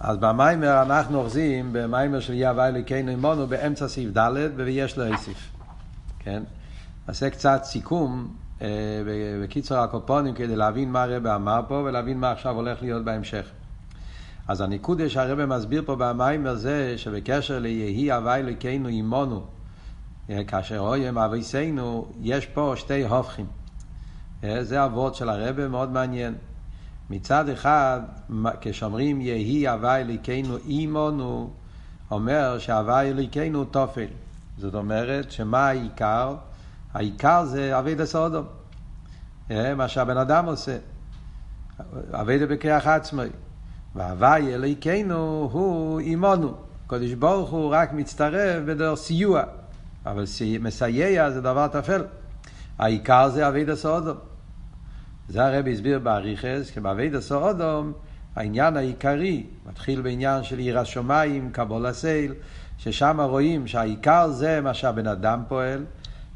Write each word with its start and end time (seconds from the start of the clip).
אז 0.00 0.16
במיימר 0.16 0.82
אנחנו 0.82 1.18
אוחזים 1.18 1.72
במיימר 1.72 2.20
של 2.20 2.32
יהיה 2.34 2.50
הווי 2.50 2.68
אלוקינו 2.68 3.10
עמנו 3.10 3.46
באמצע 3.46 3.88
סעיף 3.88 4.18
ד' 4.18 4.50
ויש 4.56 4.98
לו 4.98 5.04
איסיף. 5.04 5.50
כן? 6.18 6.42
נעשה 7.08 7.30
קצת 7.30 7.60
סיכום 7.64 8.34
אה, 8.62 8.68
בקיצור 9.42 9.78
הקופונים 9.78 10.34
כדי 10.34 10.56
להבין 10.56 10.92
מה 10.92 11.02
הרב 11.02 11.26
אמר 11.26 11.60
פה 11.68 11.74
ולהבין 11.74 12.20
מה 12.20 12.30
עכשיו 12.30 12.54
הולך 12.54 12.82
להיות 12.82 13.04
בהמשך. 13.04 13.50
אז 14.48 14.60
הניקודה 14.60 15.08
שהרבא 15.08 15.46
מסביר 15.46 15.82
פה 15.86 15.96
במיימר 15.96 16.54
זה 16.54 16.94
שבקשר 16.96 17.58
ליהי 17.58 18.12
הווי 18.12 18.34
אלוקינו 18.34 18.88
עמנו 18.88 19.42
אה, 20.30 20.44
כאשר 20.44 20.78
רואים 20.78 21.18
אביסנו 21.18 22.06
יש 22.20 22.46
פה 22.46 22.72
שתי 22.76 23.06
הופכים. 23.06 23.46
אה, 24.44 24.64
זה 24.64 24.84
אבות 24.84 25.14
של 25.14 25.28
הרבא 25.28 25.68
מאוד 25.68 25.90
מעניין. 25.90 26.34
מצד 27.10 27.48
אחד, 27.48 28.00
כשאומרים 28.60 29.20
יהי 29.20 29.68
הווי 29.68 30.00
אליקנו 30.00 30.56
אימונו, 30.56 31.50
אומר 32.10 32.58
שהווי 32.58 33.10
אליקנו 33.10 33.64
תופל. 33.64 34.06
זאת 34.58 34.74
אומרת, 34.74 35.32
שמה 35.32 35.68
העיקר? 35.68 36.34
העיקר 36.94 37.44
זה 37.44 37.78
אבי 37.78 37.94
דסודום. 37.94 38.44
אה, 39.50 39.74
מה 39.74 39.88
שהבן 39.88 40.16
אדם 40.16 40.46
עושה. 40.46 40.78
אבי 42.12 42.46
בכרך 42.46 42.86
עצמי. 42.86 43.22
והווי 43.94 44.54
אליקנו 44.54 45.48
הוא 45.52 46.00
אימונו. 46.00 46.54
קדוש 46.86 47.12
ברוך 47.12 47.50
הוא 47.50 47.74
רק 47.74 47.92
מצטרף 47.92 48.62
בדרך 48.66 48.98
סיוע. 48.98 49.42
אבל 50.06 50.24
מסייע 50.60 51.30
זה 51.30 51.40
דבר 51.40 51.68
טפל. 51.68 52.04
העיקר 52.78 53.28
זה 53.28 53.48
אבי 53.48 53.64
דסודום. 53.64 54.16
זה 55.28 55.44
הרב 55.44 55.68
הסביר 55.68 55.98
באריכס, 55.98 56.70
כי 56.70 56.80
בעביד 56.80 57.14
עשור 57.14 57.50
אדום, 57.50 57.92
העניין 58.36 58.76
העיקרי 58.76 59.46
מתחיל 59.66 60.00
בעניין 60.00 60.42
של 60.42 60.58
עיר 60.58 60.78
השמיים, 60.78 61.50
קבול 61.52 61.86
הסייל, 61.86 62.34
ששם 62.78 63.20
רואים 63.20 63.66
שהעיקר 63.66 64.30
זה 64.30 64.60
מה 64.60 64.74
שהבן 64.74 65.06
אדם 65.06 65.42
פועל, 65.48 65.84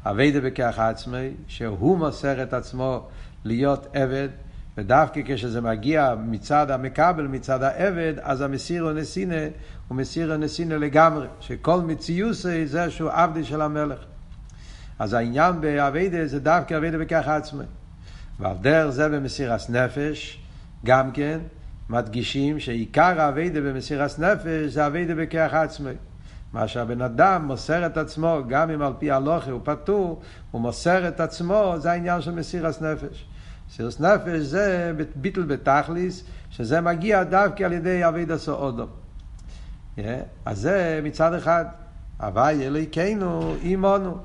אביידה 0.05 0.41
בכך 0.41 0.79
עצמי, 0.79 1.29
שהוא 1.47 1.97
מוסר 1.97 2.43
את 2.43 2.53
עצמו 2.53 3.07
להיות 3.45 3.87
עבד, 3.93 4.29
ודווקא 4.77 5.21
כשזה 5.25 5.61
מגיע 5.61 6.15
מצד 6.25 6.71
המקבל, 6.71 7.27
מצד 7.27 7.63
העבד, 7.63 8.13
אז 8.21 8.41
המסיר 8.41 8.87
הנסינה 8.87 9.41
הוא 9.87 9.97
מסיר 9.97 10.33
הנסינה 10.33 10.77
לגמרי, 10.77 11.27
שכל 11.39 11.81
מציוס 11.81 12.45
זה 12.65 12.89
שהוא 12.89 13.09
עבדי 13.11 13.43
של 13.43 13.61
המלך. 13.61 13.99
אז 14.99 15.13
העניין 15.13 15.61
באביידה 15.61 16.27
זה 16.27 16.39
דווקא 16.39 16.77
אביידה 16.77 16.97
בכך 16.97 17.27
עצמי. 17.27 17.63
ועל 18.39 18.55
דרך 18.61 18.89
זה 18.89 19.09
במסירת 19.09 19.69
נפש, 19.69 20.39
גם 20.85 21.11
כן, 21.11 21.39
מדגישים 21.89 22.59
שעיקר 22.59 23.21
האביידה 23.21 23.61
במסירת 23.61 24.19
נפש 24.19 24.73
זה 24.73 24.87
אביידה 24.87 25.15
בכוח 25.15 25.53
עצמי. 25.53 25.91
מה 26.53 26.67
שהבן 26.67 27.01
אדם 27.01 27.45
מוסר 27.45 27.85
את 27.85 27.97
עצמו, 27.97 28.39
גם 28.47 28.69
אם 28.69 28.81
על 28.81 28.93
פי 28.99 29.11
הלוכה 29.11 29.51
הוא 29.51 29.61
פטור, 29.63 30.21
הוא 30.51 30.61
מוסר 30.61 31.07
את 31.07 31.19
עצמו, 31.19 31.75
זה 31.77 31.91
העניין 31.91 32.21
של 32.21 32.31
מסירת 32.31 32.81
נפש. 32.81 33.25
מסירת 33.69 33.99
נפש 33.99 34.39
זה 34.39 34.93
ביטל 35.15 35.43
בתכליס, 35.43 36.23
שזה 36.49 36.81
מגיע 36.81 37.23
דווקא 37.23 37.63
על 37.63 37.73
ידי 37.73 38.07
אביידה 38.07 38.37
סעודו. 38.37 38.87
Yeah, 39.97 40.01
אז 40.45 40.59
זה 40.59 40.99
מצד 41.03 41.33
אחד, 41.33 41.65
הווי 42.19 42.67
אלוהיכנו 42.67 43.55
עמנו. 43.61 44.17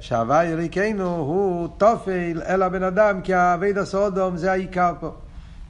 שהווי 0.00 0.52
אליקנו 0.52 1.16
הוא 1.16 1.68
תופל 1.78 2.42
אל 2.46 2.62
הבן 2.62 2.82
אדם, 2.82 3.20
כי 3.20 3.34
האבד 3.34 3.78
הסודום 3.78 4.36
זה 4.36 4.52
העיקר 4.52 4.92
פה. 5.00 5.14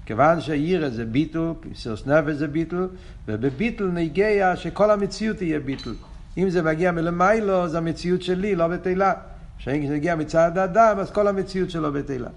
כיוון 0.07 0.41
שהעיר 0.41 0.91
זה 0.91 1.05
ביטול, 1.05 1.55
סירס 1.75 2.07
נפש 2.07 2.33
זה 2.33 2.47
ביטול, 2.49 2.89
ובביטול 3.29 3.91
נגיע 3.91 4.57
שכל 4.57 4.91
המציאות 4.91 5.37
תהיה 5.37 5.61
ביטול. 5.61 5.95
אם 6.39 6.51
זה 6.51 6.63
מגיע 6.63 6.91
מלמיילו, 6.93 7.69
זה 7.69 7.79
המציאות 7.79 8.23
שלי, 8.23 8.55
לא 8.55 8.69
בתהילה. 8.69 9.13
כשאין 9.59 9.87
זה 9.89 9.95
מגיע 9.95 10.15
מצד 10.15 10.59
האדם, 10.59 10.99
אז 10.99 11.11
כל 11.11 11.29
המציאות 11.29 11.71
שלו 11.71 11.93
בתהילה. 11.93 12.29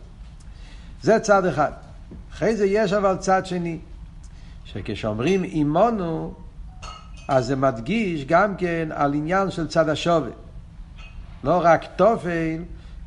זה 1.01 1.19
צד 1.19 1.45
אחד. 1.45 1.71
אחרי 2.33 2.55
זה 2.55 2.65
יש 2.65 2.93
אבל 2.93 3.15
צד 3.17 3.45
שני, 3.45 3.77
שכשאומרים 4.65 5.43
אימונו, 5.43 6.33
אז 7.27 7.45
זה 7.45 7.55
מדגיש 7.55 8.25
גם 8.25 8.55
כן 8.55 8.89
על 8.91 9.13
עניין 9.13 9.51
של 9.51 9.67
צד 9.67 9.89
השווה. 9.89 10.31
לא 11.43 11.61
רק 11.63 11.85
תופל, 11.95 12.57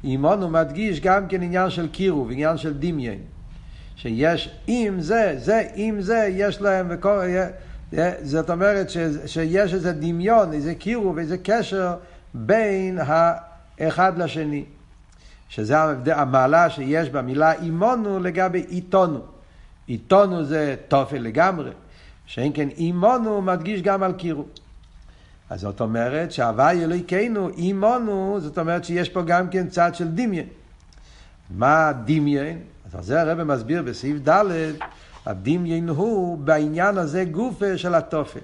אימון 0.04 0.42
הוא 0.42 0.50
מדגיש 0.50 1.00
גם 1.00 1.28
כן 1.28 1.42
עניין 1.42 1.70
של 1.70 1.88
קירוב, 1.88 2.30
עניין 2.30 2.56
של 2.56 2.74
דמיין. 2.78 3.18
שיש 3.96 4.50
עם 4.66 5.00
זה, 5.00 5.34
זה 5.38 5.62
עם 5.74 6.00
זה, 6.00 6.28
יש 6.30 6.60
להם, 6.60 6.86
וכל, 6.90 7.20
זאת 8.22 8.50
אומרת 8.50 8.90
ש, 8.90 8.96
שיש 9.26 9.74
איזה 9.74 9.92
דמיון, 9.92 10.52
איזה 10.52 10.74
קירוב, 10.74 11.18
איזה 11.18 11.36
קשר 11.42 11.94
בין 12.34 12.98
האחד 13.78 14.18
לשני. 14.18 14.64
שזה 15.48 15.76
המעלה 16.16 16.70
שיש 16.70 17.10
במילה 17.10 17.52
אימונו 17.52 18.20
לגבי 18.20 18.64
עיתונו. 18.68 19.20
עיתונו 19.86 20.44
זה 20.44 20.76
תופל 20.88 21.18
לגמרי, 21.18 21.70
שאין 22.26 22.52
כן 22.54 22.68
אימונו 22.68 23.42
מדגיש 23.42 23.82
גם 23.82 24.02
על 24.02 24.12
קירוב. 24.12 24.46
אז 25.52 25.60
זאת 25.60 25.80
אומרת 25.80 26.32
שהוואי 26.32 26.84
אלוהיכנו, 26.84 27.48
אימונו, 27.48 28.38
זאת 28.40 28.58
אומרת 28.58 28.84
שיש 28.84 29.08
פה 29.08 29.22
גם 29.22 29.48
כן 29.48 29.68
צד 29.68 29.94
של 29.94 30.08
דמיין. 30.08 30.46
מה 31.50 31.92
דמיין? 32.04 32.58
אז 32.94 33.06
זה 33.06 33.20
הרב 33.20 33.42
מסביר 33.42 33.82
בסעיף 33.82 34.28
ד', 34.28 34.44
הדמיין 35.26 35.88
הוא 35.88 36.38
בעניין 36.38 36.98
הזה 36.98 37.24
גופה 37.24 37.78
של 37.78 37.94
התופל. 37.94 38.40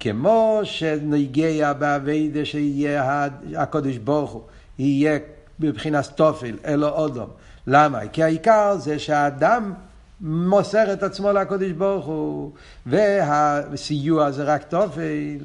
כמו 0.00 0.60
שנגיע 0.64 1.72
באביידה 1.72 2.44
שיהיה 2.44 3.28
הקודש 3.56 3.96
ברוך 3.96 4.30
הוא, 4.30 4.42
יהיה 4.78 5.18
בבחינת 5.60 6.06
תופל, 6.14 6.56
אלו 6.64 6.88
אודום. 6.88 7.28
למה? 7.66 8.08
כי 8.12 8.22
העיקר 8.22 8.76
זה 8.78 8.98
שהאדם 8.98 9.72
מוסר 10.20 10.92
את 10.92 11.02
עצמו 11.02 11.32
לקודש 11.32 11.70
ברוך 11.70 12.06
הוא, 12.06 12.52
והסיוע 12.86 14.30
זה 14.30 14.44
רק 14.44 14.62
תופל, 14.62 15.38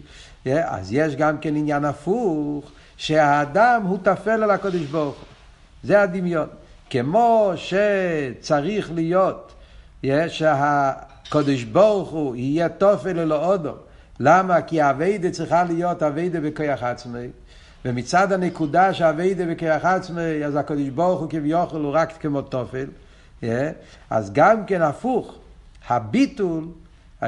אז 0.46 0.94
יש 0.94 1.16
גם 1.16 1.38
כן 1.38 1.56
עניין 1.56 1.86
הפוך, 1.86 2.72
שהאדם 2.98 3.82
הוא 3.88 3.98
טפל 4.04 4.44
על 4.44 4.52
הקודש 4.52 4.82
ברוך 4.82 5.16
הוא. 5.16 5.26
זה 5.84 6.02
הדמיון. 6.02 6.48
כמו 6.90 7.52
שצריך 7.56 8.92
להיות 8.94 9.54
שהקודש 10.28 11.64
ברוך 11.64 12.10
הוא 12.10 12.36
יהיה 12.36 12.70
תופל 12.70 13.20
אלו 13.20 13.36
אודו. 13.36 13.74
למה? 14.20 14.62
כי 14.62 14.82
האביידה 14.82 15.32
צריכה 15.32 15.64
להיות 15.64 16.04
אביידה 16.04 16.40
בכוח 16.40 16.84
עצמי. 16.84 17.28
ומצד 17.86 18.32
הנקודה 18.32 18.94
שהאביידה 18.94 19.46
בכוח 19.46 19.86
עצמי, 19.86 20.46
אז 20.46 20.56
הקודש 20.56 20.90
ברוך 20.90 21.20
הוא 21.22 21.30
כביכול 21.30 21.82
הוא 21.82 21.92
רק 21.94 22.14
כמו 22.20 22.42
תופל. 22.42 22.86
אז 24.10 24.34
גם 24.34 24.66
כן 24.66 24.82
הפוך, 24.82 25.36
הביטול 25.88 26.64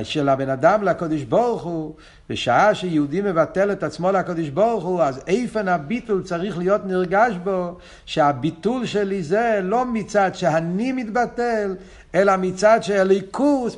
של 0.03 0.29
הבן 0.29 0.49
אדם 0.49 0.83
לקודש 0.83 1.21
ברוך 1.23 1.63
הוא, 1.63 1.95
בשעה 2.29 2.75
שיהודי 2.75 3.21
מבטל 3.21 3.71
את 3.71 3.83
עצמו 3.83 4.11
לקודש 4.11 4.49
ברוך 4.49 4.83
הוא, 4.83 5.01
אז 5.01 5.21
איפן 5.27 5.67
הביטול 5.67 6.23
צריך 6.23 6.57
להיות 6.57 6.85
נרגש 6.85 7.35
בו, 7.43 7.77
שהביטול 8.05 8.85
שלי 8.85 9.23
זה 9.23 9.59
לא 9.63 9.85
מצד 9.85 10.31
שאני 10.33 10.91
מתבטל, 10.91 11.75
אלא 12.15 12.37
מצד 12.37 12.79
שהליכוס 12.81 13.77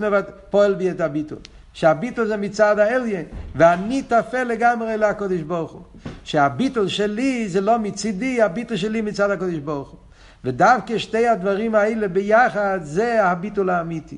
פועל 0.50 0.74
בי 0.74 0.92
את 0.92 1.02
הביטול. 1.02 1.38
שהביטול 1.74 2.28
זה 2.28 2.38
מצד 2.38 2.80
האליין, 2.80 3.26
ואני 3.56 4.04
טפל 4.04 4.44
לגמרי 4.44 4.98
לקודש 4.98 5.42
ברוך 5.42 5.72
הוא. 5.72 5.82
שהביטול 6.24 6.88
שלי 6.88 7.50
זה 7.50 7.62
לא 7.62 7.80
מצידי, 7.80 8.42
הביטול 8.42 8.78
שלי 8.78 9.02
מצד 9.02 9.32
הקודש 9.32 9.58
ברוך 9.58 9.90
הוא. 9.90 10.00
ודווקא 10.44 10.98
שתי 10.98 11.28
הדברים 11.28 11.76
האלה 11.76 12.08
ביחד 12.08 12.80
זה 12.84 13.26
הביטול 13.26 13.70
האמיתי. 13.70 14.18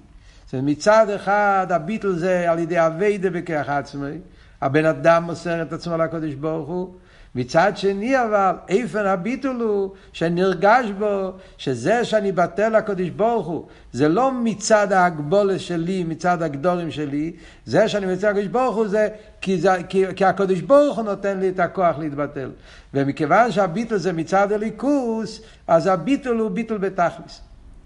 מצד 0.54 1.10
אחד 1.10 1.68
הביטל 1.70 2.14
זה 2.14 2.52
על 2.52 2.60
ידי 2.60 2.86
אביידה 2.86 3.30
בכך 3.30 3.70
עצמי, 3.70 4.18
הבן 4.62 4.86
אדם 4.86 5.24
מוסר 5.24 5.62
את 5.62 5.74
עצמו 5.74 5.98
לקודש 5.98 6.34
ברוך 6.34 6.70
הוא, 6.70 6.94
מצד 7.36 7.72
שני 7.76 8.24
אבל, 8.24 8.56
איפן 8.70 9.06
הביטול 9.06 9.62
הוא 9.62 9.92
שנרגש 10.14 10.86
בו 11.00 11.32
שזה 11.58 12.06
שאני 12.06 12.32
בטל 12.32 12.78
לקודש 12.78 13.09
ברוך 13.09 13.48
הוא, 13.48 13.68
זה 13.92 14.08
לא 14.08 14.32
מצד 14.32 14.92
ההגבולת 14.92 15.59
שלי, 15.59 16.03
מצד 16.03 16.42
הגדורים 16.42 16.92
שלי, 16.92 17.34
זה 17.66 17.88
שאני 17.88 18.06
מצד 18.06 18.28
הקודש 18.28 18.47
ברוך 18.47 18.76
הוא 18.76 18.88
זה 18.88 19.08
כי, 19.42 19.58
זה 19.58 19.72
כי, 19.90 20.04
כי 20.16 20.26
הקודש 20.26 20.62
ברוך 20.62 20.97
הוא 20.97 21.06
נותן 21.06 21.40
לי 21.40 21.50
את 21.50 21.59
הכוח 21.59 21.97
להתבטל. 22.00 22.52
ומכיוון 22.94 23.52
שהביטול 23.52 23.97
זה 23.97 24.14
מצד 24.14 24.52
הליכוס, 24.52 25.42
אז 25.68 25.88
הביטול 25.88 26.40
הוא 26.40 26.50
ביטול 26.50 26.78
בתכלס. 26.78 27.42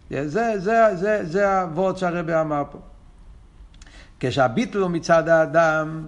זה, 0.09 0.59
זה, 0.59 0.95
זה, 0.95 1.19
זה, 1.23 1.61
הוורד 1.61 1.97
שהרבי 1.97 2.35
אמר 2.35 2.63
פה. 2.71 2.79
כשהביטל 4.19 4.77
הוא 4.77 4.89
מצד 4.89 5.29
האדם, 5.29 6.05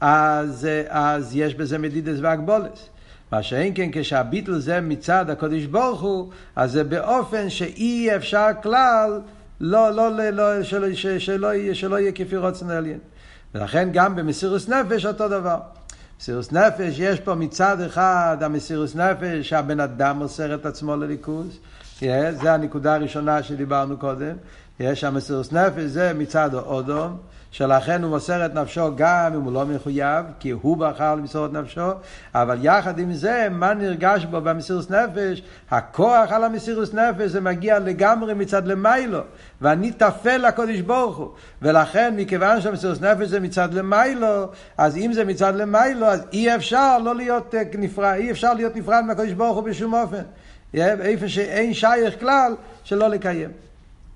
אז, 0.00 0.68
אז 0.88 1.36
יש 1.36 1.54
בזה 1.54 1.78
מדידס 1.78 2.18
והגבולס. 2.20 2.88
מה 3.32 3.42
שאין 3.42 3.72
כן 3.74 3.90
כשהביטל 3.92 4.58
זה 4.58 4.80
מצד 4.80 5.30
הקודש 5.30 5.64
ברוך 5.64 6.00
הוא, 6.00 6.30
אז 6.56 6.72
זה 6.72 6.84
באופן 6.84 7.50
שאי 7.50 8.16
אפשר 8.16 8.48
כלל 8.62 9.20
לא, 9.60 9.90
לא, 9.90 10.16
לא, 10.16 10.30
לא 10.30 10.62
שלא, 10.62 10.94
שלא, 10.94 11.18
שלא, 11.18 11.48
שלא 11.72 11.98
יהיה 11.98 12.12
כפי 12.12 12.36
רוצן 12.36 12.70
עליין. 12.70 12.98
ולכן 13.54 13.88
גם 13.92 14.16
במסירוס 14.16 14.68
נפש 14.68 15.06
אותו 15.06 15.28
דבר. 15.28 15.58
מסירוס 16.20 16.52
נפש, 16.52 16.98
יש 16.98 17.20
פה 17.20 17.34
מצד 17.34 17.80
אחד 17.80 18.36
המסירוס 18.40 18.96
נפש 18.96 19.48
שהבן 19.48 19.80
אדם 19.80 20.18
מוסר 20.18 20.54
את 20.54 20.66
עצמו 20.66 20.96
לליכוז, 20.96 21.58
זה 22.40 22.52
הנקודה 22.52 22.94
הראשונה 22.94 23.42
שדיברנו 23.42 23.96
קודם, 23.96 24.36
יש 24.80 25.04
המסירוס 25.04 25.52
נפש 25.52 25.82
זה 25.82 26.12
מצד 26.14 26.54
האודום, 26.54 27.16
שלכן 27.58 28.02
הוא 28.02 28.10
מוסר 28.10 28.46
את 28.46 28.54
נפשו 28.54 28.90
גם 28.96 29.34
אם 29.34 29.40
הוא 29.40 29.52
לא 29.52 29.66
מחויב, 29.66 30.24
כי 30.38 30.50
הוא 30.50 30.76
בחר 30.76 31.14
למסור 31.14 31.46
את 31.46 31.52
נפשו, 31.52 31.90
אבל 32.34 32.58
יחד 32.62 32.98
עם 32.98 33.12
זה, 33.12 33.48
מה 33.50 33.74
נרגש 33.74 34.24
בו 34.24 34.40
במסירוס 34.40 34.90
נפש? 34.90 35.42
הכוח 35.70 36.32
על 36.32 36.44
המסירוס 36.44 36.94
נפש 36.94 37.30
זה 37.30 37.40
מגיע 37.40 37.78
לגמרי 37.78 38.34
מצד 38.34 38.66
למיילו, 38.66 39.20
ואני 39.60 39.92
טפל 39.92 40.36
לקודש 40.36 40.80
ברוך 40.80 41.16
הוא. 41.16 41.28
ולכן, 41.62 42.14
מכיוון 42.16 42.60
שהמסירוס 42.60 43.00
נפש 43.00 43.28
זה 43.28 43.40
מצד 43.40 43.74
למיילו, 43.74 44.46
אז 44.76 44.96
אם 44.96 45.12
זה 45.12 45.24
מצד 45.24 45.54
למיילו, 45.54 46.06
אז 46.06 46.22
אי 46.32 46.54
אפשר 46.54 46.98
לא 46.98 47.14
להיות 47.14 47.54
אה, 47.54 47.62
נפרד, 47.78 48.14
אי 48.18 48.30
אפשר 48.30 48.54
להיות 48.54 48.76
נפרד 48.76 49.04
מהקודש 49.06 49.32
ברוך 49.32 49.56
הוא 49.56 49.64
בשום 49.64 49.94
אופן. 49.94 50.22
איפה 50.74 51.28
שאין 51.28 51.74
שייך 51.74 52.20
כלל 52.20 52.54
שלא 52.84 53.08
לקיים. 53.08 53.50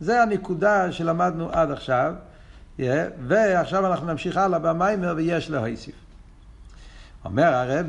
זה 0.00 0.22
הנקודה 0.22 0.92
שלמדנו 0.92 1.48
עד 1.52 1.70
עכשיו. 1.70 2.12
Yeah, 2.78 2.82
ועכשיו 3.26 3.86
אנחנו 3.86 4.06
נמשיך 4.06 4.36
הלאה 4.36 4.58
במיימר 4.58 5.14
ויש 5.16 5.50
להוסיף. 5.50 5.94
אומר 7.24 7.54
הרב, 7.54 7.86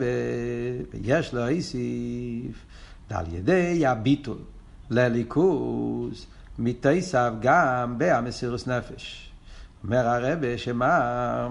ויש 0.94 1.33
להוסיף, 1.33 2.65
על 3.09 3.25
ידי 3.33 3.85
הביטול 3.85 4.38
לליכוז, 4.89 6.25
מתייסב 6.59 7.33
גם 7.41 7.97
בהמסירוס 7.97 8.68
נפש. 8.68 9.31
אומר 9.83 10.07
הרב, 10.07 10.57
שמה? 10.57 11.47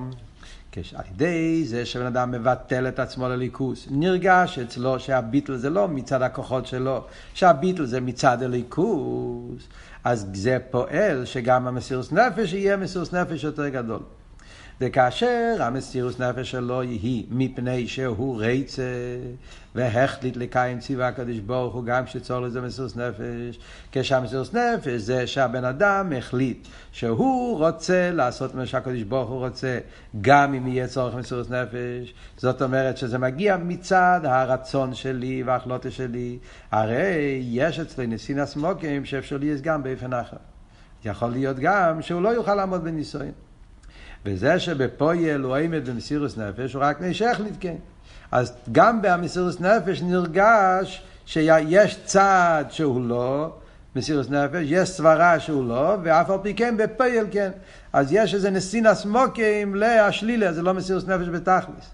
על 0.94 1.04
ידי 1.10 1.64
זה 1.66 1.86
שבן 1.86 2.06
אדם 2.06 2.30
מבטל 2.30 2.88
את 2.88 2.98
עצמו 2.98 3.28
לליכוס, 3.28 3.86
נרגש 3.90 4.58
אצלו 4.58 5.00
שהביטל 5.00 5.56
זה 5.56 5.70
לא 5.70 5.88
מצד 5.88 6.22
הכוחות 6.22 6.66
שלו, 6.66 7.04
שהביטל 7.34 7.84
זה 7.84 8.00
מצד 8.00 8.42
הליכוס. 8.42 9.62
אז 10.04 10.26
זה 10.34 10.58
פועל 10.70 11.24
שגם 11.24 11.66
המסירוס 11.66 12.12
נפש 12.12 12.52
יהיה 12.52 12.76
מסירוס 12.76 13.14
נפש 13.14 13.44
יותר 13.44 13.68
גדול. 13.68 14.00
וכאשר 14.80 15.56
המסירוס 15.60 16.20
נפש 16.20 16.50
שלו 16.50 16.82
יהי 16.82 17.26
מפני 17.30 17.88
שהוא 17.88 18.42
רצה 18.42 18.82
והחליט 19.74 20.36
לקיים 20.36 20.78
ציווה 20.78 21.08
הקדוש 21.08 21.38
ברוך 21.38 21.74
הוא 21.74 21.84
גם 21.84 22.04
כשצור 22.04 22.40
לזה 22.40 22.60
מסירוס 22.60 22.96
נפש. 22.96 23.58
כשהמסירוס 23.92 24.54
נפש 24.54 25.00
זה 25.00 25.26
שהבן 25.26 25.64
אדם 25.64 26.12
החליט 26.18 26.68
שהוא 26.92 27.58
רוצה 27.58 28.10
לעשות 28.10 28.54
מה 28.54 28.66
שהקדוש 28.66 29.02
ברוך 29.02 29.30
הוא 29.30 29.38
רוצה 29.38 29.78
גם 30.20 30.54
אם 30.54 30.66
יהיה 30.66 30.86
צורך 30.86 31.14
מסירוס 31.14 31.50
נפש. 31.50 32.14
זאת 32.36 32.62
אומרת 32.62 32.96
שזה 32.96 33.18
מגיע 33.18 33.56
מצד 33.56 34.20
הרצון 34.24 34.94
שלי 34.94 35.42
וההחלטה 35.42 35.90
שלי. 35.90 36.38
הרי 36.70 37.40
יש 37.42 37.80
אצלי 37.80 38.06
נסין 38.06 38.38
הסמוקים 38.38 39.04
שאפשר 39.04 39.36
להיות 39.36 39.60
גם 39.60 39.82
באופן 39.82 40.12
אחר. 40.12 40.36
יכול 41.04 41.28
להיות 41.28 41.56
גם 41.58 42.02
שהוא 42.02 42.22
לא 42.22 42.28
יוכל 42.28 42.54
לעמוד 42.54 42.84
בניסויים 42.84 43.32
וזה 44.26 44.58
שבפויל 44.58 45.40
הוא 45.40 45.56
עמד 45.56 45.88
במסירוס 45.88 46.38
נפש, 46.38 46.72
הוא 46.72 46.82
רק 46.82 47.00
נשך 47.00 47.40
לתקן. 47.44 47.74
אז 48.32 48.52
גם 48.72 49.02
במסירוס 49.02 49.60
נפש 49.60 50.02
נרגש 50.02 51.02
שיש 51.26 51.98
צד 52.04 52.64
שהוא 52.70 53.08
לא 53.08 53.54
מסירוס 53.96 54.30
נפש, 54.30 54.64
יש 54.64 54.88
סברה 54.88 55.40
שהוא 55.40 55.68
לא, 55.68 55.96
ואף 56.02 56.30
על 56.30 56.38
פי 56.42 56.54
כן 56.54 56.76
בפויל 56.76 57.26
כן. 57.30 57.50
אז 57.92 58.12
יש 58.12 58.34
איזה 58.34 58.50
נסינס 58.50 59.04
מוקים 59.04 59.74
להשלילה, 59.74 60.52
זה 60.52 60.62
לא 60.62 60.74
מסירוס 60.74 61.06
נפש 61.06 61.28
בתכלס. 61.28 61.90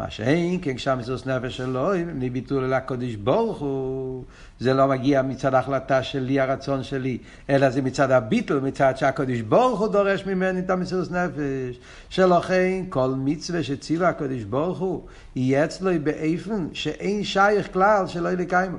מה 0.00 0.10
שאין, 0.10 0.58
כן 0.62 0.74
כשהמסירות 0.74 1.26
נפש 1.26 1.56
שלו, 1.56 1.90
מביטול 2.14 2.64
אל 2.64 2.72
הקודש 2.72 3.14
ברוך 3.14 3.58
הוא, 3.58 4.24
זה 4.60 4.74
לא 4.74 4.88
מגיע 4.88 5.22
מצד 5.22 5.54
ההחלטה 5.54 6.02
שלי, 6.02 6.40
הרצון 6.40 6.82
שלי, 6.82 7.18
אלא 7.50 7.70
זה 7.70 7.82
מצד 7.82 8.10
הביטול, 8.10 8.60
מצד 8.60 8.96
שהקודש 8.96 9.40
ברוך 9.40 9.80
הוא 9.80 9.88
דורש 9.88 10.26
ממני 10.26 10.60
את 10.60 10.70
המסירות 10.70 11.10
נפש. 11.10 11.80
שלכן, 12.08 12.84
כל 12.88 13.14
מצווה 13.16 13.62
שציווה 13.62 14.08
הקודש 14.08 14.42
ברוך 14.42 14.78
הוא, 14.78 15.06
יהיה 15.36 15.64
אצלו 15.64 15.90
באיפן 16.02 16.68
שאין 16.72 17.24
שייך 17.24 17.72
כלל 17.72 18.06
שלא 18.06 18.28
יהיה 18.28 18.38
לקיימו. 18.38 18.78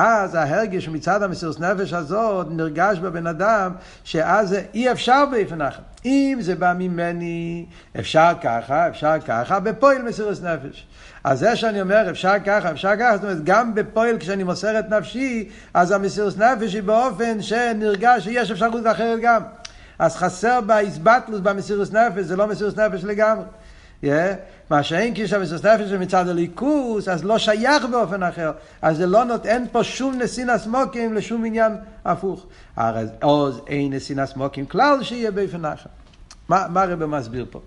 אז 0.00 0.34
ההרגש 0.34 0.88
מצד 0.88 1.22
המסירות 1.22 1.60
נפש 1.60 1.92
הזאת 1.92 2.46
נרגש 2.50 2.98
בבן 2.98 3.26
אדם 3.26 3.72
שאז 4.04 4.56
אי 4.74 4.92
אפשר 4.92 5.24
באופן 5.30 5.62
אחר. 5.62 5.82
אם 6.04 6.38
זה 6.40 6.54
בא 6.54 6.72
ממני, 6.78 7.66
אפשר 7.98 8.32
ככה, 8.42 8.88
אפשר 8.88 9.14
ככה, 9.26 9.60
בפועל 9.60 10.02
מסירות 10.02 10.42
נפש. 10.42 10.86
אז 11.24 11.38
זה 11.38 11.56
שאני 11.56 11.80
אומר 11.80 12.10
אפשר 12.10 12.34
ככה, 12.46 12.70
אפשר 12.70 12.96
ככה, 12.96 13.16
זאת 13.16 13.24
אומרת 13.24 13.44
גם 13.44 13.74
בפועל 13.74 14.18
כשאני 14.18 14.42
מוסר 14.42 14.78
את 14.78 14.90
נפשי, 14.90 15.48
אז 15.74 15.90
המסירות 15.90 16.38
נפש 16.38 16.74
היא 16.74 16.82
באופן 16.82 17.42
שנרגש 17.42 18.24
שיש 18.24 18.50
אפשרות 18.50 18.86
אחרת 18.86 19.18
גם. 19.22 19.42
אז 19.98 20.16
חסר 20.16 20.60
באיסבטלוס 20.60 21.40
במסירות 21.40 21.92
נפש, 21.92 22.24
זה 22.24 22.36
לא 22.36 22.46
מסירות 22.46 22.78
נפש 22.78 23.04
לגמרי. 23.04 23.44
Yeah. 24.02 24.06
מה 24.70 24.82
שאין 24.82 25.12
כשהמסירות 25.16 25.64
נפש 25.64 25.92
מצד 25.92 26.28
הליכוס, 26.28 27.08
אז 27.08 27.24
לא 27.24 27.38
שייך 27.38 27.84
באופן 27.84 28.22
אחר. 28.22 28.52
אז 28.82 28.96
זה 28.96 29.06
לא 29.06 29.24
נות, 29.24 29.46
אין 29.46 29.66
פה 29.72 29.84
שום 29.84 30.18
נסינס 30.18 30.66
מוקים 30.66 31.14
לשום 31.14 31.44
עניין 31.44 31.72
הפוך. 32.04 32.46
הרי 32.76 33.04
עוז 33.22 33.60
אין 33.66 33.92
נסינס 33.92 34.36
מוקים 34.36 34.66
כלל 34.66 35.02
שיהיה 35.02 35.30
באופן 35.30 35.64
אחר. 35.64 35.90
מה, 36.48 36.66
מה 36.70 36.82
הרב 36.82 37.04
מסביר 37.04 37.46
פה? 37.50 37.60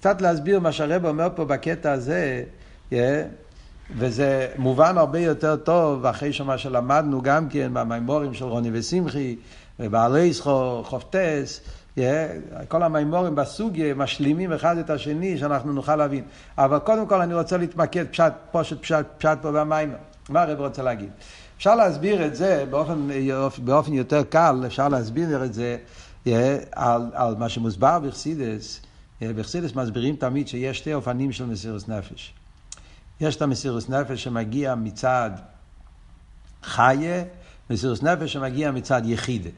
קצת 0.00 0.20
להסביר 0.20 0.60
מה 0.60 0.72
שהרב 0.72 1.06
אומר 1.06 1.28
פה 1.34 1.44
בקטע 1.44 1.92
הזה, 1.92 2.42
yeah, 2.90 2.94
וזה 3.96 4.48
מובן 4.58 4.98
הרבה 4.98 5.18
יותר 5.18 5.56
טוב 5.56 6.06
אחרי 6.06 6.32
שמה 6.32 6.58
שלמדנו 6.58 7.22
גם 7.22 7.48
כן 7.48 7.70
במימורים 7.74 8.34
של 8.34 8.44
רוני 8.44 8.70
ושמחי, 8.72 9.36
ובעלי 9.80 10.30
חופטס, 10.82 11.60
כל 12.68 12.82
המימורים 12.82 13.34
בסוגיה 13.34 13.94
משלימים 13.94 14.52
אחד 14.52 14.78
את 14.78 14.90
השני 14.90 15.38
שאנחנו 15.38 15.72
נוכל 15.72 15.96
להבין. 15.96 16.24
אבל 16.58 16.78
קודם 16.78 17.06
כל 17.06 17.20
אני 17.20 17.34
רוצה 17.34 17.56
להתמקד 17.56 18.04
פשט, 18.10 18.32
פושט 18.50 18.80
פשט, 18.80 19.06
פשט 19.18 19.38
פה 19.42 19.52
במיימר. 19.52 19.96
מה 20.28 20.42
הרב 20.42 20.60
רוצה 20.60 20.82
להגיד? 20.82 21.10
אפשר 21.56 21.74
להסביר 21.74 22.26
את 22.26 22.36
זה 22.36 22.64
באופן, 22.70 23.08
באופן 23.58 23.92
יותר 23.92 24.22
קל, 24.22 24.62
אפשר 24.66 24.88
להסביר 24.88 25.44
את 25.44 25.54
זה 25.54 25.76
על, 26.72 27.10
על 27.14 27.34
מה 27.38 27.48
שמוסבר 27.48 27.98
בחסידס. 27.98 28.80
בחסידס 29.22 29.74
מסבירים 29.74 30.16
תמיד 30.16 30.48
שיש 30.48 30.78
שתי 30.78 30.94
אופנים 30.94 31.32
של 31.32 31.46
מסירוס 31.46 31.88
נפש. 31.88 32.34
יש 33.20 33.36
את 33.36 33.42
המסירוס 33.42 33.88
נפש 33.88 34.24
שמגיע 34.24 34.74
מצד 34.74 35.30
חיה, 36.62 37.24
מסירוס 37.70 38.02
נפש 38.02 38.32
שמגיע 38.32 38.70
מצד 38.70 39.02
יחידה. 39.04 39.50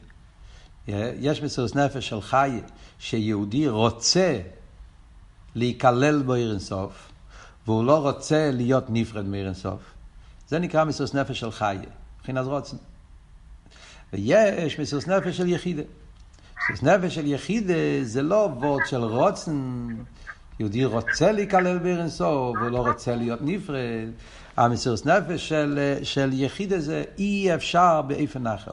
יש 0.87 1.41
מסירות 1.41 1.75
נפש 1.75 2.09
של 2.09 2.21
חי, 2.21 2.59
שיהודי 2.99 3.67
רוצה 3.67 4.39
להיכלל 5.55 6.21
בו 6.21 6.33
עיר 6.33 6.51
אינסוף, 6.51 7.09
והוא 7.65 7.85
לא 7.85 7.97
רוצה 7.97 8.51
להיות 8.53 8.83
נפרד 8.89 9.25
מעיר 9.25 9.45
אינסוף. 9.45 9.81
זה 10.47 10.59
נקרא 10.59 10.83
מסירות 10.83 11.15
נפש 11.15 11.39
של 11.39 11.51
חי, 11.51 11.77
מבחינת 12.17 12.45
רוצן. 12.45 12.77
ויש 14.13 14.79
מסירות 14.79 15.07
נפש 15.07 15.37
של 15.37 15.47
יחידה. 15.47 15.83
מסירות 16.61 16.83
נפש 16.83 17.15
של 17.15 17.27
יחידה 17.27 17.73
זה 18.03 18.21
לא 18.21 18.49
וורד 18.59 18.85
של 18.85 19.03
רוצן, 19.03 19.87
יהודי 20.59 20.85
רוצה 20.85 21.31
להיכלל 21.31 21.77
בעיר 21.77 22.01
אינסוף, 22.01 22.57
והוא 22.57 22.71
לא 22.71 22.77
רוצה 22.77 23.15
להיות 23.15 23.39
נפרד. 23.41 24.09
המסירות 24.57 25.05
נפש 25.05 25.49
של, 25.49 25.97
של 26.03 26.29
יחידה 26.33 26.79
זה 26.79 27.03
אי 27.17 27.55
אפשר 27.55 28.01
באיפן 28.01 28.47
אחר. 28.47 28.71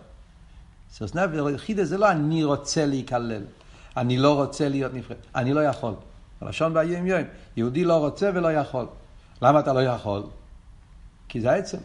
מסירות 0.90 1.28
נפש 1.32 1.50
יחידה 1.50 1.84
זה 1.84 1.98
לא 1.98 2.10
אני 2.10 2.44
רוצה 2.44 2.86
להיכלל, 2.86 3.42
אני 3.96 4.18
לא 4.18 4.34
רוצה 4.34 4.68
להיות 4.68 4.94
נפרד, 4.94 5.16
אני 5.34 5.54
לא 5.54 5.64
יכול. 5.64 5.94
הלשון 6.40 6.74
ביום 6.74 7.06
יום, 7.06 7.22
יהודי 7.56 7.84
לא 7.84 7.98
רוצה 7.98 8.30
ולא 8.34 8.52
יכול. 8.52 8.86
למה 9.42 9.60
אתה 9.60 9.72
לא 9.72 9.82
יכול? 9.82 10.22
כי 11.28 11.40
זה 11.40 11.50
העצם. 11.50 11.78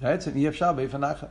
זה 0.00 0.08
העצם, 0.08 0.30
אי 0.34 0.48
אפשר 0.48 0.72
באופן 0.72 1.04
אחר. 1.04 1.26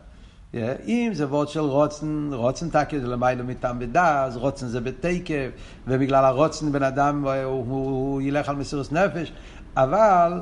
אם 0.86 1.12
זה 1.14 1.28
וורד 1.28 1.48
של 1.48 1.60
רוצן, 1.60 2.30
רוצן 2.34 2.70
תקי 2.70 3.00
זה 3.00 3.08
למיילו 3.08 3.44
מטעם 3.44 3.80
בדס, 3.80 4.36
רוצן 4.36 4.68
זה 4.68 4.82
בתקף, 4.82 5.50
ובגלל 5.88 6.26
הרוצן 6.26 6.72
בן 6.72 6.84
אדם 6.84 7.26
הוא, 7.26 7.32
הוא, 7.32 7.66
הוא 7.66 8.22
ילך 8.22 8.50
על 8.50 8.56
מסירות 8.56 8.92
נפש, 8.92 9.32
אבל 9.76 10.42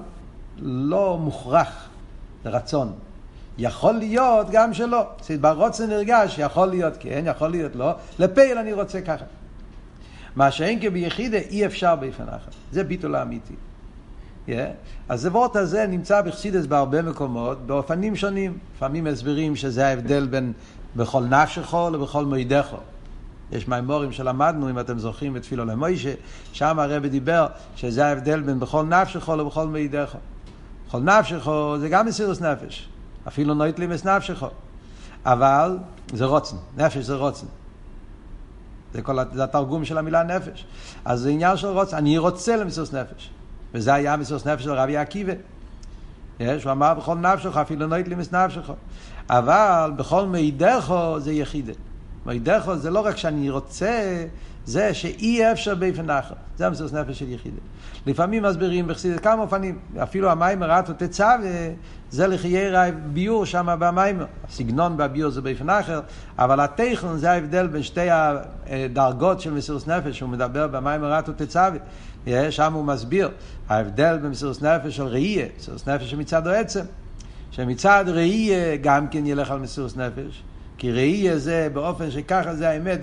לא 0.57 1.17
מוכרח, 1.17 1.89
זה 2.43 2.50
רצון. 2.50 2.93
יכול 3.59 3.93
להיות 3.93 4.47
גם 4.51 4.73
שלא. 4.73 5.03
ברוצן 5.41 5.89
נרגש, 5.89 6.37
יכול 6.37 6.67
להיות 6.67 6.93
כן, 6.99 7.23
יכול 7.25 7.47
להיות 7.47 7.75
לא, 7.75 7.91
לפייל 8.19 8.57
אני 8.57 8.73
רוצה 8.73 9.01
ככה. 9.01 9.25
מה 10.35 10.51
שאין 10.51 10.79
כביחידה 10.81 11.37
אי 11.37 11.65
אפשר 11.65 11.95
באופן 11.95 12.23
אחר. 12.23 12.51
זה 12.71 12.83
ביטול 12.83 13.15
האמיתי. 13.15 13.53
Yeah. 14.47 14.51
אז 15.09 15.25
הוורט 15.25 15.55
הזה 15.55 15.87
נמצא 15.87 16.21
בחסידס 16.21 16.65
בהרבה 16.65 17.01
מקומות, 17.01 17.67
באופנים 17.67 18.15
שונים. 18.15 18.57
לפעמים 18.75 19.03
מסבירים 19.03 19.55
שזה 19.55 19.87
ההבדל 19.87 20.27
בין 20.27 20.53
בכל 20.95 21.23
נפשך 21.23 21.73
ובכל 21.73 22.25
מידך. 22.25 22.75
יש 23.51 23.67
מימורים 23.67 24.11
שלמדנו, 24.11 24.69
אם 24.69 24.79
אתם 24.79 24.99
זוכרים, 24.99 25.33
בתפילו 25.33 25.65
למוישה, 25.65 26.13
שם 26.53 26.79
הרב 26.79 27.05
דיבר 27.05 27.47
שזה 27.75 28.05
ההבדל 28.05 28.41
בין 28.41 28.59
בכל 28.59 28.83
נפשך 28.83 29.29
ובכל 29.29 29.67
מידך. 29.67 30.15
בכל 30.87 30.99
נפשך 30.99 31.49
זה 31.79 31.89
גם 31.89 32.05
מסירוס 32.05 32.41
נפש, 32.41 32.89
אפילו 33.29 33.53
נויטלימס 33.53 34.05
נפשך. 34.05 34.43
אבל 35.25 35.77
זה 36.13 36.25
רוצן, 36.25 36.55
נפש 36.77 36.98
זה 36.98 37.15
רוצן. 37.15 37.48
זה, 38.93 39.01
כל, 39.01 39.17
זה 39.33 39.43
התרגום 39.43 39.86
של 39.86 39.98
המילה 39.98 40.24
נפש. 40.24 40.65
אז 41.05 41.19
זה 41.19 41.29
עניין 41.29 41.57
של 41.57 41.67
רוצן, 41.67 41.98
אני 41.98 42.17
רוצה 42.17 42.55
למסירוס 42.55 42.93
נפש. 42.93 43.29
וזה 43.74 43.93
היה 43.93 44.17
מסירוס 44.17 44.48
נפש 44.48 44.63
של 44.63 44.71
רבי 44.71 44.98
עקיבא. 44.98 45.33
יש, 46.39 46.63
הוא 46.63 46.71
אמר 46.71 46.93
בכל 46.93 47.15
נפשך, 47.15 47.57
אפילו 47.57 47.88
נויטלימס 47.88 48.31
נפשך. 48.31 48.71
אבל 49.29 49.91
בכל 49.95 50.25
מידךו 50.25 51.19
זה 51.19 51.31
יחידה. 51.31 51.74
מידךו 52.25 52.77
זה 52.77 52.89
לא 52.89 53.00
רק 53.00 53.17
שאני 53.17 53.50
רוצה, 53.50 54.25
זה 54.65 54.93
שאי 54.93 55.51
אפשר 55.51 55.75
באופן 55.75 56.09
אחר. 56.09 56.36
זה 56.57 56.67
המסירות 56.67 56.93
נפש 56.93 57.19
של 57.19 57.31
יחידה. 57.31 57.57
לפעמים 58.05 58.43
מסבירים 58.43 58.88
בחסידת 58.88 59.19
כמה 59.19 59.41
אופנים, 59.41 59.79
אפילו 60.03 60.31
המים 60.31 60.63
רטו 60.63 60.93
תצווה, 60.93 61.38
זה 62.11 62.27
לחיי 62.27 62.71
ביור 63.13 63.45
שם 63.45 63.75
במים. 63.79 64.21
הסגנון 64.49 64.97
בביור 64.97 65.31
זה 65.31 65.41
באופן 65.41 65.69
אחר, 65.69 66.01
אבל 66.39 66.59
התכן 66.59 67.17
זה 67.17 67.31
ההבדל 67.31 67.67
בין 67.67 67.83
שתי 67.83 68.07
הדרגות 68.09 69.41
של 69.41 69.53
מסירות 69.53 69.87
נפש, 69.87 70.17
שהוא 70.17 70.29
מדבר 70.29 70.67
במים 70.67 71.03
רטו 71.03 71.31
תצווה. 71.35 71.69
שם 72.49 72.73
הוא 72.73 72.85
מסביר 72.85 73.29
ההבדל 73.69 74.17
במסירות 74.21 74.61
נפש 74.61 74.95
של 74.95 75.03
ראייה, 75.03 75.45
מסירות 75.57 75.87
נפש 75.87 76.11
שמצד 76.11 76.47
העצם. 76.47 76.85
שמצד 77.51 78.05
ראייה 78.07 78.77
גם 78.77 79.07
כן 79.07 79.25
ילך 79.25 79.51
על 79.51 79.59
מסירות 79.59 79.97
נפש, 79.97 80.43
כי 80.77 80.91
ראייה 80.91 81.37
זה 81.37 81.67
באופן 81.73 82.11
שככה 82.11 82.55
זה 82.55 82.69
האמת, 82.69 82.99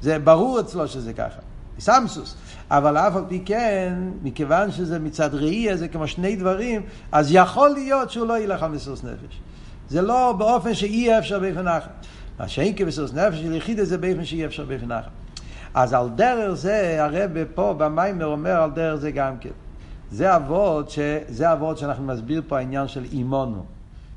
זה 0.00 0.18
ברור 0.18 0.60
אצלו 0.60 0.88
שזה 0.88 1.12
ככה, 1.12 1.40
סמסוס. 1.78 2.36
אבל 2.70 2.96
אף 2.96 3.16
על 3.16 3.24
פי 3.28 3.42
כן, 3.44 3.94
מכיוון 4.22 4.70
שזה 4.70 4.98
מצד 4.98 5.34
ראייה, 5.34 5.76
זה 5.76 5.88
כמו 5.88 6.06
שני 6.06 6.36
דברים, 6.36 6.82
אז 7.12 7.28
יכול 7.30 7.68
להיות 7.68 8.10
שהוא 8.10 8.26
לא 8.26 8.38
ילך 8.38 8.62
על 8.62 8.70
מסירות 8.70 9.04
נפש. 9.04 9.40
זה 9.88 10.02
לא 10.02 10.34
באופן 10.38 10.74
שאי 10.74 11.18
אפשר 11.18 11.38
באופן 11.38 11.68
אחר. 11.68 11.90
מה 12.38 12.48
שאין 12.48 12.76
כמסירות 12.76 13.14
נפש 13.14 13.38
של 13.38 13.54
יחידה 13.54 13.84
זה 13.84 13.98
באופן 13.98 14.24
שאי 14.24 14.46
אפשר 14.46 14.64
באופן 14.64 14.92
אחר. 14.92 15.08
אז 15.74 15.92
על 15.92 16.08
דרך 16.14 16.54
זה, 16.54 17.04
הרב 17.04 17.30
פה 17.54 17.74
במיימר 17.78 18.26
אומר 18.26 18.62
על 18.62 18.70
דרך 18.70 18.94
זה 18.94 19.10
גם 19.10 19.38
כן. 19.38 19.50
זה 20.10 20.36
אבות, 20.36 20.90
ש... 20.90 20.98
זה 21.28 21.52
אבות 21.52 21.78
שאנחנו 21.78 22.04
מסביר 22.04 22.42
פה 22.48 22.58
העניין 22.58 22.88
של 22.88 23.04
אימונו. 23.12 23.64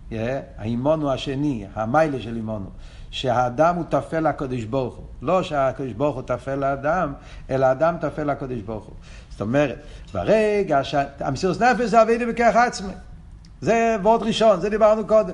Yeah, 0.09 0.13
האימונו 0.57 1.11
השני, 1.11 1.65
המיילה 1.73 2.19
של 2.19 2.35
אימונו. 2.35 2.69
שהאדם 3.11 3.75
הוא 3.75 3.83
טפל 3.89 4.19
לקדוש 4.29 4.63
ברוך 4.63 4.95
הוא. 4.95 5.05
לא 5.21 5.43
שהקדוש 5.43 5.93
ברוך 5.93 6.15
הוא 6.15 6.23
טפל 6.23 6.55
לאדם, 6.55 7.13
אלא 7.49 7.65
האדם 7.65 7.95
טפל 8.01 8.23
לקדוש 8.23 8.59
ברוך 8.59 8.85
הוא. 8.85 8.95
זאת 9.31 9.41
אומרת, 9.41 9.77
ברגע 10.13 10.83
שהמסירות 10.83 11.61
נפש 11.61 11.81
זה 11.81 12.01
אבידה 12.01 12.25
בכרך 12.25 12.55
עצמי. 12.55 12.93
זה 13.61 13.97
וורד 14.01 14.23
ראשון, 14.23 14.61
זה 14.61 14.69
דיברנו 14.69 15.07
קודם. 15.07 15.33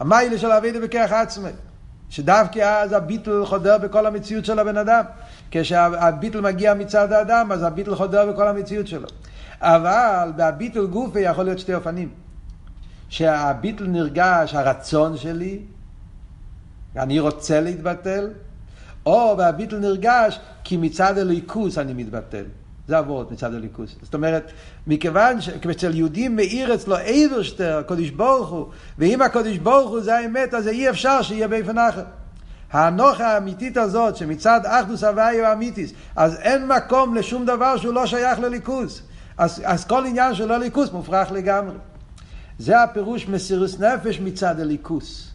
המיילה 0.00 0.38
של 0.38 0.50
אבידה 0.50 0.80
בכרך 0.80 1.12
עצמי. 1.12 1.50
שדווקא 2.10 2.82
אז 2.82 2.92
הביטל 2.92 3.46
חודר 3.46 3.78
בכל 3.78 4.06
המציאות 4.06 4.44
של 4.44 4.58
הבן 4.58 4.76
אדם. 4.76 5.04
כשהביטל 5.50 6.40
מגיע 6.40 6.74
מצד 6.74 7.12
האדם, 7.12 7.52
אז 7.52 7.62
הביטל 7.62 7.94
חודר 7.94 8.32
בכל 8.32 8.48
המציאות 8.48 8.86
שלו. 8.86 9.08
אבל 9.60 10.32
בביטל 10.36 10.86
גופה 10.86 11.20
יכול 11.20 11.44
להיות 11.44 11.58
שתי 11.58 11.74
אופנים. 11.74 12.08
שהביטל 13.08 13.86
נרגש 13.86 14.54
הרצון 14.54 15.16
שלי, 15.16 15.60
אני 16.96 17.20
רוצה 17.20 17.60
להתבטל, 17.60 18.30
או 19.06 19.34
והביטל 19.38 19.78
נרגש 19.78 20.40
כי 20.64 20.76
מצד 20.76 21.18
הליכוס 21.18 21.78
אני 21.78 21.92
מתבטל. 21.92 22.44
זה 22.88 22.98
אבות 22.98 23.32
מצד 23.32 23.54
הליכוס. 23.54 23.96
זאת 24.02 24.14
אומרת, 24.14 24.50
מכיוון 24.86 25.40
שאצל 25.40 25.94
יהודים 25.94 26.36
מאיר 26.36 26.74
אצלו 26.74 26.96
אייברשטר, 26.96 27.78
הקודש 27.78 28.10
ברוך 28.10 28.48
הוא, 28.48 28.66
ואם 28.98 29.22
הקודש 29.22 29.56
ברוך 29.56 29.90
הוא 29.90 30.00
זה 30.00 30.18
האמת, 30.18 30.54
אז 30.54 30.68
אי 30.68 30.90
אפשר 30.90 31.22
שיהיה 31.22 31.48
באופן 31.48 31.78
אחר. 31.78 32.04
האנוכה 32.72 33.34
האמיתית 33.34 33.76
הזאת, 33.76 34.16
שמצד 34.16 34.60
אחדוס 34.64 35.04
הוויה 35.04 35.48
האמיתיס, 35.48 35.92
אז 36.16 36.36
אין 36.36 36.66
מקום 36.66 37.14
לשום 37.14 37.46
דבר 37.46 37.76
שהוא 37.76 37.94
לא 37.94 38.06
שייך 38.06 38.38
לליכוס. 38.38 39.02
אז, 39.38 39.62
אז 39.64 39.84
כל 39.84 40.06
עניין 40.06 40.34
של 40.34 40.52
הליכוס 40.52 40.92
מופרך 40.92 41.32
לגמרי. 41.32 41.76
זה 42.58 42.82
הפירוש 42.82 43.28
מסירוס 43.28 43.80
נפש 43.80 44.20
מצד 44.20 44.60
הליכוס. 44.60 45.29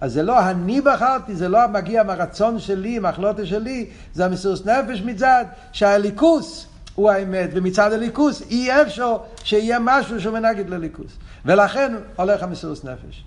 אז 0.00 0.12
זה 0.12 0.22
לא 0.22 0.50
אני 0.50 0.80
בחרתי, 0.80 1.36
זה 1.36 1.48
לא 1.48 1.66
מגיע 1.66 2.02
מהרצון 2.02 2.58
שלי, 2.58 2.98
מהחלוטה 2.98 3.46
שלי, 3.46 3.86
זה 4.14 4.24
המסירוס 4.24 4.66
נפש 4.66 5.02
מצד 5.02 5.44
שהליכוס 5.72 6.66
הוא 6.94 7.10
האמת, 7.10 7.50
ומצד 7.52 7.92
הליכוס 7.92 8.42
אי 8.50 8.82
אפשר 8.82 9.16
שיהיה 9.44 9.78
משהו 9.80 10.20
שהוא 10.20 10.38
מנגד 10.38 10.68
לליכוס. 10.68 11.12
ולכן 11.44 11.94
הולך 12.16 12.42
המסירוס 12.42 12.84
נפש. 12.84 13.24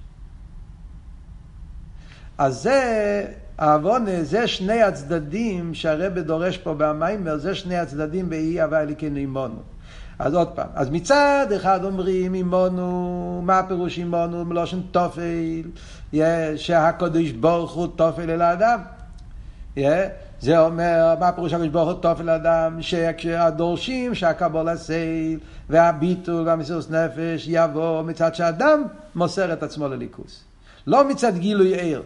אז 2.37 2.61
זה, 2.61 3.25
העוונה, 3.57 4.23
זה 4.23 4.47
שני 4.47 4.81
הצדדים 4.81 5.73
שהרבא 5.73 6.21
דורש 6.21 6.57
פה 6.57 6.73
במיימר, 6.77 7.37
זה 7.37 7.55
שני 7.55 7.77
הצדדים 7.77 8.29
באי 8.29 8.61
הווה 8.61 8.81
אליקנו 8.81 9.17
עמנו. 9.17 9.61
אז 10.23 10.33
עוד 10.33 10.47
פעם, 10.47 10.67
אז 10.75 10.89
מצד 10.89 11.47
אחד 11.55 11.83
אומרים 11.83 12.33
אימונו, 12.33 13.41
מה 13.43 13.63
פירוש 13.67 13.97
אימונו? 13.97 14.45
מלושן 14.45 14.81
תופל, 14.91 15.61
שהקדוש 16.55 17.31
ברוך 17.31 17.71
הוא 17.71 17.87
תופל 17.95 18.29
אל 18.29 18.41
האדם. 18.41 18.79
זה 20.39 20.59
אומר, 20.59 21.15
מה 21.19 21.31
פירוש 21.31 21.53
הקדוש 21.53 21.67
ברוך 21.67 21.89
הוא 21.89 22.01
תופל 22.01 22.23
לאדם? 22.23 22.81
שכשהדורשים 22.81 24.15
שהקבול 24.15 24.69
הסייל 24.69 25.39
והביטול 25.69 26.47
והמסירות 26.47 26.91
נפש 26.91 27.45
יבוא 27.47 28.01
מצד 28.01 28.35
שאדם 28.35 28.83
מוסר 29.15 29.53
את 29.53 29.63
עצמו 29.63 29.87
לליכוס. 29.87 30.43
לא 30.87 31.09
מצד 31.09 31.37
גילוי 31.37 31.81
עיר. 31.81 32.03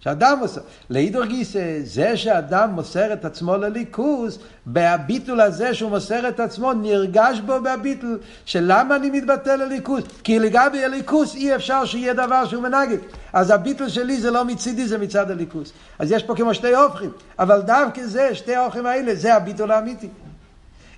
שאדם 0.00 0.38
מוסר. 0.38 0.60
לאידור 0.90 1.24
גיסא, 1.24 1.80
זה 1.84 2.16
שאדם 2.16 2.70
מוסר 2.70 3.12
את 3.12 3.24
עצמו 3.24 3.56
לליכוס, 3.56 4.38
בהביטול 4.66 5.40
הזה 5.40 5.74
שהוא 5.74 5.90
מוסר 5.90 6.28
את 6.28 6.40
עצמו, 6.40 6.72
נרגש 6.72 7.40
בו 7.40 7.60
בהביטול, 7.62 8.18
שלמה 8.44 8.96
אני 8.96 9.10
מתבטל 9.10 9.56
לליכוס? 9.56 10.04
כי 10.24 10.38
לגבי 10.38 10.84
הליכוס 10.84 11.34
אי 11.34 11.54
אפשר 11.54 11.84
שיהיה 11.84 12.14
דבר 12.14 12.46
שהוא 12.46 12.62
מנגד. 12.62 12.98
אז 13.32 13.50
הביטול 13.50 13.88
שלי 13.88 14.20
זה 14.20 14.30
לא 14.30 14.44
מצידי, 14.44 14.88
זה 14.88 14.98
מצד 14.98 15.30
הליכוס. 15.30 15.72
אז 15.98 16.12
יש 16.12 16.22
פה 16.22 16.34
כמו 16.34 16.54
שתי 16.54 16.74
הופכים, 16.74 17.10
אבל 17.38 17.60
דווקא 17.60 18.06
זה, 18.06 18.34
שתי 18.34 18.54
ההופכים 18.54 18.86
האלה, 18.86 19.14
זה 19.14 19.34
הביטול 19.34 19.70
האמיתי. 19.70 20.08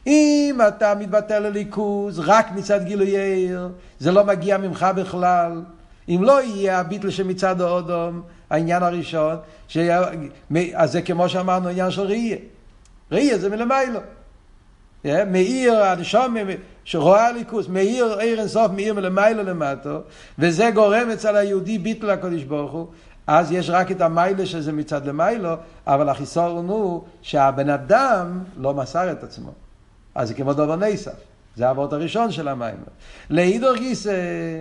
אם 0.06 0.58
אתה 0.68 0.94
מתבטל 0.94 1.38
לליכוז 1.38 2.18
רק 2.18 2.46
מצד 2.54 2.84
גילוי 2.84 3.18
עיר, 3.18 3.68
זה 3.98 4.12
לא 4.12 4.24
מגיע 4.24 4.58
ממך 4.58 4.86
בכלל. 4.96 5.62
אם 6.08 6.20
לא 6.24 6.42
יהיה 6.42 6.80
הביטל 6.80 7.10
שמצד 7.10 7.60
האודום, 7.60 8.22
העניין 8.50 8.82
הראשון, 8.82 9.36
ש... 9.68 9.78
אז 10.74 10.92
זה 10.92 11.02
כמו 11.02 11.28
שאמרנו, 11.28 11.68
עניין 11.68 11.90
של 11.90 12.02
ראייה. 12.02 12.36
ראייה 13.12 13.38
זה 13.38 13.48
מלמיילו. 13.48 14.00
מאיר 15.04 15.84
הנשום 15.84 16.36
שרואה 16.84 17.26
הליכוס, 17.26 17.68
מאיר 17.68 18.18
עיר 18.18 18.40
אינסוף, 18.40 18.72
מאיר 18.72 18.94
מלמיילו 18.94 19.42
למטו, 19.42 19.98
וזה 20.38 20.70
גורם 20.74 21.10
אצל 21.10 21.36
היהודי 21.36 21.78
ביטל 21.78 22.10
הקדוש 22.10 22.42
ברוך 22.42 22.72
הוא, 22.72 22.86
אז 23.26 23.52
יש 23.52 23.70
רק 23.70 23.90
את 23.90 24.00
המיילה 24.00 24.46
שזה 24.46 24.72
מצד 24.72 25.06
למיילו, 25.06 25.54
אבל 25.86 26.08
החיסורון 26.08 26.68
הוא 26.68 27.02
שהבן 27.22 27.70
אדם 27.70 28.38
לא 28.56 28.74
מסר 28.74 29.12
את 29.12 29.24
עצמו. 29.24 29.52
אז 30.14 30.28
זה 30.28 30.34
כמו 30.34 30.54
דובר 30.54 30.76
נסף. 30.76 31.29
זה 31.56 31.68
האבות 31.68 31.92
הראשון 31.92 32.30
של 32.32 32.48
המים. 32.48 32.76
להידור 33.30 33.76
גיס 33.76 34.06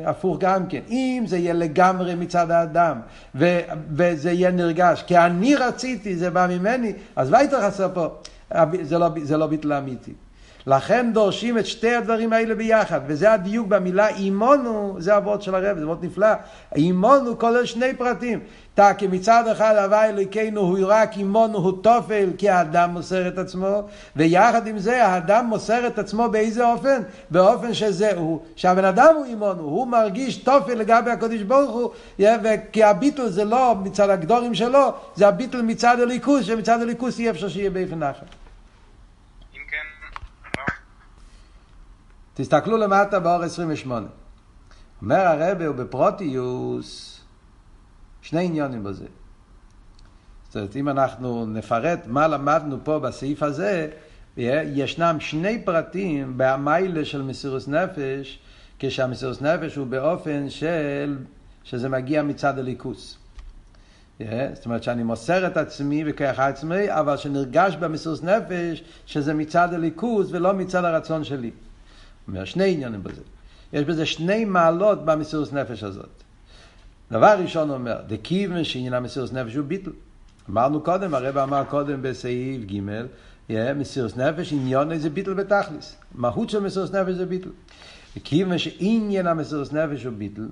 הפוך 0.06 0.38
גם 0.40 0.68
כן. 0.68 0.82
אם 0.90 1.24
זה 1.28 1.38
יהיה 1.38 1.54
לגמרי 1.54 2.16
מצד 2.16 2.52
האדם, 2.52 3.00
ו- 3.36 3.60
וזה 3.92 4.32
יהיה 4.32 4.52
נרגש, 4.52 5.04
כי 5.08 5.18
אני 5.18 5.56
רציתי, 5.56 6.16
זה 6.16 6.30
בא 6.30 6.48
ממני, 6.50 6.94
אז 7.16 7.34
וייטר 7.34 7.62
חסר 7.62 7.90
פה. 7.94 8.08
זה 8.82 8.98
לא, 8.98 9.10
זה 9.24 9.38
לא 9.38 9.48
ביטל 9.48 9.74
אמיתי. 9.74 10.14
לכן 10.68 11.14
דורשים 11.14 11.58
את 11.58 11.66
שתי 11.66 11.96
הדברים 11.96 12.34
האלה 12.34 12.56
ביחד, 12.56 13.00
וזה 13.08 13.34
הדיוק 13.34 13.68
במילה 13.68 14.08
אימונו, 14.08 14.96
זה 15.00 15.18
אבות 15.18 15.42
של 15.42 15.56
הרב, 15.56 15.78
זה 15.78 15.84
אבות 15.84 16.04
נפלא. 16.04 16.28
אימונו 16.76 17.40
כולל 17.40 17.66
שני 17.66 17.94
פרטים. 17.94 18.40
כי 18.98 19.08
מצד 19.08 19.48
אחד 19.48 19.76
הווה 19.76 20.10
אלוקינו 20.10 20.62
הוא 20.62 20.80
רק 20.88 21.18
אימונו 21.18 21.58
הוא 21.58 21.84
תופל, 21.84 22.30
כי 22.38 22.50
האדם 22.50 22.90
מוסר 22.90 23.28
את 23.28 23.38
עצמו, 23.38 23.82
ויחד 24.16 24.68
עם 24.68 24.80
זה 24.80 25.06
האדם 25.06 25.46
מוסר 25.46 25.88
את 25.88 26.00
עצמו 26.00 26.30
באיזה 26.30 26.66
אופן? 26.66 27.02
באופן 27.32 27.74
שזה 27.74 28.12
הוא, 28.16 28.40
שהבן 28.56 28.86
אדם 28.86 29.16
הוא 29.16 29.26
אימונו, 29.26 29.64
הוא 29.64 29.88
מרגיש 29.88 30.38
תופל 30.38 30.74
לגבי 30.74 31.12
הקודש 31.12 31.42
ברוך 31.42 31.72
הוא, 31.72 31.90
כי 32.72 32.84
הביטול 32.84 33.30
זה 33.30 33.46
לא 33.46 33.76
מצד 33.84 34.10
הגדורים 34.10 34.54
שלו, 34.54 34.94
זה 35.16 35.28
הביטול 35.28 35.62
מצד 35.62 36.00
הליכוס, 36.00 36.46
שמצד 36.46 36.82
הליכוס 36.82 37.20
אי 37.20 37.30
אפשר 37.30 37.50
שיהיה 37.50 37.70
באופן 37.70 38.04
אחר. 38.04 38.39
תסתכלו 42.40 42.78
למטה 42.78 43.20
באור 43.20 43.44
28. 43.44 44.08
אומר 45.02 45.16
הרבה 45.16 45.68
הוא 45.68 45.76
בפרוטיוס, 45.76 47.20
שני 48.22 48.46
עניונים 48.46 48.84
בזה. 48.84 49.06
זאת 50.48 50.56
אומרת, 50.56 50.76
אם 50.76 50.90
אנחנו 50.90 51.46
נפרט 51.46 52.00
מה 52.06 52.28
למדנו 52.28 52.78
פה 52.84 53.00
בסעיף 53.00 53.44
הזה, 53.44 53.90
ישנם 54.38 55.18
שני 55.20 55.66
פרטים 55.66 56.34
במיילה 56.38 57.06
של 57.06 57.22
מסירוס 57.22 57.68
נפש, 57.68 58.40
כשהמסירוס 58.80 59.42
נפש 59.42 59.76
הוא 59.76 59.88
באופן 59.88 60.50
של, 60.50 61.18
שזה 61.64 61.90
מגיע 61.90 62.24
מצד 62.24 62.60
הליכוס. 62.60 63.18
זאת 64.20 64.66
אומרת 64.66 64.84
שאני 64.84 65.04
מוסר 65.04 65.48
את 65.48 65.58
עצמי 65.58 66.04
בכוח 66.04 66.40
עצמי, 66.40 66.92
אבל 66.92 67.18
שנרגש 67.18 67.76
במסירוס 67.76 68.24
נפש 68.24 68.84
שזה 69.06 69.34
מצד 69.34 69.74
הליכוס 69.74 70.28
ולא 70.32 70.54
מצד 70.54 70.86
הרצון 70.86 71.24
שלי. 71.24 71.52
אומר, 72.30 72.46
שני 72.46 72.74
עניינים 72.74 73.04
בזה. 73.04 73.22
יש 73.74 73.86
בזה 73.86 74.06
שני 74.06 74.46
מעלות 74.46 75.06
במסירוס 75.06 75.54
נפש 75.54 75.84
הזאת. 75.84 76.10
דבר 77.12 77.36
ראשון 77.42 77.70
אומר, 77.70 78.02
דקיבן 78.08 78.64
שעניין 78.64 78.94
המסירוס 78.94 79.34
נפש 79.34 79.56
הוא 79.56 79.66
ביטל. 79.66 79.92
אמרנו 80.50 80.82
קודם, 80.82 81.14
הרב 81.14 81.38
אמר 81.38 81.64
קודם 81.70 82.02
בסעיף 82.02 82.62
ג', 82.62 82.80
מסירוס 83.76 84.18
נפש 84.18 84.54
עניון 84.54 84.98
זה 84.98 85.10
ביטל 85.10 85.34
בתכליס. 85.34 85.96
מהות 86.16 86.50
של 86.50 86.60
מסירוס 86.60 86.92
נפש 86.92 87.14
זה 87.14 87.26
ביטל. 87.26 87.50
וכיוון 88.18 88.58
שעניין 88.58 89.28
המסירוס 89.28 89.72
נפש 89.72 90.04
הוא 90.04 90.14
ביטל, 90.18 90.48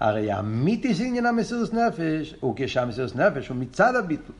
הרי 0.00 0.32
המיתיס 0.32 1.00
עניין 1.00 1.26
המסירוס 1.26 1.72
נפש 1.72 2.34
הוא 2.40 2.54
כשהמסירוס 2.56 3.14
נפש 3.14 3.48
הוא 3.48 3.56
מצד 3.56 3.94
הביטל. 3.94 4.32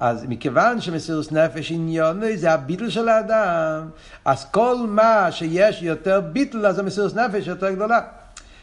אז 0.00 0.24
מכיוון 0.28 0.80
שמסירוס 0.80 1.32
נפש 1.32 1.72
עניון 1.72 2.20
זה 2.34 2.52
הביטל 2.52 2.90
של 2.90 3.08
האדם, 3.08 3.88
אז 4.24 4.50
כל 4.50 4.76
מה 4.88 5.32
שיש 5.32 5.82
יותר 5.82 6.20
ביטל, 6.20 6.66
אז 6.66 6.78
המסירוס 6.78 7.14
נפש 7.14 7.46
יותר 7.46 7.70
גדולה. 7.70 8.00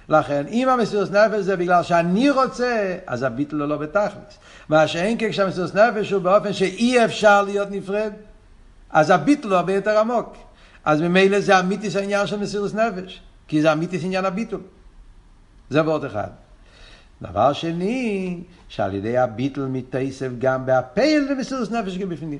לכן, 0.10 0.44
אם 0.48 0.70
המסירות 0.70 1.12
נפש 1.12 1.40
זה 1.40 1.56
בגלל 1.56 1.84
שאני 1.84 2.30
רוצה, 2.30 2.98
אז 3.08 3.24
הביטל 3.24 3.60
הוא 3.60 3.68
לא 3.68 3.78
בתכלס. 3.78 4.38
מה 4.70 4.88
שאין 4.88 5.18
כן 5.20 5.30
כשהמסירות 5.30 5.75
נפש 5.75 6.12
הוא 6.12 6.22
באופן 6.22 6.54
שאי 6.54 7.06
אפשר 7.06 7.42
להיות 7.42 7.72
נפרד, 7.72 8.12
אז 8.90 9.10
הביטל 9.10 9.48
הוא 9.48 9.58
הרבה 9.58 9.74
יותר 9.74 10.00
עמוק. 10.00 10.38
אז 10.86 11.02
ממילא 11.02 11.40
זה 11.40 11.60
אמיתיס 11.60 11.96
העניין 11.96 12.28
של 12.28 12.40
מסירות 12.40 12.74
נפש, 12.74 13.22
כי 13.48 13.62
זה 13.62 13.74
אמיתיס 13.74 14.04
עניין 14.04 14.25
הביטל. 14.25 14.58
זה 15.70 15.84
ועוד 15.84 16.06
אחד. 16.06 16.30
דבר 17.24 17.53
שני, 17.53 18.39
שעל 18.70 18.96
ידי 18.96 19.18
הביטל 19.18 19.65
מתייסף 19.65 20.30
גם 20.39 20.65
בהפייל 20.65 21.27
למסירות 21.32 21.72
נפש 21.72 21.98
בפנים. 21.98 22.39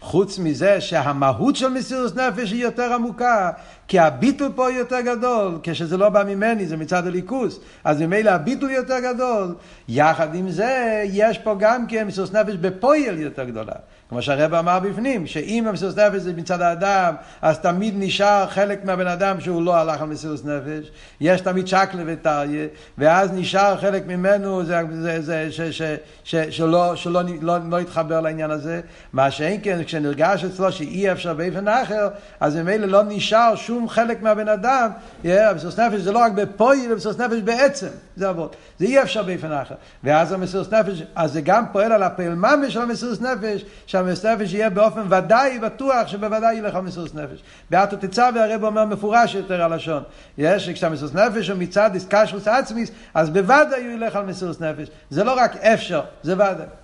חוץ 0.00 0.38
מזה 0.38 0.80
שהמהות 0.80 1.56
של 1.56 1.68
מסירות 1.68 2.16
נפש 2.16 2.52
היא 2.52 2.62
יותר 2.62 2.92
עמוקה, 2.94 3.50
כי 3.88 3.98
הביטול 3.98 4.52
פה 4.54 4.70
יותר 4.70 5.00
גדול, 5.00 5.58
כשזה 5.62 5.96
לא 5.96 6.08
בא 6.08 6.24
ממני, 6.24 6.66
זה 6.66 6.76
מצד 6.76 7.06
הליכוס, 7.06 7.60
אז 7.84 8.02
ממילא 8.02 8.30
הביטול 8.30 8.70
יותר 8.70 8.98
גדול. 8.98 9.54
יחד 9.88 10.34
עם 10.34 10.50
זה, 10.50 11.02
יש 11.04 11.38
פה 11.38 11.56
גם 11.58 11.86
כן 11.86 12.06
מסירות 12.06 12.32
נפש 12.34 12.54
בפועל 12.54 13.18
יותר 13.18 13.44
גדולה. 13.44 13.74
כמו 14.08 14.22
שהרב 14.22 14.54
אמר 14.54 14.80
בפנים, 14.80 15.26
שאם 15.26 15.66
המסירות 15.68 15.98
נפש 15.98 16.20
זה 16.20 16.32
מצד 16.32 16.60
האדם, 16.60 17.14
אז 17.42 17.58
תמיד 17.58 17.94
נשאר 17.96 18.46
חלק 18.48 18.84
מהבן 18.84 19.06
אדם 19.06 19.40
שהוא 19.40 19.62
לא 19.62 19.76
הלך 19.76 20.02
על 20.02 20.08
מסירות 20.08 20.44
נפש. 20.44 20.90
יש 21.20 21.40
תמיד 21.40 21.66
שקלה 21.66 22.02
וטריה, 22.06 22.66
ואז 22.98 23.32
נשאר 23.32 23.76
חלק 23.76 24.06
ממנו 24.06 24.64
זה, 24.64 24.80
זה, 24.90 25.20
זה, 25.20 25.52
ש, 25.52 25.60
ש, 25.60 25.82
ש, 26.24 26.34
שלא, 26.34 26.96
שלא 26.96 27.22
לא, 27.40 27.56
לא 27.70 27.80
יתחבר 27.80 28.20
לעניין 28.20 28.50
הזה. 28.50 28.80
מה 29.12 29.30
שאין 29.30 29.60
כן, 29.62 29.84
כשנרגש 29.84 30.44
אצלו 30.44 30.72
שאי 30.72 31.12
אפשר 31.12 31.34
באופן 31.34 31.68
אחר, 31.68 32.08
אז 32.40 32.56
ממילא 32.56 32.86
לא 32.86 33.02
נשאר 33.08 33.54
שום 33.56 33.73
חלק 33.88 34.22
מהבן 34.22 34.48
אדם. 34.48 34.90
המסירות 35.24 35.78
נפש 35.78 36.00
זה 36.00 36.12
לא 36.12 36.18
רק 36.18 36.32
בפועל, 36.32 36.78
המסירות 36.92 37.18
נפש 37.18 37.40
בעצם, 37.40 37.88
זה 38.16 38.28
עבוד. 38.28 38.50
זה 38.78 38.84
אי 38.84 39.02
אפשר 39.02 39.22
באופן 39.22 39.52
אחר. 39.52 39.74
ואז 40.04 40.32
המסירות 40.32 40.74
נפש, 40.74 41.02
אז 41.14 41.32
זה 41.32 41.40
גם 41.40 41.64
פועל 41.72 41.92
על 41.92 42.02
הפעל 42.02 42.34
ממש 42.34 42.72
של 42.72 42.82
המסירות 42.82 43.22
נפש, 43.22 43.64
שהמסירות 43.86 44.40
נפש 44.40 44.54
יהיה 44.54 44.70
באופן 44.70 45.02
ודאי, 45.10 45.58
בטוח 45.58 46.08
שבוודאי 46.08 46.54
ילך 46.54 46.74
המסירות 46.74 47.14
נפש. 47.14 47.42
באתו 47.70 47.96
תצווה 47.96 48.44
הרב 48.44 48.64
אומר 48.64 48.84
מפורש 48.84 49.34
יותר 49.34 49.62
הלשון. 49.62 50.02
יש, 50.38 50.68
כשהמסירות 50.68 51.14
נפש 51.14 51.48
הוא 51.48 51.58
מצד 51.58 51.90
איסקשרוס 51.94 52.48
עצמיס, 52.48 52.90
אז 53.14 53.30
בוודאי 53.30 53.84
הוא 53.84 53.92
ילך 53.92 54.16
על 54.16 54.24
מסירות 54.24 54.60
נפש. 54.60 54.88
זה 55.10 55.24
לא 55.24 55.34
רק 55.36 55.56
אפשר, 55.56 56.02
זה 56.22 56.34
ודאי. 56.34 56.83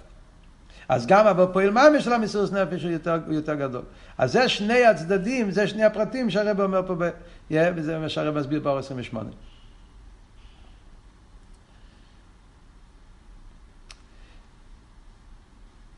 אז 0.91 1.07
גם 1.07 1.27
הפועל 1.27 1.71
ממש 1.71 2.05
של 2.05 2.13
המסירות 2.13 2.53
נפש 2.53 2.83
הוא 2.83 2.91
יותר, 2.91 3.19
הוא 3.27 3.35
יותר 3.35 3.55
גדול. 3.55 3.83
אז 4.19 4.33
זה 4.33 4.49
שני 4.49 4.85
הצדדים, 4.85 5.51
זה 5.51 5.67
שני 5.67 5.85
הפרטים 5.85 6.31
שהרב 6.31 6.61
אומר 6.61 6.83
פה, 6.87 6.95
ב... 6.99 7.11
וזה 7.51 7.99
מה 7.99 8.09
שהרב 8.09 8.39
מסביר 8.39 8.61
באור 8.61 8.79
28. 8.79 9.31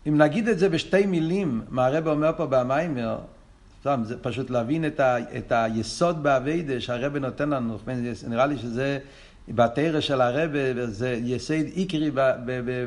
אם 0.09 0.19
נגיד 0.19 0.49
את 0.49 0.59
זה 0.59 0.69
בשתי 0.69 1.07
מילים, 1.07 1.63
מה 1.69 1.87
הרב 1.87 2.09
אומר 2.09 2.31
פה 2.37 2.47
במיימר, 2.47 3.19
זה 4.03 4.19
פשוט 4.23 4.51
להבין 4.51 4.87
את, 4.87 5.01
ה, 5.01 5.17
את 5.37 5.53
היסוד 5.53 6.23
באביידה 6.23 6.81
שהרב 6.81 7.17
נותן 7.17 7.49
לנו, 7.49 7.79
נראה 8.29 8.47
לי 8.47 8.59
שזה 8.59 8.99
בתרא 9.49 10.01
של 10.01 10.21
הרב, 10.21 10.51
זה 10.85 11.19
יסד 11.23 11.65
עיקרי 11.65 12.11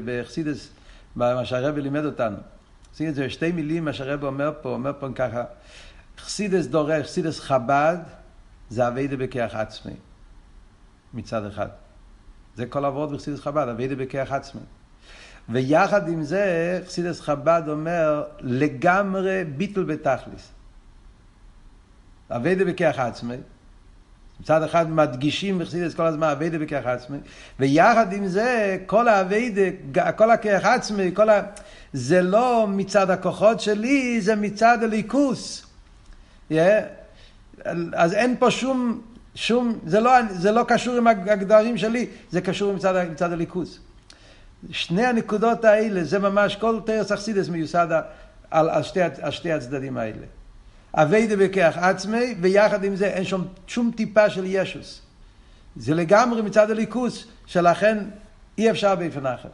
בחסידס, 0.06 0.75
מה 1.16 1.46
שהרב 1.46 1.78
לימד 1.78 2.06
אותנו. 2.06 2.38
עושים 2.92 3.10
את 3.10 3.16
זה 3.16 3.26
בשתי 3.26 3.52
מילים, 3.52 3.86
מה 3.86 3.94
שהרב 3.94 4.24
אומר 4.24 4.52
פה, 4.62 4.70
אומר 4.70 4.92
פה 5.00 5.08
ככה, 5.16 5.44
חסידס 6.18 6.66
דורש, 6.66 7.06
חסידס 7.06 7.40
חב"ד, 7.40 7.98
זה 8.70 8.88
אביידה 8.88 9.18
בכיח 9.18 9.56
עצמי, 9.56 9.94
מצד 11.14 11.46
אחד. 11.46 11.68
זה 12.56 12.66
כל 12.66 12.86
עבוד 12.86 13.14
בחסידס 13.14 13.40
חב"ד, 13.40 13.68
אביידה 13.68 13.96
בכיח 13.96 14.32
עצמי. 14.32 14.62
ויחד 15.50 16.08
עם 16.08 16.24
זה, 16.24 16.82
חסידס 16.86 17.22
חב"ד 17.22 17.64
אומר, 17.68 18.24
לגמרי 18.40 19.44
ביטול 19.44 19.84
בתכליס. 19.86 20.52
אביידה 22.30 22.66
בכיח 22.66 23.00
עצמי. 23.00 23.36
מצד 24.40 24.64
אחד 24.64 24.90
מדגישים 24.90 25.60
בחסידס 25.60 25.94
כל 25.94 26.06
הזמן 26.06 26.28
אביידה 26.28 26.58
בכיח 26.58 26.86
עצמי, 26.86 27.18
ויחד 27.60 28.14
עם 28.14 28.28
זה, 28.28 28.78
כל 28.86 29.08
האביידה, 29.08 30.12
כל 30.12 30.32
הכיח 30.32 30.66
עצמי, 30.66 31.12
כל 31.14 31.30
ה... 31.30 31.42
זה 31.94 32.22
לא 32.22 32.66
מצד 32.70 33.10
הכוחות 33.10 33.60
שלי, 33.60 34.22
זה 34.22 34.36
מצד 34.36 34.78
הליכוס. 34.84 35.66
Yeah. 36.52 36.54
אז 37.94 38.14
אין 38.14 38.36
פה 38.40 38.52
שום, 38.52 39.02
שום, 39.36 39.80
זה 39.86 40.00
לא, 40.00 40.12
זה 40.30 40.52
לא 40.52 40.64
קשור 40.68 40.96
עם 40.96 41.08
הגדרים 41.08 41.78
שלי, 41.78 42.08
זה 42.32 42.42
קשור 42.42 42.74
מצד, 42.74 43.06
מצד 43.12 43.32
הליכוס. 43.32 43.80
שני 44.72 45.06
הנקודות 45.06 45.66
האלה, 45.66 46.04
זה 46.04 46.20
ממש, 46.20 46.56
כל 46.56 46.80
תרס 46.86 47.12
אכסידס 47.12 47.50
מיוסד 47.50 47.88
על, 48.52 48.70
על, 48.70 48.84
שתי, 48.84 49.00
על 49.22 49.32
שתי 49.32 49.52
הצדדים 49.52 49.98
האלה. 49.98 50.26
אביידה 50.96 51.36
בכך 51.36 51.78
עצמי, 51.78 52.36
ויחד 52.42 52.84
עם 52.84 52.96
זה 52.96 53.08
אין 53.08 53.24
שום, 53.24 53.48
שום 53.68 53.92
טיפה 53.96 54.30
של 54.30 54.44
ישוס. 54.46 55.02
זה 55.76 55.94
לגמרי 55.94 56.42
מצד 56.42 56.72
הליכוס, 56.72 57.28
שלכן 57.46 57.98
אי 58.58 58.72
אפשר 58.72 58.96
באופן 58.96 59.26
אחר. 59.26 59.50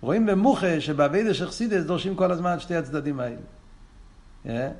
רואים 0.00 0.26
במוחה 0.26 0.80
שבאביידה 0.80 1.34
של 1.34 1.48
חסידס 1.48 1.84
דורשים 1.84 2.16
כל 2.16 2.32
הזמן 2.32 2.54
את 2.54 2.60
שתי 2.60 2.76
הצדדים 2.76 3.20
האלה. 3.20 4.70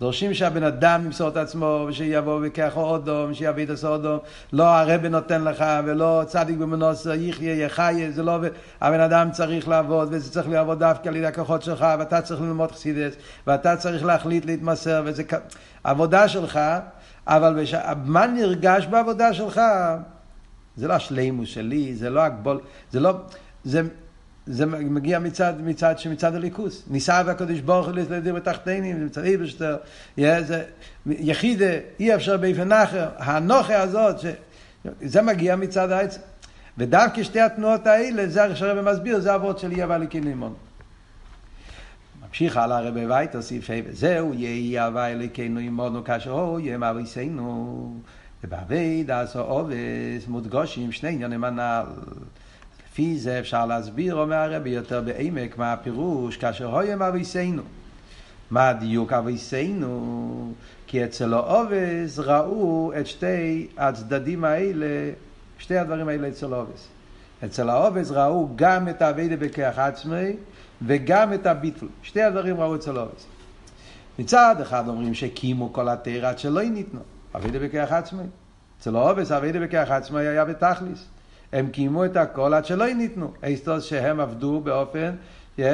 דורשים 0.00 0.34
שהבן 0.34 0.62
אדם 0.62 1.02
ימסור 1.04 1.28
את 1.28 1.36
עצמו, 1.36 1.86
ושיבוא 1.88 2.40
וכך 2.42 2.72
אודום, 2.76 3.34
שיביא 3.34 3.64
את 3.64 3.84
אודום, 3.84 4.18
לא 4.52 4.64
הרבי 4.64 5.08
נותן 5.08 5.44
לך, 5.44 5.64
ולא 5.84 6.22
צדיק 6.26 6.56
במנוס, 6.58 7.06
יחיה, 7.14 7.64
יחיה, 7.64 8.10
זה 8.10 8.22
לא, 8.22 8.38
הבן 8.80 9.00
אדם 9.00 9.30
צריך 9.30 9.68
לעבוד, 9.68 10.08
וזה 10.10 10.32
צריך 10.32 10.48
לעבוד 10.48 10.78
דווקא 10.78 11.08
על 11.08 11.16
ידי 11.16 11.26
הכוחות 11.26 11.62
שלך, 11.62 11.86
ואתה 11.98 12.20
צריך 12.20 12.40
ללמוד 12.40 12.72
חסידס, 12.72 13.14
ואתה 13.46 13.76
צריך 13.76 14.04
להחליט 14.04 14.46
להתמסר, 14.46 15.02
וזה 15.04 15.22
עבודה 15.84 16.28
שלך, 16.28 16.60
אבל 17.26 17.62
בש... 17.62 17.74
מה 18.04 18.26
נרגש 18.26 18.86
בעבודה 18.86 19.32
שלך? 19.34 19.60
זה 20.76 20.88
לא 20.88 20.92
השלימוס 20.92 21.48
שלי, 21.48 21.94
זה 21.94 22.10
לא 22.10 22.20
הגבול, 22.20 22.60
זה 22.90 23.00
לא, 23.00 23.12
זה 23.64 23.82
זה 24.50 24.66
מגיע 24.66 25.18
מצד, 25.18 25.54
מצד, 25.64 25.98
שמצד 25.98 26.34
הליכוס. 26.34 26.82
ניסה 26.90 27.22
והקדוש 27.26 27.60
ברוך 27.60 27.86
הוא 27.86 27.94
לדבר 27.94 28.34
בתחתינים, 28.34 29.06
מצד 29.06 29.24
איברשטר, 29.24 29.76
יחידה, 31.06 31.72
אי 32.00 32.14
אפשר 32.14 32.36
באופן 32.36 32.72
אחר, 32.72 33.08
האנוכה 33.16 33.82
הזאת, 33.82 34.20
ש... 34.20 34.26
זה 35.00 35.22
מגיע 35.22 35.56
מצד 35.56 35.90
העצם. 35.90 36.20
ודווקא 36.78 37.22
שתי 37.22 37.40
התנועות 37.40 37.86
האלה, 37.86 38.26
זה 38.26 38.44
הרב 38.44 38.90
מסביר, 38.92 39.20
זה 39.20 39.34
אבות 39.34 39.58
של 39.58 39.72
אי 39.72 39.84
אבל 39.84 40.06
לימון. 40.14 40.54
ממשיך 42.28 42.56
הלאה 42.56 42.78
הרבי 42.78 43.06
וייטר 43.06 43.42
סעיף 43.42 43.70
ה' 43.70 43.74
וזהו 43.86 44.34
יהי 44.34 44.78
אהבה 44.78 45.06
אלוקינו 45.06 45.60
עמנו 45.60 46.04
כאשר 46.04 46.30
הוא 46.30 46.60
יהיה 46.60 46.78
מאביסנו 46.78 47.94
ובעבי 48.44 49.04
דעשו 49.04 49.40
עובס 49.40 50.28
מודגושים 50.28 50.92
שני 50.92 51.08
עניינים 51.08 51.44
הנ"ל 51.44 51.84
לפי 52.98 53.18
זה 53.18 53.38
אפשר 53.38 53.66
להסביר, 53.66 54.14
אומר 54.14 54.36
הרבי 54.36 54.70
יותר 54.70 55.00
בעמק, 55.00 55.58
מה 55.58 55.72
הפירוש 55.72 56.36
כאשר 56.36 56.66
הוים 56.66 57.02
אביסנו. 57.02 57.62
מה 58.50 58.68
הדיוק 58.68 59.12
אביסנו? 59.12 60.52
כי 60.86 61.04
אצל 61.04 61.34
האובס 61.34 62.18
ראו 62.18 62.92
את 63.00 63.06
שתי 63.06 63.66
הצדדים 63.76 64.44
האלה, 64.44 64.86
שתי 65.58 65.78
הדברים 65.78 66.08
האלה 66.08 66.28
אצל 66.28 66.52
האובס. 66.54 66.88
אצל 67.44 67.68
העובס 67.68 68.10
ראו 68.10 68.48
גם 68.56 68.88
את 68.88 69.02
האביידה 69.02 69.36
בכיח 69.36 69.78
עצמי 69.78 70.36
וגם 70.82 71.32
את 71.32 71.46
הביטול. 71.46 71.88
שתי 72.02 72.22
הדברים 72.22 72.60
ראו 72.60 72.76
אצל 72.76 72.96
העובס. 72.96 73.26
מצד 74.18 74.56
אחד 74.62 74.88
אומרים 74.88 75.14
שקימו 75.14 75.72
כל 75.72 75.88
התרא 75.88 76.28
עד 76.28 76.38
שלא 76.38 76.62
ניתנו, 76.62 77.00
אביידה 77.34 77.58
בכיח 77.58 77.92
עצמי. 77.92 78.24
אצל 78.80 78.96
העובס 78.96 79.32
אביידה 79.32 79.60
בכיח 79.60 79.90
עצמי 79.90 80.20
היה 80.20 80.44
בתכליס. 80.44 81.06
הם 81.52 81.68
קיימו 81.68 82.04
את 82.04 82.16
הכל 82.16 82.54
עד 82.54 82.64
שלא 82.64 82.86
ניתנו. 82.94 83.32
איסטוס 83.42 83.84
שהם 83.84 84.20
עבדו 84.20 84.60
באופן 84.60 85.14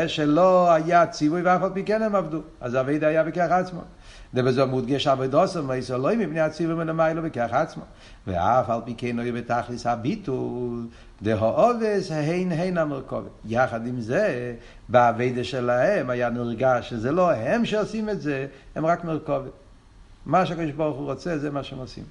שלא 0.07 0.73
היה 0.73 1.07
ציווי 1.07 1.43
ואף 1.43 1.63
על 1.63 1.71
פי 1.75 1.85
כן 1.85 2.03
הם 2.03 2.15
עבדו. 2.15 2.41
אז 2.61 2.77
אביידה 2.77 3.07
היה 3.07 3.25
בכיח 3.25 3.51
עצמו. 3.51 3.81
ובזו 4.35 4.67
מודגש 4.67 5.07
עבודוסם 5.07 5.69
ואיסו 5.69 5.99
לא 5.99 6.17
מפני 6.17 6.41
הציווי 6.41 6.75
מלמיילו 6.75 7.23
בכיח 7.23 7.53
עצמו. 7.53 7.83
ואף 8.27 8.71
על 8.71 8.81
פי 8.85 8.95
כן 8.97 9.19
יהיה 9.19 9.33
בתכליס 9.33 9.87
הביטול, 9.87 10.87
דהאובס 11.23 12.11
הן 12.11 12.53
הן 12.53 12.79
המרכובת. 12.79 13.31
יחד 13.45 13.87
עם 13.87 14.01
זה, 14.01 14.55
באביידה 14.89 15.45
שלהם 15.45 16.11
היה 16.11 16.31
נרגש 16.31 16.91
שזה 16.91 17.13
לא 17.13 17.31
הם 17.31 17.65
שעושים 17.65 18.11
את 18.11 18.21
זה, 18.21 18.47
הם 18.75 18.87
רק 18.87 19.05
מרכובת. 19.05 19.51
מה 20.27 20.47
שהקדוש 20.47 20.73
ברוך 20.73 20.97
הוא 20.97 21.05
רוצה, 21.05 21.39
זה 21.39 21.51
מה 21.51 21.63
שהם 21.63 21.79
עושים. 21.79 22.05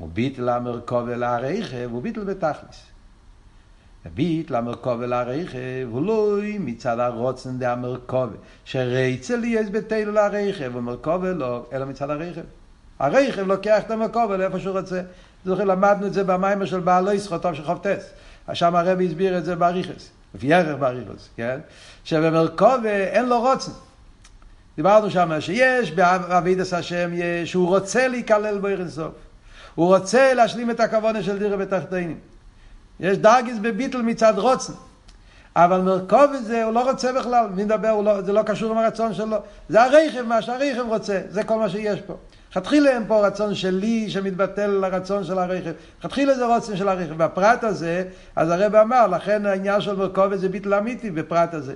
וביטל 0.00 0.48
המרכובה 0.48 1.16
להרכב, 1.16 1.88
הוא 1.90 2.02
ביטל 2.02 2.24
בתכלס. 2.24 2.82
ביטל 4.14 4.54
המרכובה 4.54 5.06
להרכב, 5.06 5.88
הוא 5.90 6.02
לא 6.02 6.36
מצד 6.60 6.98
הרוצן 6.98 7.58
דה 7.58 7.72
המרכובה, 7.72 8.36
שרצה 8.64 9.36
לי 9.36 9.48
יש 9.48 9.70
בתלו 9.70 10.12
להרכב, 10.12 10.70
ומרכובה 10.74 11.32
לא, 11.32 11.66
אלא 11.72 11.86
מצד 11.86 12.10
הרכב. 12.10 12.40
הרכב 12.98 13.46
לוקח 13.46 13.82
את 13.86 13.90
המרכובה 13.90 14.36
לאיפה 14.36 14.60
שהוא 14.60 14.78
רוצה. 14.78 15.02
זוכר, 15.44 15.64
למדנו 15.64 16.06
את 16.06 16.12
זה 16.12 16.24
במיימר 16.24 16.64
של 16.64 16.80
בעל 16.80 17.14
ישחו, 17.14 17.38
טוב 17.38 17.54
שחופטס. 17.54 18.10
שם 18.52 18.76
הרבי 18.76 19.06
הסביר 19.06 19.38
את 19.38 19.44
זה 19.44 19.56
באריכס, 19.56 20.10
לפי 20.34 20.54
ערך 20.54 20.78
באריכס, 20.78 21.28
כן? 21.36 21.58
שבמרכובה 22.04 22.90
אין 22.90 23.28
לו 23.28 23.40
רוצן. 23.40 23.72
דיברנו 24.76 25.10
שם 25.10 25.40
שיש 25.40 25.92
בעבידת 25.92 26.72
השם, 26.72 27.10
שהוא 27.44 27.68
רוצה 27.68 28.08
להיכלל 28.08 28.58
בו 28.58 28.66
אירנסוף. 28.66 29.12
הוא 29.76 29.96
רוצה 29.96 30.34
להשלים 30.34 30.70
את 30.70 30.80
הכוונה 30.80 31.22
של 31.22 31.38
דירה 31.38 31.56
בתחתינים. 31.56 32.18
יש 33.00 33.18
דאגיס 33.18 33.58
בביטל 33.62 34.02
מצד 34.02 34.34
רוצן. 34.36 34.72
אבל 35.56 35.80
מרכוב 35.80 36.32
את 36.36 36.44
זה 36.44 36.64
הוא 36.64 36.72
לא 36.72 36.90
רוצה 36.90 37.12
בכלל, 37.12 37.46
מי 37.54 37.64
מדבר, 37.64 38.00
לא, 38.00 38.22
זה 38.22 38.32
לא 38.32 38.42
קשור 38.42 38.72
עם 38.72 38.78
הרצון 38.78 39.14
שלו. 39.14 39.36
זה 39.68 39.82
הרכב, 39.82 40.22
מה 40.22 40.42
שהרכב 40.42 40.84
רוצה, 40.88 41.20
זה 41.28 41.44
כל 41.44 41.58
מה 41.58 41.68
שיש 41.68 42.00
פה. 42.00 42.16
לכתחילה 42.50 42.90
אין 42.90 43.04
פה 43.06 43.26
רצון 43.26 43.54
שלי 43.54 44.10
שמתבטל 44.10 44.66
לרצון 44.66 45.24
של 45.24 45.38
הרכב. 45.38 45.72
לכתחילה 46.00 46.34
זה 46.34 46.46
רוצן 46.46 46.76
של 46.76 46.88
הרכב. 46.88 47.22
בפרט 47.22 47.64
הזה, 47.64 48.04
אז 48.36 48.50
הרב 48.50 48.74
אמר, 48.74 49.06
לכן 49.06 49.46
העניין 49.46 49.80
של 49.80 49.96
מרכוב 49.96 50.36
זה 50.36 50.48
ביטל 50.48 50.74
אמיתי 50.74 51.10
בפרט 51.10 51.54
הזה. 51.54 51.74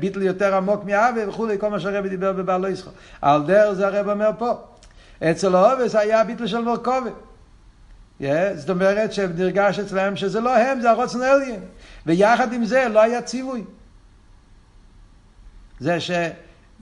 ביטל 0.00 0.22
יותר 0.22 0.54
עמוק 0.54 0.84
מאווה 0.84 1.28
וכולי, 1.28 1.58
כל 1.58 1.70
מה 1.70 1.80
שהרב 1.80 2.06
דיבר 2.06 2.32
בבעל 2.32 2.60
לא 2.60 2.68
על 3.22 3.42
דרך 3.42 3.72
זה 3.72 3.86
הרב 3.86 4.08
אומר 4.08 4.30
פה. 4.38 4.52
אצל 5.30 5.54
האובס 5.54 5.94
היה 5.94 6.24
ביטל 6.24 6.46
של 6.46 6.58
מרכובה. 6.58 7.10
Yeah, 8.20 8.24
זאת 8.54 8.70
אומרת 8.70 9.12
שנרגש 9.12 9.78
אצלם 9.78 10.16
שזה 10.16 10.40
לא 10.40 10.56
הם, 10.56 10.80
זה 10.80 10.90
הרוצן 10.90 11.22
אליין. 11.22 11.60
ויחד 12.06 12.52
עם 12.52 12.64
זה 12.64 12.88
לא 12.88 13.00
היה 13.00 13.22
ציווי. 13.22 13.64
זה 15.80 16.00
ש... 16.00 16.10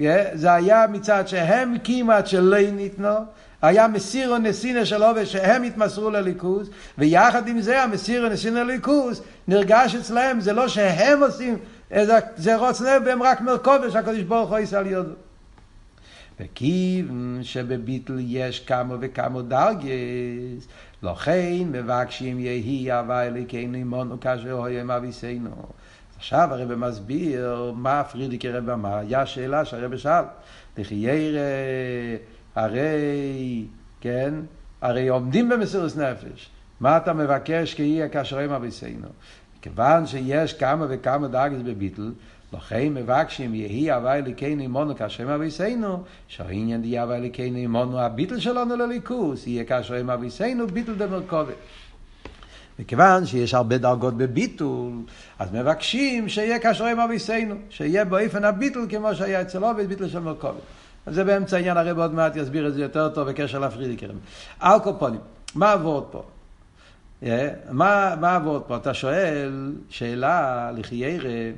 Yeah, 0.01 0.03
זה 0.35 0.53
היה 0.53 0.87
מצד 0.87 1.29
שהם 1.29 1.77
כמעט 1.85 2.27
שלא 2.27 2.61
ניתנו, 2.61 3.17
היה 3.63 3.89
מסירו 3.89 4.39
נסינה 4.39 4.85
של 4.85 5.03
עובד 5.03 5.25
שהם 5.25 5.63
התמסרו 5.63 6.11
לליכוז, 6.11 6.71
ויחד 6.99 7.49
עם 7.49 7.61
זה 7.61 7.83
המסירו 7.83 8.29
נסינה 8.29 8.65
לליכוז 8.65 9.23
נרגש 9.49 9.95
אצלם, 9.95 10.41
זה 10.41 10.53
לא 10.53 10.69
שהם 10.69 11.23
עושים, 11.23 11.59
זה, 11.91 12.19
זה 12.37 12.57
רוצנה 12.57 12.91
והם 13.05 13.23
רק 13.23 13.41
מרכובה 13.41 13.91
שהקדוש 13.91 14.23
ברוך 14.23 14.51
הוא 14.51 14.59
יישא 14.59 14.79
על 14.79 14.87
יודו. 14.87 15.15
וכיוון 16.41 17.39
שבביטל 17.43 18.17
יש 18.19 18.61
כמה 18.61 18.97
וכמה 19.01 19.43
דרגס, 19.43 20.69
לכן 21.03 21.63
מבקשים 21.73 22.39
יהי 22.39 22.93
הווה 22.93 23.27
אלוקינו 23.27 23.79
עמנו 23.79 24.21
כאשר 24.21 24.53
הוים 24.53 24.91
אביסנו. 24.91 25.51
עכשיו 26.17 26.49
הרב 26.53 26.75
מסביר 26.75 27.73
מה 27.77 28.05
פרידיק 28.05 28.45
הרב 28.45 28.71
אמר, 28.71 28.95
היה 28.95 29.27
שאלה 29.27 29.65
שהרב 29.65 29.97
שאל, 29.97 30.25
לחייר 30.79 31.39
הרי, 32.55 33.65
כן, 34.01 34.35
הרי 34.81 35.09
עומדים 35.09 35.49
במסירות 35.49 35.97
נפש, 35.97 36.51
מה 36.81 36.97
אתה 36.97 37.13
מבקש 37.13 37.75
כי 37.75 37.83
יהיה 37.83 38.09
כאשר 38.09 38.37
הוים 38.37 38.53
אביסנו? 38.53 39.09
כיוון 39.63 40.07
שיש 40.07 40.53
כמה 40.53 40.87
וכמה 40.89 41.29
דרגס 41.29 41.63
בביטל, 41.65 42.11
לכן 42.53 42.95
מבקשים 42.95 43.55
יהי 43.55 43.91
הווי 43.91 44.19
אליקנו 44.19 44.63
עמנו 44.63 44.97
כאשר 44.97 45.23
הם 45.23 45.29
אביסנו, 45.31 46.03
שהעניין 46.29 46.83
די 46.83 46.99
הווי 46.99 47.17
אליקנו 47.17 47.57
עמנו 47.57 48.01
הביטל 48.01 48.41
שלנו 48.41 48.77
לליכוס, 48.77 49.47
יהיה 49.47 49.65
כאשר 49.65 49.95
הם 49.95 50.11
אביסנו 50.11 50.67
ביטל 50.67 50.95
דמרכובת. 50.95 51.55
מכיוון 52.79 53.27
שיש 53.27 53.55
הרבה 53.55 53.79
דרגות 53.79 54.17
בביטול, 54.17 54.93
אז 55.39 55.53
מבקשים 55.53 56.29
שיהיה 56.29 56.59
כאשר 56.59 56.85
הם 56.85 57.01
אביסנו, 57.01 57.55
שיהיה 57.71 58.05
באופן 58.05 58.45
הביטול 58.45 58.87
כמו 58.89 59.15
שהיה 59.15 59.43
אצל 59.43 59.65
עובד 59.65 59.89
ביטל 59.89 60.09
של 60.09 60.19
מרכובת. 60.19 60.61
זה 61.07 61.25
באמצע 61.25 61.57
העניין, 61.57 61.77
הרב 61.77 61.99
עוד 61.99 62.15
מעט 62.15 62.37
יסביר 62.37 62.69
את 62.69 62.75
זה 62.75 62.83
יותר 62.83 63.09
טוב 63.09 63.29
בקשר 63.29 63.59
לפרידיקרים. 63.59 64.19
אלקופונים, 64.63 65.21
מה 65.55 65.73
עבוד 65.73 66.05
פה? 66.11 66.23
Yeah, 67.23 67.27
מה, 67.71 68.15
מה 68.21 68.37
עבוד 68.37 68.63
פה? 68.63 68.77
אתה 68.77 68.95
שואל 68.95 69.73
שאלה 69.89 70.71
לחיירה 70.77 71.31
אה, 71.31 71.51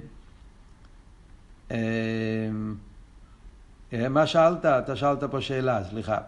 מה 4.11 4.26
שאלת? 4.26 4.64
אתה 4.64 4.96
שאלת 4.96 5.24
פה 5.24 5.40
שאלה, 5.40 5.85
סליחה. 5.85 6.18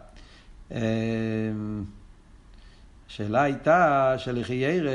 השאלה 3.09 3.39
אמ, 3.39 3.45
הייתה 3.45 4.15
שלחיירה, 4.19 4.93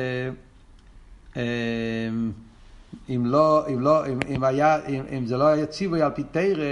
אמ, 1.35 1.41
אם 3.09 3.23
לא, 3.25 3.65
אם 3.73 3.81
לא, 3.81 4.07
אם, 4.07 4.19
אם 4.27 4.43
היה, 4.43 4.85
אם, 4.85 5.03
אם 5.17 5.25
זה 5.25 5.37
לא 5.37 5.47
היה 5.47 5.65
ציווי 5.65 6.01
על 6.01 6.11
פי 6.11 6.23
תרא, 6.23 6.63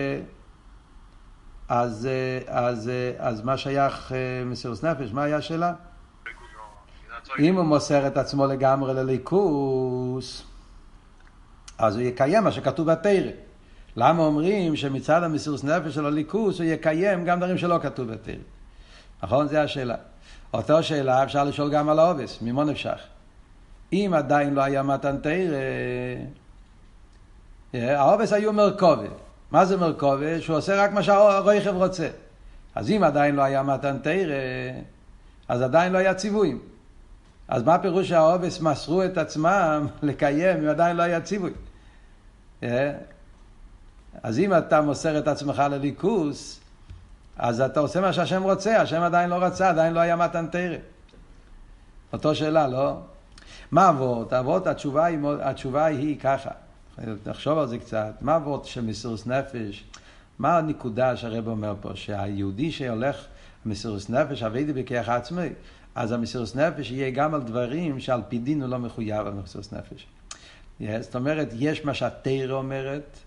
אז, 1.70 2.06
אה, 2.06 2.40
אז, 2.48 2.90
אה, 2.90 3.12
אז 3.18 3.42
מה 3.42 3.58
שייך 3.58 4.12
מסירות 4.46 4.84
נפש? 4.84 5.12
מה 5.12 5.24
היה 5.24 5.38
השאלה? 5.38 5.74
אם 7.40 7.56
הוא 7.56 7.66
מוסר 7.66 8.08
את 8.08 8.18
עצמו 8.18 8.48
לגמרי 8.48 8.94
לליכוס, 8.94 10.44
אז 11.78 11.96
הוא 11.96 12.04
יקיים 12.04 12.44
מה 12.44 12.52
שכתוב 12.52 12.92
בתרא. 12.92 13.47
למה 13.98 14.24
אומרים 14.24 14.76
שמצד 14.76 15.24
המסירות 15.24 15.64
נפש 15.64 15.96
של 15.96 16.06
הליכוס 16.06 16.60
הוא 16.60 16.66
יקיים 16.66 17.26
גם 17.26 17.40
דברים 17.40 17.58
שלא 17.58 17.80
כתוב 17.82 18.12
בתרא? 18.12 18.34
נכון? 19.24 19.48
זו 19.48 19.58
השאלה. 19.58 19.96
אותה 20.54 20.84
שאלה 20.84 21.24
אפשר 21.24 21.44
לשאול 21.44 21.72
גם 21.72 21.90
על 21.90 22.00
העובס, 22.00 22.42
ממה 22.42 22.64
נפשך? 22.64 23.00
אם 23.94 24.12
עדיין 24.16 24.54
לא 24.54 24.62
היה 24.62 24.84
מתן 24.84 25.18
תרא, 25.18 25.56
אה, 27.76 28.00
העובס 28.00 28.34
היו 28.34 28.54
מרכובה. 28.54 29.08
מה 29.52 29.66
זה 29.66 29.78
מרכובה? 29.78 30.42
שהוא 30.42 30.58
עושה 30.58 30.84
רק 30.84 30.92
מה 30.92 31.04
שהרוכב 31.04 31.76
רוצה. 31.76 32.08
אז 32.76 32.92
אם 32.92 33.04
עדיין 33.04 33.36
לא 33.36 33.42
היה 33.42 33.64
מתן 33.64 33.98
תרא, 34.00 34.36
אז 35.48 35.62
עדיין 35.62 35.94
לא 35.94 35.98
היה 35.98 36.14
ציוויים. 36.14 36.60
אז 37.48 37.64
מה 37.64 37.78
פירוש 37.80 38.10
שהעובס 38.10 38.62
מסרו 38.62 39.04
את 39.04 39.18
עצמם 39.18 39.88
לקיים 40.04 40.58
אם 40.58 40.70
עדיין 40.70 40.98
לא 40.98 41.04
היה 41.04 41.22
ציווי? 41.22 41.52
אז 44.24 44.40
אם 44.40 44.58
אתה 44.58 44.82
מוסר 44.82 45.18
את 45.18 45.28
עצמך 45.28 45.64
לליכוס, 45.72 46.60
אז 47.38 47.62
אתה 47.62 47.80
עושה 47.80 48.02
מה 48.02 48.14
שהשם 48.14 48.44
רוצה, 48.44 48.82
השם 48.82 49.02
עדיין 49.02 49.30
לא 49.30 49.36
רצה, 49.36 49.70
עדיין 49.70 49.94
לא 49.94 50.00
היה 50.00 50.16
מתן 50.16 50.48
תרא. 50.48 50.78
אותו 52.14 52.36
שאלה, 52.36 52.68
לא? 52.68 53.00
מה 53.72 53.90
אבות? 53.90 54.34
אבות, 54.34 54.68
התשובה 54.68 55.06
היא, 55.06 55.20
התשובה 55.42 55.86
היא 55.86 56.20
ככה. 56.20 56.50
נחשוב 57.26 57.58
על 57.58 57.68
זה 57.68 57.78
קצת. 57.78 58.14
מה 58.22 58.36
אבות 58.36 58.66
של 58.66 58.82
מסירות 58.82 59.28
נפש? 59.28 59.84
מה 60.40 60.58
הנקודה 60.58 61.18
שהרב 61.18 61.48
אומר 61.48 61.76
פה? 61.82 61.90
שהיהודי 61.96 62.72
שהולך 62.72 63.26
מסירות 63.66 64.10
נפש, 64.10 64.44
אביידי 64.44 64.74
בכיח 64.74 65.10
עצמי, 65.10 65.50
אז 65.96 66.12
המסירות 66.12 66.56
נפש 66.56 66.92
יהיה 66.92 67.12
גם 67.12 67.34
על 67.34 67.42
דברים 67.42 68.00
שעל 68.00 68.22
פי 68.30 68.38
דין 68.38 68.62
הוא 68.62 68.70
לא 68.70 68.80
מחויב 68.80 69.28
על 69.28 69.34
מסירות 69.34 69.74
נפש. 69.74 70.08
Yes, 70.82 70.84
זאת 71.02 71.16
אומרת, 71.16 71.50
יש 71.54 71.86
מה 71.86 71.94
שהתרא 71.94 72.54
אומרת, 72.54 73.20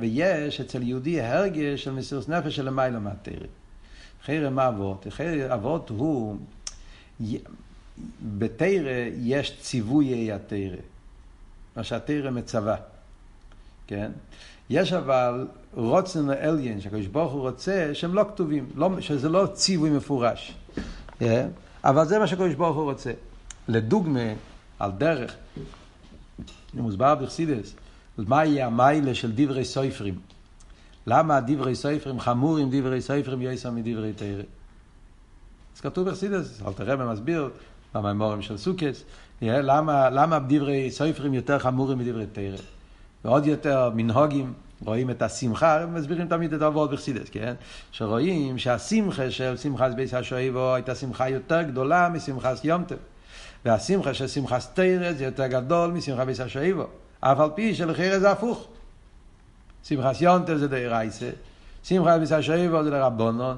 ויש 0.00 0.60
אצל 0.60 0.82
יהודי 0.82 1.20
הרגש 1.20 1.84
של 1.84 1.90
מסירות 1.90 2.28
נפש 2.28 2.56
של 2.56 2.64
למעלה 2.64 2.98
מהתרא. 2.98 3.46
חרם 4.24 4.58
אבות, 4.58 5.06
חרם 5.10 5.50
אבות 5.50 5.90
הוא, 5.90 6.36
בתרא 8.38 9.08
יש 9.16 9.58
ציווי 9.60 10.32
התרא, 10.32 10.76
מה 11.76 11.84
שהתרא 11.84 12.30
מצווה, 12.30 12.76
כן? 13.86 14.10
יש 14.70 14.92
אבל 14.92 15.46
רוצן 15.74 16.30
אליין, 16.30 16.80
שהקדוש 16.80 17.06
ברוך 17.06 17.32
הוא 17.32 17.40
רוצה, 17.40 17.90
שהם 17.92 18.14
לא 18.14 18.24
כתובים, 18.24 18.70
לא, 18.74 19.00
שזה 19.00 19.28
לא 19.28 19.46
ציווי 19.54 19.90
מפורש. 19.90 20.54
Yeah, 21.20 21.24
אבל 21.84 22.04
זה 22.04 22.18
מה 22.18 22.26
שהקדוש 22.26 22.54
ברוך 22.54 22.76
הוא 22.76 22.84
רוצה. 22.84 23.12
לדוגמה, 23.68 24.20
על 24.78 24.90
דרך, 24.92 25.36
מוסבר 26.74 27.14
בחסידס, 27.14 27.74
מה 28.18 28.44
יהיה 28.44 28.66
המיילה 28.66 29.14
של 29.14 29.32
דברי 29.34 29.64
סופרים. 29.64 30.18
למה 31.06 31.40
דברי 31.40 31.74
סופרים 31.74 32.20
חמורים 32.20 32.68
דברי 32.70 33.00
סופרים 33.00 33.42
יסר 33.42 33.70
מדברי 33.70 34.12
תרא? 34.12 34.42
אז 35.76 35.80
כתוב 35.80 36.08
בחסידס, 36.08 36.62
אל 36.66 36.72
תראה 36.72 36.94
ומסביר, 36.98 37.50
במימורים 37.94 38.42
של 38.42 38.56
סוכס, 38.56 39.04
למה, 39.42 40.10
למה 40.10 40.38
דברי 40.38 40.90
סופרים 40.90 41.34
יותר 41.34 41.58
חמורים 41.58 41.98
מדברי 41.98 42.26
תרא? 42.26 42.56
ועוד 43.24 43.46
יותר 43.46 43.90
מנהוגים, 43.94 44.52
רואים 44.84 45.10
את 45.10 45.22
השמחה, 45.22 45.82
הם 45.82 45.94
מסבירים 45.94 46.28
תמיד 46.28 46.54
את 46.54 46.62
העבוד 46.62 46.90
בחסידס, 46.90 47.28
כן? 47.30 47.54
שרואים 47.92 48.58
שהשמחה 48.58 49.30
של 49.30 49.56
שמחת 49.56 49.94
בייס 49.94 50.14
השואבו 50.14 50.74
הייתה 50.74 50.94
שמחה 50.94 51.28
יותר 51.28 51.62
גדולה 51.62 52.08
משמחת 52.08 52.64
יום 52.64 52.84
טוב. 52.84 52.98
והשמחה 53.64 54.14
של 54.14 54.26
שמחת 54.26 54.70
תרא 54.74 55.12
זה 55.12 55.24
יותר 55.24 55.46
גדול 55.46 55.90
משמחת 55.90 56.26
בייס 56.26 56.40
השואבו. 56.40 56.86
אף 57.20 57.40
על 57.40 57.50
פי 57.54 57.74
שלחיר 57.74 58.18
זה 58.18 58.30
הפוך. 58.30 58.68
שמחת 59.82 60.20
יום 60.20 60.44
טוב 60.44 60.56
זה 60.56 60.68
דרייסה, 60.68 61.30
שמחת 61.82 62.18
בייס 62.18 62.32
השואבו 62.32 62.84
זה 62.84 62.90
לרבונון, 62.90 63.56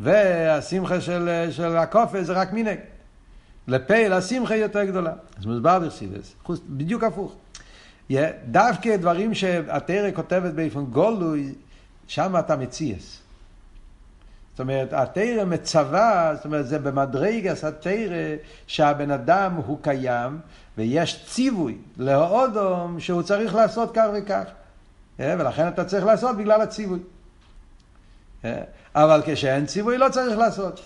והשמחה 0.00 1.00
של, 1.00 1.48
של 1.50 1.76
הכופר 1.76 2.22
זה 2.22 2.32
רק 2.32 2.52
מינק. 2.52 2.78
לפייל 3.68 4.12
השמחה 4.12 4.56
יותר 4.56 4.84
גדולה. 4.84 5.12
אז 5.38 5.46
מוסבר 5.46 5.78
בחסידס, 5.78 6.34
בדיוק 6.68 7.04
הפוך. 7.04 7.34
דווקא 8.46 8.96
דברים 8.96 9.34
שהתרא 9.34 10.10
כותבת 10.14 10.52
באופן 10.54 10.84
גולוי, 10.84 11.54
שם 12.06 12.34
אתה 12.38 12.56
מציאס. 12.56 13.20
זאת 14.52 14.60
אומרת, 14.60 14.92
התרא 14.92 15.44
מצווה, 15.44 16.32
זאת 16.36 16.44
אומרת, 16.44 16.66
זה 16.66 16.78
במדרגס 16.78 17.64
התרא 17.64 18.36
שהבן 18.66 19.10
אדם 19.10 19.54
הוא 19.66 19.78
קיים, 19.82 20.40
ויש 20.78 21.24
ציווי 21.26 21.78
לאודום 21.98 23.00
שהוא 23.00 23.22
צריך 23.22 23.54
לעשות 23.54 23.90
כך 23.94 24.06
וכך. 24.14 24.44
ולכן 25.18 25.68
אתה 25.68 25.84
צריך 25.84 26.04
לעשות 26.04 26.36
בגלל 26.36 26.60
הציווי. 26.60 26.98
אבל 28.94 29.22
כשאין 29.26 29.66
ציווי 29.66 29.98
לא 29.98 30.08
צריך 30.08 30.38
לעשות. 30.38 30.80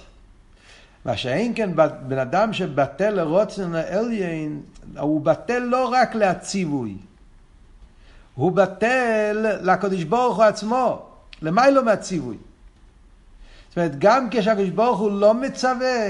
מה 1.05 1.17
שאין 1.17 1.53
כן 1.57 1.71
בן 2.09 2.19
אדם 2.19 2.53
שבטל 2.53 3.11
לרוצן 3.11 3.75
העליין, 3.75 4.63
הוא 4.99 5.21
בטל 5.21 5.59
לא 5.59 5.91
רק 5.93 6.15
להציווי. 6.15 6.97
הוא 8.35 8.53
בטל 8.53 9.47
לקדוש 9.61 10.05
ברוך 10.05 10.37
הוא 10.37 10.45
עצמו, 10.45 11.07
למיילו 11.43 11.85
מהציווי. 11.85 12.37
זאת 13.75 13.79
אומרת, 13.79 13.99
גם 13.99 14.29
כשהקדוש 14.31 14.69
ברוך 14.69 15.01
הוא 15.01 15.21
לא 15.21 15.35
מצווה, 15.35 16.07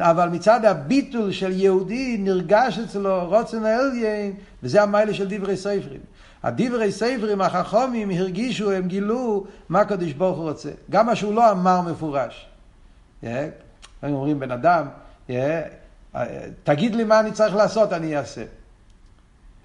אבל 0.00 0.28
מצד 0.28 0.64
הביטול 0.64 1.32
של 1.32 1.52
יהודי 1.52 2.16
נרגש 2.20 2.78
אצלו 2.78 3.28
רוצן 3.28 3.64
העליין, 3.64 4.34
וזה 4.62 4.82
המיילה 4.82 5.14
של 5.14 5.26
דברי 5.28 5.56
ספרים. 5.56 6.00
הדברי 6.42 6.92
ספרים, 6.92 7.40
החכומים, 7.40 8.10
הרגישו, 8.10 8.72
הם 8.72 8.88
גילו 8.88 9.44
מה 9.68 9.80
הקדוש 9.80 10.12
ברוך 10.12 10.38
הוא 10.38 10.48
רוצה. 10.48 10.70
גם 10.90 11.06
מה 11.06 11.16
שהוא 11.16 11.34
לא 11.34 11.50
אמר 11.50 11.80
מפורש. 11.80 12.46
Yeah. 13.24 13.26
הם 14.02 14.14
אומרים, 14.14 14.40
בן 14.40 14.50
אדם, 14.50 14.86
yeah, 15.28 15.32
תגיד 16.64 16.94
לי 16.94 17.04
מה 17.04 17.20
אני 17.20 17.32
צריך 17.32 17.54
לעשות, 17.54 17.92
אני 17.92 18.16
אעשה. 18.16 18.44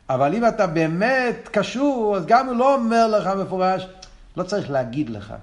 אבל 0.09 0.35
אם 0.35 0.47
אתה 0.47 0.67
באמת 0.67 1.49
קשור, 1.51 2.17
אז 2.17 2.25
גם 2.25 2.47
הוא 2.47 2.55
לא 2.55 2.75
אומר 2.75 3.07
לך 3.07 3.27
מפורש, 3.27 3.87
לא 4.37 4.43
צריך 4.43 4.69
להגיד 4.69 5.09
לך. 5.09 5.33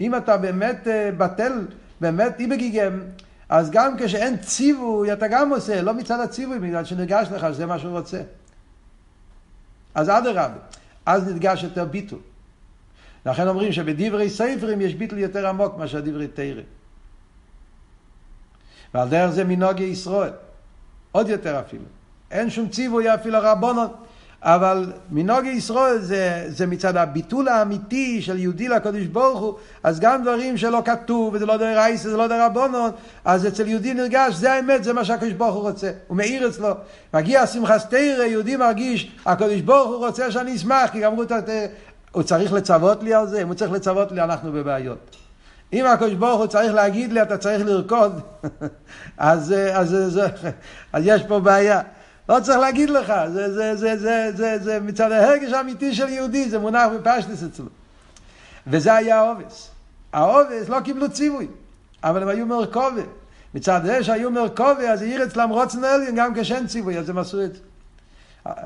אם 0.00 0.16
אתה 0.16 0.36
באמת 0.36 0.88
אה, 0.88 1.10
בטל, 1.16 1.66
באמת 2.00 2.40
אי 2.40 2.46
בגיגם, 2.46 3.00
אז 3.48 3.70
גם 3.70 3.96
כשאין 3.98 4.36
ציווי, 4.36 5.12
אתה 5.12 5.28
גם 5.28 5.50
עושה, 5.50 5.82
לא 5.82 5.94
מצד 5.94 6.20
הציווי, 6.20 6.58
בגלל 6.58 6.84
שנרגש 6.84 7.28
לך 7.32 7.46
שזה 7.52 7.66
מה 7.66 7.78
שהוא 7.78 7.98
רוצה. 7.98 8.20
אז 9.94 10.08
אדרבה, 10.08 10.58
אז 11.06 11.28
נרגש 11.28 11.62
יותר 11.62 11.84
ביטול. 11.84 12.18
לכן 13.26 13.48
אומרים 13.48 13.72
שבדברי 13.72 14.30
ספרים 14.30 14.80
יש 14.80 14.94
ביטול 14.94 15.18
יותר 15.18 15.46
עמוק 15.46 15.76
מאשר 15.78 16.00
דברי 16.00 16.28
תרא. 16.28 16.62
ועל 18.94 19.08
דרך 19.08 19.30
זה 19.30 19.44
מנהוגי 19.44 19.84
ישראל, 19.84 20.32
עוד 21.12 21.28
יותר 21.28 21.60
אפילו. 21.60 21.84
אין 22.30 22.50
שום 22.50 22.68
ציווי 22.68 23.14
אפילו 23.14 23.38
רבונות. 23.42 24.06
אבל 24.44 24.92
מנהוגי 25.10 25.48
ישראל 25.48 25.98
זה, 25.98 26.44
זה 26.48 26.66
מצד 26.66 26.96
הביטול 26.96 27.48
האמיתי 27.48 28.22
של 28.22 28.38
יהודי 28.38 28.68
לקדוש 28.68 29.06
ברוך 29.06 29.40
הוא, 29.40 29.54
אז 29.82 30.00
גם 30.00 30.22
דברים 30.22 30.56
שלא 30.56 30.82
כתוב, 30.84 31.34
וזה 31.34 31.46
לא 31.46 31.56
דר 31.56 31.76
רייס, 31.76 32.02
זה 32.02 32.16
לא 32.16 32.26
דר 32.26 32.46
רבונות, 32.46 32.94
אז 33.24 33.46
אצל 33.46 33.68
יהודי 33.68 33.94
נרגש, 33.94 34.34
זה 34.34 34.52
האמת, 34.52 34.84
זה 34.84 34.92
מה 34.92 35.04
שהקדוש 35.04 35.32
ברוך 35.32 35.54
הוא 35.54 35.62
רוצה. 35.62 35.90
הוא 36.06 36.16
מאיר 36.16 36.48
אצלו. 36.48 36.68
מגיע 37.14 37.46
שמחת 37.46 37.90
תרא, 37.90 38.24
יהודי 38.24 38.56
מרגיש, 38.56 39.12
הקדוש 39.26 39.60
ברוך 39.60 39.88
הוא 39.88 40.06
רוצה 40.06 40.30
שאני 40.30 40.56
אשמח, 40.56 40.90
כי 40.90 41.00
גמרו 41.00 41.22
את 41.22 41.32
ה... 41.32 41.38
הוא 42.12 42.22
צריך 42.22 42.52
לצוות 42.52 43.02
לי 43.02 43.14
על 43.14 43.26
זה? 43.26 43.42
אם 43.42 43.46
הוא 43.46 43.54
צריך 43.54 43.72
לצוות 43.72 44.12
לי, 44.12 44.22
אנחנו 44.22 44.52
בבעיות. 44.52 45.16
אם 45.72 45.86
הקדוש 45.86 46.14
ברוך 46.14 46.38
הוא 46.40 46.46
צריך 46.46 46.74
להגיד 46.74 47.12
לי, 47.12 47.22
אתה 47.22 47.36
צריך 47.36 47.66
לרקוד, 47.66 48.20
אז, 49.18 49.54
אז, 49.72 49.94
אז, 49.94 50.20
אז 50.92 51.02
יש 51.06 51.22
פה 51.22 51.40
בעיה. 51.40 51.80
לא 52.28 52.40
צריך 52.40 52.58
להגיד 52.58 52.90
לך, 52.90 53.12
זה, 53.32 53.54
זה, 53.54 53.76
זה, 53.76 53.96
זה, 53.98 54.30
זה, 54.34 54.58
זה 54.58 54.80
מצד 54.80 55.12
ההרגש 55.12 55.52
האמיתי 55.52 55.94
של 55.94 56.08
יהודי, 56.08 56.48
זה 56.48 56.58
מונח 56.58 56.88
בפשטס 56.94 57.42
אצלו. 57.42 57.66
וזה 58.66 58.94
היה 58.94 59.18
העובס. 59.20 59.70
העובס 60.12 60.68
לא 60.68 60.80
קיבלו 60.80 61.10
ציווי, 61.10 61.46
אבל 62.04 62.22
הם 62.22 62.28
היו 62.28 62.46
מרכובה. 62.46 63.02
מצד 63.54 63.80
זה 63.84 64.04
שהיו 64.04 64.30
מרכובה, 64.30 64.92
אז 64.92 65.02
העיר 65.02 65.24
אצלם 65.24 65.50
רוצן 65.50 65.84
עליון 65.84 66.14
גם 66.14 66.34
כשאין 66.34 66.66
ציווי, 66.66 66.98
אז 66.98 67.08
הם 67.08 67.18
עשו 67.18 67.44
את 67.44 67.50
זה. 67.54 67.60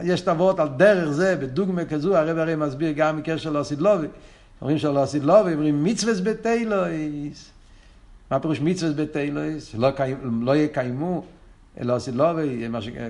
יש 0.02 0.20
תבות 0.20 0.60
על 0.60 0.68
דרך 0.68 1.10
זה, 1.10 1.36
בדוגמה 1.36 1.84
כזו, 1.84 2.16
הרב 2.16 2.38
הרי 2.38 2.56
מסביר 2.56 2.92
גם 2.96 3.16
מקשר 3.16 3.50
לאוסידלובי. 3.50 4.06
אומרים 4.60 4.78
שלא 4.78 5.00
אוסידלובי, 5.00 5.52
אומרים 5.52 5.84
מצווס 5.84 6.20
בתיילויס. 6.20 7.50
מה 8.30 8.40
פירוש 8.40 8.60
מצווס 8.60 8.92
בתיילויס? 8.96 9.74
לא, 9.74 9.88
לא 10.42 10.56
יקיימו. 10.56 11.24
לא 11.80 11.96
לו, 12.12 12.24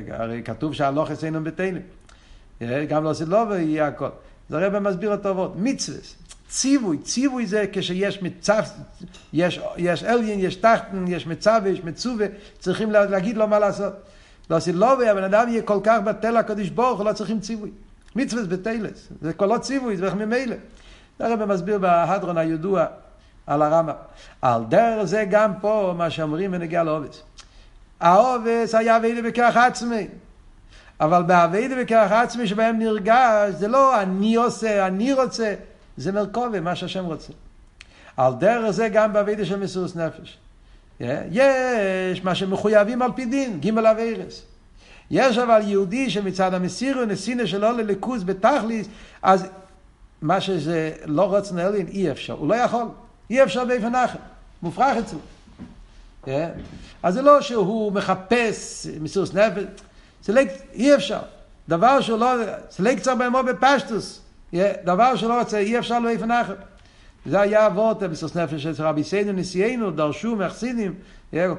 הרי 0.09 0.42
כתוב 0.44 0.74
שהלוך 0.74 1.11
אצלנו 1.11 1.44
בתהילים. 1.44 1.83
גם 2.88 3.05
לא 3.05 3.11
עשית 3.11 3.29
לו 3.29 3.38
ויהיה 3.48 3.87
הכל. 3.87 4.09
זה 4.48 4.57
הרב 4.59 4.79
מסביר 4.79 5.11
אותו 5.11 5.22
טובות. 5.22 5.52
מצווה, 5.57 5.98
ציווי, 6.48 6.98
ציווי 6.98 7.46
זה 7.46 7.64
כשיש 7.72 8.22
מצב, 8.22 8.62
יש, 9.33 9.61
יש 9.76 10.05
אליין, 10.05 10.40
יש 10.40 10.57
תחתן, 10.57 11.05
יש 11.09 11.26
מצב, 11.26 11.61
יש 11.66 11.85
מצווה, 11.85 12.26
צריכים 12.59 12.90
להגיד 12.90 13.37
לו 13.37 13.48
מה 13.48 13.59
לעשות. 13.59 13.92
לא 14.50 14.57
עשית 14.57 14.74
לו 14.74 14.87
והבן 14.98 15.24
אדם 15.24 15.48
יהיה 15.48 15.62
כל 15.62 15.81
כך 15.85 15.98
בטל 16.05 16.37
הקדוש 16.37 16.68
ברוך 16.68 17.00
לא 17.00 17.12
צריכים 17.12 17.40
ציווי. 17.40 17.70
מצווה 18.16 18.44
בתהילס, 18.44 19.09
זה 19.20 19.33
כל 19.33 19.46
לא 19.46 19.59
ציווי, 19.59 19.96
זה 19.96 20.14
ממילא. 20.14 20.57
הרב 21.20 21.44
מסביר 21.44 21.79
בהדרון 21.79 22.38
הידוע 22.38 22.87
על 23.46 23.62
הרמה. 23.62 23.92
על 24.42 24.64
דרך 24.68 25.05
זה 25.05 25.24
גם 25.31 25.52
פה 25.61 25.94
מה 25.96 26.11
שאומרים 26.11 26.50
בנגיע 26.50 26.83
לעובס. 26.83 27.22
העובס 28.00 28.74
היה 28.74 28.96
אביידה 28.96 29.22
בכרך 29.22 29.56
עצמי. 29.56 30.09
אבל 31.00 31.22
באביידה 31.22 31.74
בכרך 31.82 32.12
עצמי 32.12 32.46
שבהם 32.46 32.78
נרגש, 32.78 33.54
זה 33.54 33.68
לא 33.68 34.02
אני 34.02 34.35
עושה, 34.35 34.87
אני 34.87 35.12
רוצה, 35.12 35.54
זה 35.96 36.12
מרכובה, 36.12 36.61
מה 36.61 36.76
שהשם 36.76 37.04
רוצה. 37.04 37.32
על 38.16 38.35
דרך 38.35 38.70
זה 38.70 38.88
גם 38.88 39.12
באביידה 39.12 39.44
של 39.44 39.59
מסירות 39.59 39.96
נפש. 39.96 40.38
יש 41.30 42.24
מה 42.24 42.35
שמחויבים 42.35 43.02
על 43.02 43.12
פי 43.12 43.24
דין, 43.24 43.61
ג' 43.61 43.78
אביירס. 43.78 44.42
יש 45.11 45.38
אבל 45.38 45.61
יהודי 45.64 46.11
שמצד 46.11 46.54
המסירו 46.54 47.04
נסינה 47.04 47.46
שלו 47.46 47.72
לליכוז 47.72 48.24
בתכליס, 48.24 48.88
אז 49.22 49.46
מה 50.22 50.40
שזה 50.40 50.92
לא 51.04 51.22
רוצן 51.22 51.59
אלין 51.59 51.87
אי 51.88 52.11
אפשר, 52.11 52.32
הוא 52.32 52.48
לא 52.48 52.54
יכול, 52.54 52.85
אי 53.30 53.42
אפשר 53.42 53.64
באיפן 53.64 53.94
אחר, 53.94 54.18
מופרך 54.62 54.96
אצלו. 54.96 55.18
כן? 56.26 56.48
אז 57.02 57.14
זה 57.14 57.22
לא 57.22 57.40
שהוא 57.40 57.92
מחפש 57.92 58.86
מסירות 59.00 59.34
נפש, 59.34 59.62
זה 60.22 60.32
לא, 60.32 60.40
אי 60.74 60.94
אפשר. 60.94 61.18
דבר 61.68 62.00
שהוא 62.00 62.18
לא, 62.18 62.36
זה 62.70 62.94
לא 63.06 63.14
במו 63.14 63.42
בפשטוס. 63.42 64.20
דבר 64.84 65.16
שלא 65.16 65.38
רוצה, 65.38 65.58
אי 65.58 65.78
אפשר 65.78 65.98
לא 65.98 66.08
איפה 66.08 66.26
נחת. 66.26 66.56
זה 67.26 67.40
היה 67.40 67.66
אבות 67.66 68.02
מסירות 68.02 68.36
נפש 68.36 68.62
של 68.62 68.82
רבי 68.82 69.04
סיינו 69.04 69.32
נשיאנו, 69.32 69.90
דרשו 69.90 70.36
מהחסידים, 70.36 70.94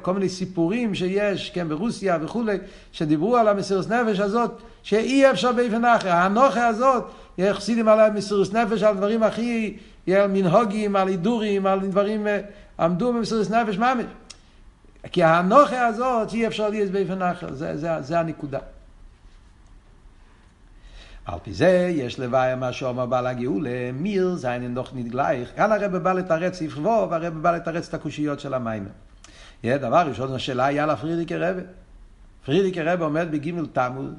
כל 0.01 0.13
מיני 0.13 0.29
סיפורים 0.29 0.95
שיש, 0.95 1.49
כן, 1.49 1.69
ברוסיה 1.69 2.17
וכולי, 2.21 2.57
שדיברו 2.91 3.37
על 3.37 3.47
המסירות 3.47 3.89
נפש 3.89 4.19
הזאת, 4.19 4.51
שאי 4.83 5.31
אפשר 5.31 5.51
באיפה 5.51 5.77
נחת. 5.77 6.05
הנוכה 6.05 6.67
הזאת, 6.67 7.03
חסידים 7.51 7.87
על 7.87 7.99
המסירות 7.99 8.53
נפש, 8.53 8.83
על 8.83 8.95
דברים 8.95 9.23
הכי, 9.23 9.77
על 10.07 10.27
מנהוגים, 10.27 10.95
על 10.95 11.07
הידורים, 11.07 11.65
על 11.65 11.79
דברים, 11.79 12.27
אה, 12.27 12.39
עמדו 12.79 13.13
במסירות 13.13 13.49
נפש 13.49 13.77
ממש. 13.77 14.05
כי 15.11 15.23
האנוכה 15.23 15.87
הזאת 15.87 16.33
אי 16.33 16.47
אפשר 16.47 16.69
להיות 16.69 16.91
באופן 16.91 17.21
אחר, 17.21 17.53
זה, 17.53 17.77
זה, 17.77 18.01
זה 18.01 18.19
הנקודה. 18.19 18.59
על 21.25 21.39
פי 21.43 21.53
זה 21.53 21.91
יש 21.93 22.19
לוואי 22.19 22.55
מה 22.55 22.73
שאומר 22.73 23.05
בעל 23.05 23.27
הגאולה, 23.27 23.91
מיר 23.93 24.35
זיין 24.35 24.73
נוח 24.73 24.91
נתגלייך. 24.95 25.51
כאן 25.55 25.71
הרב 25.71 25.97
בא 25.97 26.13
לתרץ 26.13 26.61
וו, 26.61 27.07
והרב 27.09 27.33
בא 27.41 27.51
לתרץ 27.51 27.87
את 27.87 27.93
הקושיות 27.93 28.39
של 28.39 28.53
המים. 28.53 28.87
דבר 29.65 30.07
ראשון, 30.07 30.33
השאלה 30.33 30.65
היה 30.65 30.85
לפרידיקי 30.85 31.35
רבה. 31.35 31.61
פרידיקי 32.45 32.81
רב 32.81 33.01
עומד 33.01 33.27
בגימל 33.31 33.65
תמוז, 33.73 34.11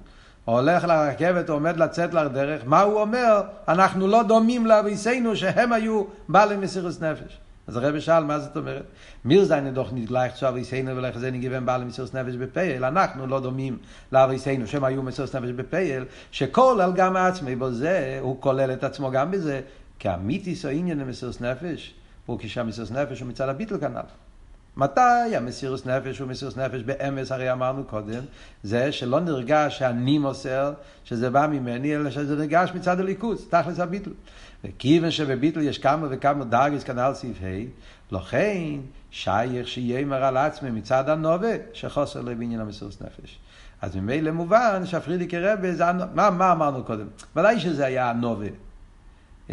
הולך 0.44 0.85
לרכבת, 0.85 1.48
עומד 1.48 1.77
לצאת 1.77 2.14
לדרך, 2.14 2.62
מה 2.66 2.81
הוא 2.81 3.01
אומר? 3.01 3.42
אנחנו 3.68 4.07
לא 4.07 4.22
דומים 4.22 4.66
לאביסינו 4.66 5.37
שהם 5.37 5.72
היו 5.72 6.05
בעלי 6.29 6.57
מסירות 6.57 7.03
נפש. 7.03 7.38
אז 7.68 7.76
הרב 7.76 8.00
שאל, 8.00 8.24
מה 8.24 8.38
זאת 8.38 8.57
אומרת? 8.57 8.83
מיר 9.24 9.44
זיין 9.44 9.74
דוח 9.74 9.92
נגלייך 9.92 10.35
צו 10.35 10.48
אביסינו 10.48 10.96
ולך 10.96 11.18
זה 11.18 11.31
נגיבן 11.31 11.66
בעלי 11.66 11.85
מסירות 11.85 12.14
נפש 12.14 12.35
בפייל, 12.35 12.85
אנחנו 12.85 13.26
לא 13.26 13.40
דומים 13.40 13.78
לאביסינו 14.12 14.66
שהם 14.66 14.85
היו 14.85 15.02
מסירות 15.02 15.37
נפש 15.37 15.50
בפייל, 15.50 16.04
שכל 16.33 16.81
על 16.83 16.92
גם 16.92 17.16
עצמי 17.16 17.57
בו 17.57 17.70
זה, 17.70 18.18
הוא 18.22 18.37
כולל 18.40 18.72
את 18.72 18.85
עצמו 18.85 19.11
גם 19.11 19.31
בזה, 19.31 19.61
כי 19.98 20.14
אמיתיס 20.14 20.64
או 20.64 20.70
עניין 20.70 20.98
למסירות 20.98 21.40
נפש, 21.40 21.94
הוא 22.26 22.38
כשהמסירות 22.40 22.90
נפש 22.90 23.20
הוא 23.20 23.28
מצד 23.28 23.48
הביטל 23.48 23.78
כנ"ל. 23.78 24.00
מתי 24.76 25.37
המסירוס 25.37 25.87
נפש 25.87 26.18
הוא 26.18 26.28
מסירוס 26.28 26.57
נפש 26.57 26.83
באמס, 26.83 27.33
הרי 27.33 27.52
אמרנו 27.52 27.85
קודם, 27.85 28.22
זה 28.62 28.92
שלא 28.92 29.20
נרגש 29.20 29.78
שאני 29.78 30.18
מוסר, 30.18 30.72
שזה 31.04 31.31
בא 31.31 31.46
ממני, 31.46 31.96
אלא 31.96 32.11
שזה 32.11 32.37
נרגש 32.37 32.70
מצד 32.74 33.00
הליכוז, 33.00 33.46
תכלס 33.50 33.81
הביטל. 33.81 34.11
וכיוון 34.64 35.11
שבביטל 35.11 35.61
יש 35.61 35.79
כמה 35.79 36.07
וכמה 36.11 36.44
דרגס 36.44 36.85
כנ"ל 36.85 37.14
סעיף 37.14 37.38
ה', 37.42 38.14
לכן 38.16 38.81
שייך 39.11 39.68
שיימר 39.68 40.25
על 40.25 40.37
עצמי 40.37 40.71
מצד 40.71 41.09
הנובה, 41.09 41.53
שחוסר 41.73 42.21
לו 42.21 42.27
בעניין 42.27 42.61
המסירוס 42.61 43.03
נפש. 43.03 43.38
אז 43.83 43.97
ממילא 43.97 44.31
מובן 44.31 44.87
שהפרידיקי 44.87 45.38
רבי, 45.38 45.71
מה, 46.14 46.31
מה 46.31 46.53
אמרנו 46.53 46.85
קודם? 46.85 47.07
ודאי 47.37 47.61
שזה 47.61 47.87
היה 47.87 48.11
הנובה. 48.11 48.47
Yeah. 49.49 49.53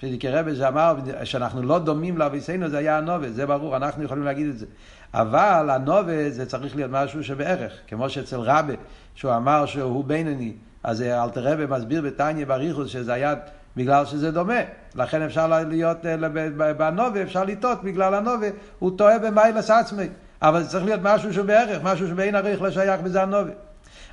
פרידיקי 0.00 0.28
רבי 0.28 0.56
שאמר 0.56 0.96
שאנחנו 1.24 1.62
לא 1.62 1.78
דומים 1.78 2.18
לאביסינו 2.18 2.68
זה 2.68 2.78
היה 2.78 2.98
הנובה, 2.98 3.30
זה 3.30 3.46
ברור, 3.46 3.76
אנחנו 3.76 4.04
יכולים 4.04 4.24
להגיד 4.24 4.48
את 4.48 4.58
זה. 4.58 4.66
אבל 5.14 5.70
הנובה 5.70 6.30
זה 6.30 6.46
צריך 6.46 6.76
להיות 6.76 6.90
משהו 6.90 7.24
שבערך, 7.24 7.72
כמו 7.86 8.10
שאצל 8.10 8.40
רבי, 8.40 8.76
שהוא 9.14 9.36
אמר 9.36 9.66
שהוא 9.66 10.04
בינוני, 10.04 10.52
אז 10.82 11.02
אלתר 11.02 11.52
רבי 11.52 11.66
מסביר 11.66 12.02
בתניא 12.02 12.46
בריחוס 12.46 12.88
שזה 12.88 13.12
היה 13.12 13.34
בגלל 13.76 14.06
שזה 14.06 14.30
דומה. 14.30 14.60
לכן 14.94 15.22
אפשר 15.22 15.62
להיות, 15.68 16.06
אה, 16.06 16.16
בנובה 16.76 17.22
אפשר 17.22 17.44
לטעות 17.44 17.84
בגלל 17.84 18.14
הנובה, 18.14 18.46
הוא 18.78 18.98
טועה 18.98 19.18
במיילס 19.18 19.70
עצמי. 19.70 20.08
אבל 20.42 20.62
זה 20.62 20.68
צריך 20.68 20.84
להיות 20.84 21.00
משהו 21.02 21.34
שבערך, 21.34 21.82
משהו 21.82 22.08
שבין 22.08 22.34
עריך 22.34 22.62
לא 22.62 22.70
שייך 22.70 23.00
בזה 23.00 23.22
הנובה. 23.22 23.52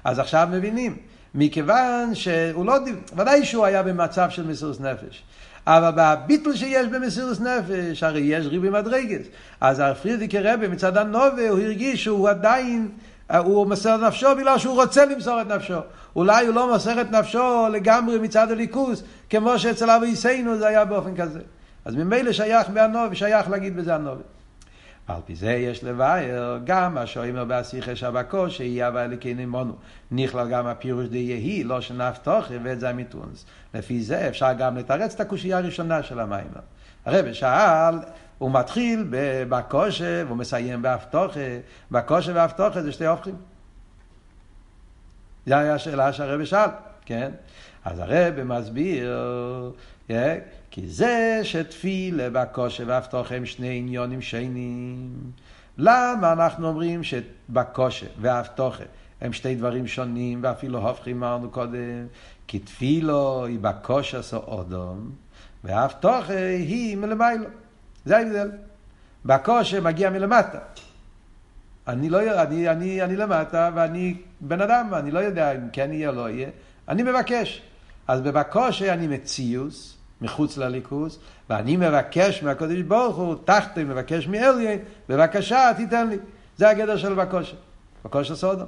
אז 0.04 0.20
עכשיו 0.20 0.48
מבינים, 0.52 0.98
מכיוון 1.36 2.16
שהוא 2.16 2.66
לא, 2.66 2.76
ודאי 3.16 3.46
שהוא 3.46 3.66
היה 3.66 3.84
במצב 3.84 4.30
של 4.30 4.48
מסירות 4.48 4.82
נפש. 4.82 5.24
אבל 5.68 5.92
בביטל 5.96 6.56
שיש 6.56 6.88
במסירות 6.88 7.42
נפש, 7.42 8.04
הרי 8.04 8.22
יש 8.22 8.46
ריבי 8.46 8.70
מדרגס. 8.70 9.26
אז 9.62 9.80
הפרידיקי 9.80 10.40
רבי 10.40 10.68
מצד 10.68 10.98
הנובה, 10.98 11.50
הוא 11.50 11.60
הרגיש 11.60 12.04
שהוא 12.04 12.30
עדיין, 12.30 12.90
הוא 13.38 13.68
מוסר 13.68 13.96
את 13.96 14.00
נפשו 14.00 14.28
בגלל 14.38 14.58
שהוא 14.58 14.76
רוצה 14.76 15.06
למסור 15.06 15.42
את 15.42 15.48
נפשו. 15.48 15.80
אולי 16.16 16.46
הוא 16.46 16.56
לא 16.56 16.74
מוסר 16.74 17.02
את 17.02 17.12
נפשו 17.12 17.68
לגמרי 17.72 18.20
מצד 18.20 18.52
הליכוס, 18.52 19.04
כמו 19.30 19.60
שאצל 19.60 19.90
אבי 19.90 20.08
יסיינו 20.08 20.58
זה 20.58 20.68
היה 20.68 20.86
באופן 20.86 21.16
כזה. 21.16 21.40
אז 21.86 21.96
ממילא 21.96 22.32
שייך 22.32 22.70
מהנובה, 22.70 23.16
שייך 23.16 23.50
להגיד 23.50 23.76
בזה 23.76 23.96
הנובה. 23.96 24.22
על 25.08 25.22
פי 25.26 25.36
זה 25.36 25.52
יש 25.52 25.84
לבאר 25.84 26.58
גם 26.64 26.94
מה 26.94 27.06
שאומר 27.06 27.46
באסיכה 27.46 27.96
שבקו 27.96 28.50
שיהיה 28.50 28.88
אבל 28.88 29.00
אלוקינו 29.00 29.42
עמנו. 29.42 29.74
נכלל 30.12 30.50
גם 30.50 30.68
הפירוש 30.68 31.08
די 31.08 31.18
יהי, 31.18 31.64
לא 31.64 31.82
שנף 31.82 32.18
תוכי 32.18 32.54
ואת 32.64 32.80
זה 32.80 32.90
המיתונס. 32.90 33.46
לפי 33.74 34.02
זה 34.02 34.28
אפשר 34.28 34.54
גם 34.54 34.78
לתרץ 34.78 35.14
את 35.14 35.20
הקושייה 35.20 35.58
הראשונה 35.58 36.04
של 36.04 36.20
המים. 36.20 36.48
הרב 37.06 37.34
שאל, 37.34 37.96
הוא 38.42 38.52
מתחיל 38.52 39.08
בקושה 39.50 40.24
והוא 40.26 40.38
מסיים 40.38 40.82
באבטוחה. 40.82 41.40
בקושה 41.92 42.32
ואבטוחה 42.36 42.82
זה 42.82 42.92
שתי 42.92 43.06
הופכים. 43.06 43.36
זו 45.46 45.56
הייתה 45.56 45.74
השאלה 45.74 46.14
שהרב 46.14 46.46
שאל, 46.46 46.70
כן? 47.06 47.32
אז 47.86 48.00
הרב 48.00 48.44
מסביר, 48.44 49.20
כי 50.72 50.88
זה 50.88 51.40
שתפילה 51.44 52.30
בקושי 52.30 52.84
והבטוח 52.84 53.32
הם 53.32 53.46
שני 53.46 53.78
עניונים 53.78 54.22
שונים. 54.22 55.14
למה 55.78 56.34
אנחנו 56.34 56.68
אומרים 56.68 57.02
שבקושי 57.04 58.06
והבטוחה 58.22 58.84
הם 59.22 59.34
שתי 59.34 59.56
דברים 59.56 59.88
שונים, 59.88 60.40
ואפילו 60.44 60.80
הופכים 60.80 61.24
אמרנו 61.24 61.50
קודם, 61.50 62.08
כי 62.48 62.60
תפילו 62.60 63.46
היא 63.46 63.60
בקושי 63.60 64.18
עשו 64.18 64.38
אודום, 64.38 65.12
והבטוחה 65.64 66.48
היא 66.60 66.98
מלמיילו. 66.98 67.46
זה 68.06 68.18
ההבדל. 68.18 68.52
בקושי 69.26 69.80
מגיע 69.80 70.10
מלמטה. 70.10 70.58
אני 71.88 72.10
לא, 72.10 72.42
אני, 72.42 72.70
אני, 72.70 73.02
אני 73.02 73.16
למטה 73.16 73.70
ואני 73.76 74.16
בן 74.42 74.62
אדם, 74.62 74.94
אני 74.94 75.12
לא 75.12 75.20
יודע 75.20 75.52
אם 75.52 75.70
כן 75.74 75.94
יהיה 75.94 76.10
או 76.10 76.16
לא 76.16 76.30
יהיה, 76.30 76.50
אני 76.88 77.04
מבקש. 77.04 77.62
אז 78.08 78.22
בבקושי 78.22 78.92
אני 78.92 79.08
מציוס, 79.08 79.98
מחוץ 80.22 80.58
לליכוס, 80.58 81.20
ואני 81.50 81.78
מבקש 81.78 82.44
מהקדוש 82.44 82.82
ברוך 82.82 83.18
הוא, 83.18 83.36
תחתי 83.46 83.84
מבקש 83.84 84.28
מאליה, 84.28 84.78
בבקשה 85.10 85.72
תיתן 85.78 86.10
לי. 86.10 86.18
זה 86.58 86.70
הגדר 86.70 86.98
של 86.98 87.14
בקושה. 87.14 87.56
בקושה 88.06 88.36
סודו. 88.36 88.64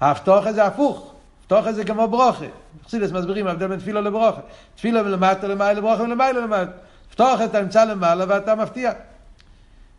ההפתוחה 0.00 0.52
זה 0.52 0.64
הפוך. 0.64 1.14
הפתוחה 1.42 1.72
זה 1.72 1.84
כמו 1.84 2.08
ברוכה. 2.08 2.44
חסידס 2.84 3.12
מסבירים 3.12 3.46
ההבדל 3.46 3.66
בין 3.66 3.78
תפילה 3.78 4.00
לברוכה. 4.00 4.40
תפילה 4.74 5.02
מלמטה 5.02 5.48
למעלה, 5.48 5.80
ברוכה 5.80 6.02
מלמעלה 6.02 6.40
למטה. 6.40 6.72
הפתוחה 7.16 7.44
אתה 7.44 7.62
נמצא 7.62 7.84
למעלה 7.84 8.24
ואתה 8.28 8.54
מפתיע. 8.54 8.92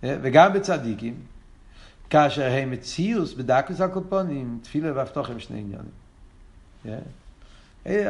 וגם 0.03 0.53
בצדיקים, 0.53 1.13
כאשר 2.10 2.49
הם 2.51 2.71
מציאוס 2.71 3.34
בדקוס 3.34 3.82
הקופונים, 3.82 4.60
תפילה 4.63 4.91
והפתוחה 4.95 5.32
הם 5.32 5.39
שני 5.39 5.63
עניינים. 6.86 7.01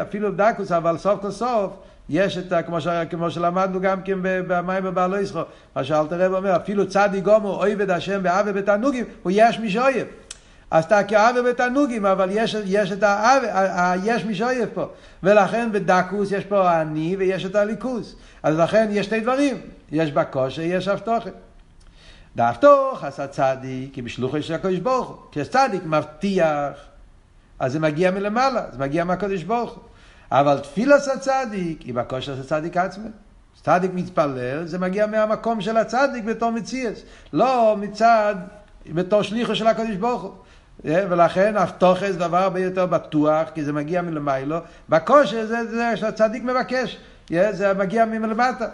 אפילו 0.02 0.34
בדקוס, 0.34 0.72
אבל 0.72 0.98
סוף 0.98 1.22
כל 1.22 1.32
סוף, 1.32 1.74
יש 2.10 2.38
את, 2.38 2.54
כמו, 2.66 2.82
ש, 2.82 2.88
כמו 3.10 3.32
שלמדנו 3.32 3.82
גם 3.82 4.02
כן 4.02 4.20
במים 4.22 4.84
בבעל 4.84 5.22
ישחו, 5.22 5.42
מה 5.76 5.84
שאלתר 5.84 6.22
רב 6.22 6.34
אומר, 6.34 6.56
אפילו 6.56 6.90
צדי 6.90 7.22
גומו 7.22 7.50
אויבד 7.50 7.90
השם 7.90 8.24
באווה 8.24 8.54
בתענוגים, 8.54 9.06
הוא 9.24 9.32
יש 9.36 9.60
מי 9.60 9.70
שאויב. 9.70 10.08
אז 10.72 10.84
אתה 10.84 11.04
כאווה 11.04 11.42
בתענוגים, 11.42 12.06
אבל 12.06 12.30
יש, 12.32 12.56
יש 12.66 12.92
את 12.92 13.04
האווה, 13.04 13.94
יש 14.04 14.26
מי 14.26 14.36
שאויב 14.36 14.70
פה. 14.74 14.86
ולכן 15.24 15.72
בדקוס 15.72 16.32
יש 16.32 16.46
פה 16.46 16.70
האני 16.70 17.16
ויש 17.20 17.46
את 17.46 17.56
הליכוס. 17.56 18.16
אז 18.44 18.58
לכן 18.58 18.88
יש 18.92 19.06
שתי 19.06 19.20
דברים, 19.20 19.58
יש 19.92 20.12
בקושי, 20.12 20.62
יש 20.62 20.88
אבטוחת. 20.88 21.32
דאבטוח 22.36 23.04
עשה 23.04 23.28
צדיק, 23.28 23.94
כי 23.94 24.02
בשלוחו 24.02 24.42
של 24.42 24.54
הקדוש 24.54 24.80
ברוך 24.80 25.08
הוא. 25.08 25.18
כשצדיק 25.32 25.84
מבטיח, 25.86 26.74
אז 27.60 27.72
זה 27.72 27.80
מגיע 27.80 28.12
מלמעלה, 28.12 28.64
זה 28.72 28.78
מגיע 28.78 29.04
מהקדוש 29.04 29.44
ברוך 29.44 29.74
הוא. 29.74 29.84
אבל 30.32 30.60
תפילת 30.60 31.02
הצדיק 31.16 31.82
היא 31.82 31.94
בכושר 31.94 32.36
של 32.36 32.44
צדיק 32.44 32.78
עצמי. 32.78 33.10
צדיק 33.64 33.92
מתפלל, 33.94 34.66
זה 34.66 34.80
מגיע 34.80 35.06
מהמקום 35.06 35.62
של 35.62 35.78
הצדיק 35.78 36.24
בתור 36.24 36.52
מציאס, 36.52 37.02
לא 37.34 37.76
מצד, 37.80 38.36
בתור 38.90 39.22
שליחו 39.22 39.56
של 39.56 39.68
הקדוש 39.68 39.96
ברוך 39.96 40.22
הוא. 40.22 40.34
ולכן 40.84 41.58
אבטוחס 41.58 42.12
זה 42.12 42.20
דבר 42.20 42.38
הרבה 42.38 42.60
יותר 42.60 42.86
בטוח, 42.86 43.50
כי 43.54 43.64
זה 43.64 43.74
מגיע 43.74 44.02
מלמיילו. 44.02 44.58
בכושר 44.90 45.46
זה, 45.46 45.66
זה 45.66 45.98
שהצדיק 45.98 46.44
מבקש, 46.44 46.98
זה 47.30 47.74
מגיע 47.74 48.06
מלמטה. 48.06 48.68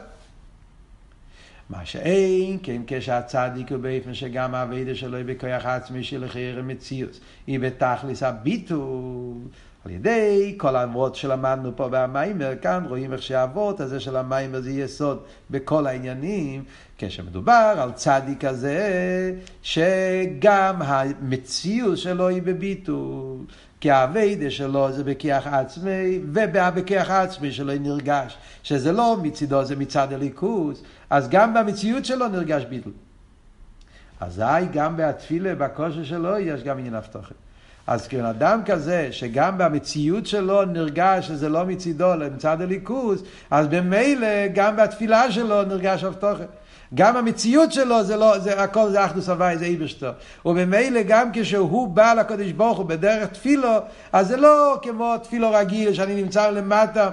מה 1.69 1.85
שאין, 1.85 2.57
כן 2.63 2.81
כשהצדיק 2.87 3.71
הוא 3.71 3.79
באופן 3.79 4.13
שגם 4.13 4.55
האבידה 4.55 4.95
שלו 4.95 5.17
היא 5.17 5.25
בכוח 5.25 5.65
עצמי 5.65 6.03
של 6.03 6.27
חייר 6.27 6.63
מציאוס, 6.63 7.19
היא 7.47 7.59
בתכלס 7.59 8.23
הביטול. 8.23 9.37
על 9.85 9.91
ידי 9.91 10.55
כל 10.57 10.75
האמרות 10.75 11.15
שלמדנו 11.15 11.75
פה 11.75 11.87
במיימר, 11.91 12.53
כאן 12.61 12.85
רואים 12.87 13.13
איך 13.13 13.21
שהאבות 13.21 13.79
הזה 13.79 13.99
של 13.99 14.15
המיימר 14.15 14.61
זה 14.61 14.71
יסוד 14.71 15.23
בכל 15.49 15.87
העניינים, 15.87 16.63
כשמדובר 16.97 17.75
על 17.77 17.91
צדיק 17.91 18.45
הזה, 18.45 19.33
שגם 19.61 20.81
המציאות 20.81 21.97
שלו 21.97 22.27
היא 22.27 22.41
בביטול. 22.41 23.37
כי 23.79 23.91
האביידה 23.91 24.49
שלו 24.49 24.91
זה 24.91 25.03
בכיח 25.03 25.47
עצמי, 25.47 26.19
ובכיח 26.33 27.09
עצמי 27.09 27.51
שלו 27.51 27.73
נרגש, 27.79 28.37
שזה 28.63 28.91
לא 28.91 29.17
מצידו, 29.23 29.65
זה 29.65 29.75
מצד 29.75 30.13
הליכוז, 30.13 30.83
אז 31.09 31.29
גם 31.29 31.53
במציאות 31.53 32.05
שלו 32.05 32.27
נרגש 32.27 32.63
ביטול. 32.65 32.93
אזי 34.19 34.43
גם 34.73 34.97
בתפילה, 34.97 35.55
בכושר 35.55 36.03
שלו, 36.03 36.37
יש 36.37 36.63
גם 36.63 36.77
עניין 36.77 36.95
הבטוחת. 36.95 37.35
אז 37.87 38.07
כבן 38.07 38.25
אדם 38.25 38.61
כזה, 38.65 39.07
שגם 39.11 39.57
במציאות 39.57 40.27
שלו 40.27 40.65
נרגש 40.65 41.27
שזה 41.27 41.49
לא 41.49 41.65
מצידו, 41.65 42.13
אלא 42.13 42.25
מצד 42.35 42.61
הליכוז, 42.61 43.23
אז 43.51 43.67
במילא 43.67 44.47
גם 44.53 44.75
בתפילה 44.75 45.31
שלו 45.31 45.63
נרגש 45.63 46.03
הבטוחת. 46.03 46.47
גם 46.95 47.17
המציאות 47.17 47.71
שלו 47.71 48.03
זה 48.03 48.15
לא, 48.15 48.39
זה 48.39 48.63
הכל 48.63 48.89
זה 48.89 49.05
אחדוס 49.05 49.29
הוואי, 49.29 49.57
זה 49.57 49.65
איברשטו. 49.65 50.07
וממילא 50.45 51.01
גם 51.07 51.29
כשהוא 51.33 51.87
בא 51.87 52.13
לקדוש 52.13 52.51
ברוך 52.51 52.77
הוא 52.77 52.85
בדרך 52.85 53.29
תפילו, 53.29 53.69
אז 54.11 54.27
זה 54.27 54.37
לא 54.37 54.79
כמו 54.81 55.17
תפילו 55.17 55.51
רגיל 55.51 55.93
שאני 55.93 56.21
נמצא 56.21 56.49
למטה. 56.49 57.09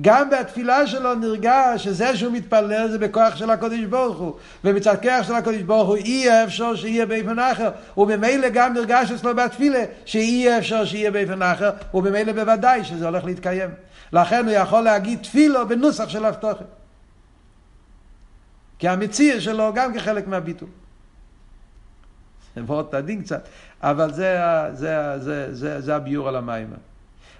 גם 0.00 0.30
בתפילה 0.30 0.86
שלו 0.86 1.14
נרגש 1.14 1.84
שזה 1.84 2.16
שהוא 2.16 2.32
מתפלל 2.32 2.88
זה 2.90 2.98
בכוח 2.98 3.36
של 3.36 3.50
הקודש 3.50 3.84
ברוך 3.84 4.18
הוא. 4.18 4.34
ומצד 4.64 4.96
כוח 5.02 5.26
של 5.26 5.34
הקודש 5.34 5.62
ברוך 5.62 5.88
הוא 5.88 5.96
אי 5.96 6.44
אפשר 6.44 6.76
שיהיה 6.76 7.06
באופן 7.06 7.38
אחר. 7.38 7.70
וממילא 7.96 8.48
גם 8.48 8.74
נרגש 8.74 9.10
אצלו 9.10 9.36
בתפילה 9.36 9.84
שאי 10.04 10.58
אפשר 10.58 10.84
שיהיה 10.84 11.10
באופן 11.10 11.42
אחר, 11.42 11.70
וממילא 11.94 12.32
בוודאי 12.32 12.84
שזה 12.84 13.06
הולך 13.06 13.24
להתקיים. 13.24 13.70
לכן 14.12 14.44
הוא 14.44 14.52
יכול 14.52 14.80
להגיד 14.80 15.18
תפילו 15.22 15.68
בנוסח 15.68 16.08
של 16.08 16.24
הבטוחת. 16.24 16.66
כי 18.78 18.88
המציא 18.88 19.40
שלו 19.40 19.72
גם 19.74 19.94
כחלק 19.94 20.26
מהביטול. 20.26 20.68
זה 22.56 22.62
מאוד 22.62 22.94
עדין 22.94 23.22
קצת, 23.22 23.48
אבל 23.82 24.12
זה, 24.12 24.38
זה, 24.72 25.18
זה, 25.18 25.54
זה, 25.54 25.80
זה 25.80 25.96
הביור 25.96 26.28
על 26.28 26.36
המים. 26.36 26.74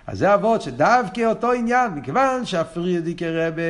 אז 0.07 0.19
זה 0.19 0.35
אבות 0.35 0.63
שדווקא 0.63 1.25
אותו 1.27 1.53
עניין, 1.53 1.91
מכיוון 1.95 2.45
שהפרידיקי 2.47 3.29
רבה 3.29 3.63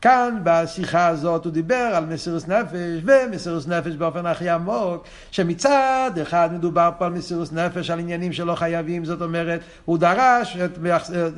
כאן 0.00 0.38
בשיחה 0.44 1.06
הזאת 1.06 1.44
הוא 1.44 1.52
דיבר 1.52 1.90
על 1.94 2.06
מסירוס 2.06 2.48
נפש, 2.48 3.02
ומסירוס 3.04 3.66
נפש 3.68 3.94
באופן 3.94 4.26
הכי 4.26 4.48
עמוק, 4.48 5.04
שמצד 5.30 6.10
אחד 6.22 6.48
מדובר 6.52 6.90
פה 6.98 7.06
על 7.06 7.12
מסירוס 7.12 7.52
נפש, 7.52 7.90
על 7.90 7.98
עניינים 7.98 8.32
שלא 8.32 8.54
חייבים, 8.54 9.04
זאת 9.04 9.22
אומרת, 9.22 9.60
הוא 9.84 9.98
דרש, 9.98 10.56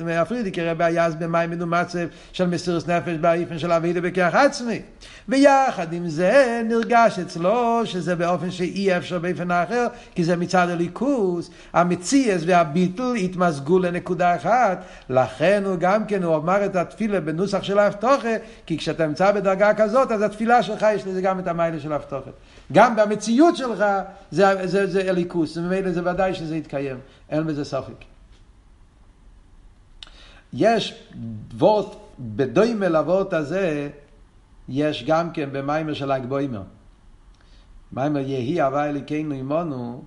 מהפרידיקי 0.05 0.63
רבה 0.63 0.85
היה 0.85 1.05
אז 1.05 1.15
במים 1.15 1.49
מנומצב 1.49 1.99
של 2.33 2.47
מסירוס 2.47 2.87
נפש 2.87 3.17
באיפן 3.21 3.59
של 3.59 3.71
אבידה 3.71 4.01
בכך 4.01 4.35
עצמי. 4.35 4.81
ויחד 5.29 5.93
עם 5.93 6.07
זה 6.07 6.61
נרגש 6.69 7.19
אצלו 7.19 7.81
שזה 7.85 8.15
באופן 8.15 8.51
שאי 8.51 8.97
אפשר 8.97 9.19
באופן 9.19 9.51
אחר, 9.51 9.87
כי 10.15 10.23
זה 10.23 10.35
מצד 10.35 10.69
הליכוס, 10.69 11.49
המציאס 11.73 12.41
והביטל 12.45 13.13
התמזגו 13.15 13.79
לנקודה 13.79 14.12
אחת, 14.21 14.83
לכן 15.09 15.63
הוא 15.65 15.75
גם 15.79 16.05
כן, 16.05 16.23
הוא 16.23 16.35
אמר 16.35 16.65
את 16.65 16.75
התפילה 16.75 17.21
בנוסח 17.21 17.63
של 17.63 17.79
האבטוחה, 17.79 18.35
כי 18.65 18.77
כשאתה 18.77 19.07
נמצא 19.07 19.31
בדרגה 19.31 19.73
כזאת, 19.73 20.11
אז 20.11 20.21
התפילה 20.21 20.63
שלך 20.63 20.85
יש 20.95 21.07
לזה 21.07 21.21
גם 21.21 21.39
את 21.39 21.47
המיילה 21.47 21.79
של 21.79 21.93
האבטוחה. 21.93 22.31
גם 22.71 22.95
במציאות 22.95 23.57
שלך 23.57 23.79
זה, 24.31 24.45
זה, 24.55 24.67
זה, 24.67 24.87
זה 24.87 25.09
הליכוס, 25.09 25.57
וממילא 25.57 25.91
זה 25.91 26.11
ודאי 26.11 26.33
שזה 26.33 26.55
יתקיים, 26.55 26.97
אין 27.29 27.47
בזה 27.47 27.65
ספק. 27.65 28.05
יש 30.53 31.03
וורט, 31.57 31.95
בדוימה 32.19 32.89
לוורט 32.89 33.33
הזה, 33.33 33.89
יש 34.69 35.03
גם 35.07 35.31
כן 35.31 35.49
במיימר 35.51 35.93
של 35.93 36.11
הגבוימר. 36.11 36.61
מיימר 37.91 38.19
יהי 38.19 38.61
הווה 38.61 38.89
אליקנו 38.89 39.35
עמנו, 39.35 40.03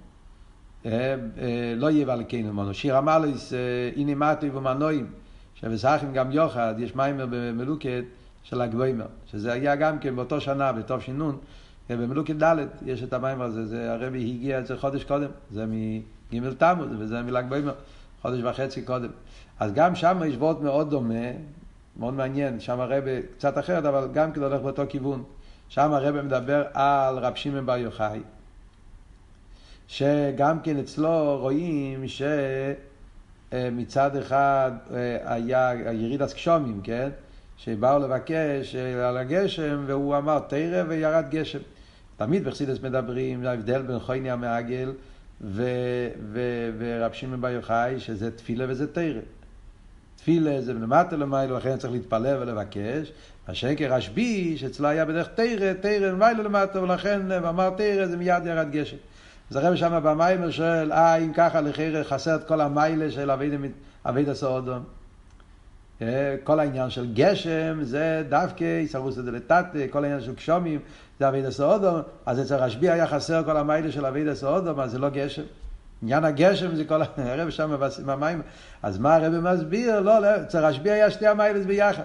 לא 1.77 1.91
יהיה 1.91 2.15
אליקנו 2.15 2.49
עמנו. 2.49 2.75
שיר 2.75 2.97
המלויס, 2.97 3.53
הנה 3.97 4.15
מטוי 4.15 4.51
ומנועים, 4.51 5.07
שבסכים 5.55 6.13
גם 6.13 6.33
יוחד, 6.33 6.75
יש 6.79 6.97
מיימר 6.97 7.27
במלוקת 7.31 8.05
של 8.43 8.61
הגבוימר, 8.61 9.07
שזה 9.27 9.53
היה 9.53 9.77
גם 9.77 9.99
כן 9.99 10.17
באותו 10.17 10.41
שנה, 10.41 10.73
בתוף 10.73 11.03
שינון, 11.03 11.39
אה, 11.91 11.97
במלוקת 11.97 12.35
ד' 12.43 12.57
יש 12.87 13.03
את 13.03 13.13
המיימר 13.13 13.45
הזה, 13.45 13.67
זה 13.67 13.93
הרבי 13.93 14.19
הגיע 14.19 14.59
את 14.59 14.67
זה 14.67 14.77
חודש 14.77 15.05
קודם, 15.05 15.29
זה 15.51 15.65
מג' 16.33 16.53
תמוז, 16.59 16.89
וזה 16.99 17.23
מל"ג 17.23 17.45
בוימר, 17.49 17.75
חודש 18.23 18.41
וחצי 18.43 18.83
קודם. 18.83 19.09
אז 19.61 19.73
גם 19.73 19.95
שם 19.95 20.23
יש 20.27 20.37
וורט 20.37 20.61
מאוד 20.61 20.91
דומה, 20.91 21.31
מאוד 21.97 22.15
מעניין, 22.15 22.61
שם 22.61 22.81
הרבה 22.81 23.23
קצת 23.37 23.59
אחרת, 23.59 23.85
אבל 23.85 24.09
גם 24.13 24.33
כן 24.33 24.43
הולך 24.43 24.61
באותו 24.61 24.83
כיוון. 24.89 25.23
שם 25.69 25.93
הרבה 25.93 26.23
מדבר 26.23 26.65
על 26.73 27.19
רב 27.19 27.35
שמעון 27.35 27.67
בר 27.67 27.77
יוחאי, 27.77 28.21
שגם 29.89 30.61
כן 30.61 30.77
אצלו 30.79 31.39
רואים 31.41 32.05
שמצד 33.53 34.17
אחד 34.17 34.73
אה, 34.95 35.19
היה 35.25 35.73
יריד 35.93 36.23
הסקשומים, 36.23 36.81
כן? 36.85 37.09
שבאו 37.57 37.99
לבקש 37.99 38.75
אה, 38.75 39.09
על 39.09 39.17
הגשם, 39.17 39.85
והוא 39.87 40.17
אמר 40.17 40.39
תרא 40.39 40.83
וירד 40.89 41.25
גשם. 41.31 41.59
תמיד 42.17 42.45
בחסידס 42.45 42.83
מדברים, 42.83 43.47
ההבדל 43.47 43.83
בין 43.83 43.99
חויני 43.99 44.31
המעגל 44.31 44.93
ורב 45.53 47.13
שמעון 47.13 47.41
בר 47.41 47.49
יוחאי, 47.49 48.01
שזה 48.01 48.31
תפילה 48.31 48.65
וזה 48.69 48.93
תרא. 48.93 49.21
תפילה 50.17 50.61
זה 50.61 50.75
מלמטה 50.75 51.17
למיילו, 51.17 51.57
לכן 51.57 51.77
צריך 51.77 51.93
להתפלל 51.93 52.37
ולבקש. 52.41 53.13
השקר 53.49 53.95
רשב"י, 53.95 54.59
שאצלו 54.59 54.89
היה 54.89 55.05
בדרך 55.05 55.29
תרא, 55.35 55.73
תרא 55.81 56.07
למיילו 56.07 56.43
למטה, 56.43 56.83
ולכן 56.83 57.33
אמר 57.33 57.71
תרא 57.71 58.07
זה 58.07 58.17
מיד 58.17 58.47
ירד 58.47 58.71
גשם. 58.71 58.97
אז 59.51 59.57
הרב 59.57 59.77
שם 59.77 60.01
במיימר 60.03 60.51
שואל, 60.51 60.93
אה, 60.93 61.17
אם 61.17 61.33
ככה 61.33 61.61
לחרא 61.61 62.03
חסר 62.03 62.35
את 62.35 62.45
כל 62.45 62.61
המיילה 62.61 63.11
של 63.11 63.31
אבידה 64.05 64.35
סעודום. 64.35 64.85
אה, 66.03 66.37
כל 66.45 66.61
העניין 66.61 66.91
של 66.91 67.13
גשם 67.15 67.79
זה 67.83 68.23
דווקא 68.29 68.81
יסרוס 68.81 69.19
את 69.19 69.25
זה 69.25 69.31
לטאטה, 69.31 69.79
כל 69.91 70.05
העניין 70.05 70.21
של 70.21 70.35
גשומים 70.35 70.81
זה 71.19 71.29
אבידה 71.29 71.51
סעודום, 71.51 72.01
אז 72.27 72.41
אצל 72.41 72.55
רשב"י 72.55 72.91
היה 72.91 73.07
חסר 73.07 73.45
כל 73.45 73.57
המיילה 73.57 73.93
של 73.93 74.07
אבידה 74.07 74.35
סעודום, 74.35 74.81
אז 74.81 74.91
זה 74.91 74.99
לא 74.99 75.09
גשם. 75.09 75.43
עניין 76.03 76.25
הגשם 76.25 76.77
זה 76.77 76.85
כל 76.85 77.03
הרב 77.17 77.51
שם 77.51 77.77
במים. 78.07 78.43
אז 78.83 78.99
מה 78.99 79.15
הרב 79.15 79.33
מסביר? 79.33 80.01
לא, 80.01 80.19
לא, 80.19 80.37
אצל 80.37 80.65
רשב"י 80.65 80.91
היה 80.91 81.11
שתי 81.11 81.27
המיילס 81.27 81.67
ביחד. 81.67 82.05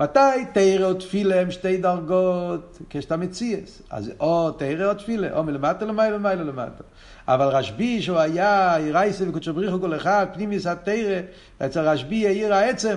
מתי 0.00 0.44
תרא 0.52 0.84
או 0.84 0.94
תפילה 0.94 1.40
הם 1.40 1.50
שתי 1.50 1.76
דרגות 1.76 2.78
כשאתה 2.90 3.16
מציאס? 3.16 3.82
אז 3.90 4.10
או 4.20 4.50
תרא 4.50 4.88
או 4.88 4.94
תפילה, 4.94 5.36
או 5.36 5.44
מלמטה 5.44 5.84
למעלה 5.84 6.10
למעלה 6.16 6.42
למטה. 6.42 6.84
אבל 7.28 7.46
רשב"י 7.46 8.02
שהוא 8.02 8.18
היה 8.18 8.76
רייסה 8.92 9.28
וקודשו 9.28 9.54
בריחו 9.54 9.80
כל 9.80 9.96
אחד, 9.96 10.26
פנימיס 10.34 10.66
התרא, 10.66 11.20
אצל 11.66 11.80
רשב"י 11.80 12.26
העיר 12.26 12.54
העצם, 12.54 12.96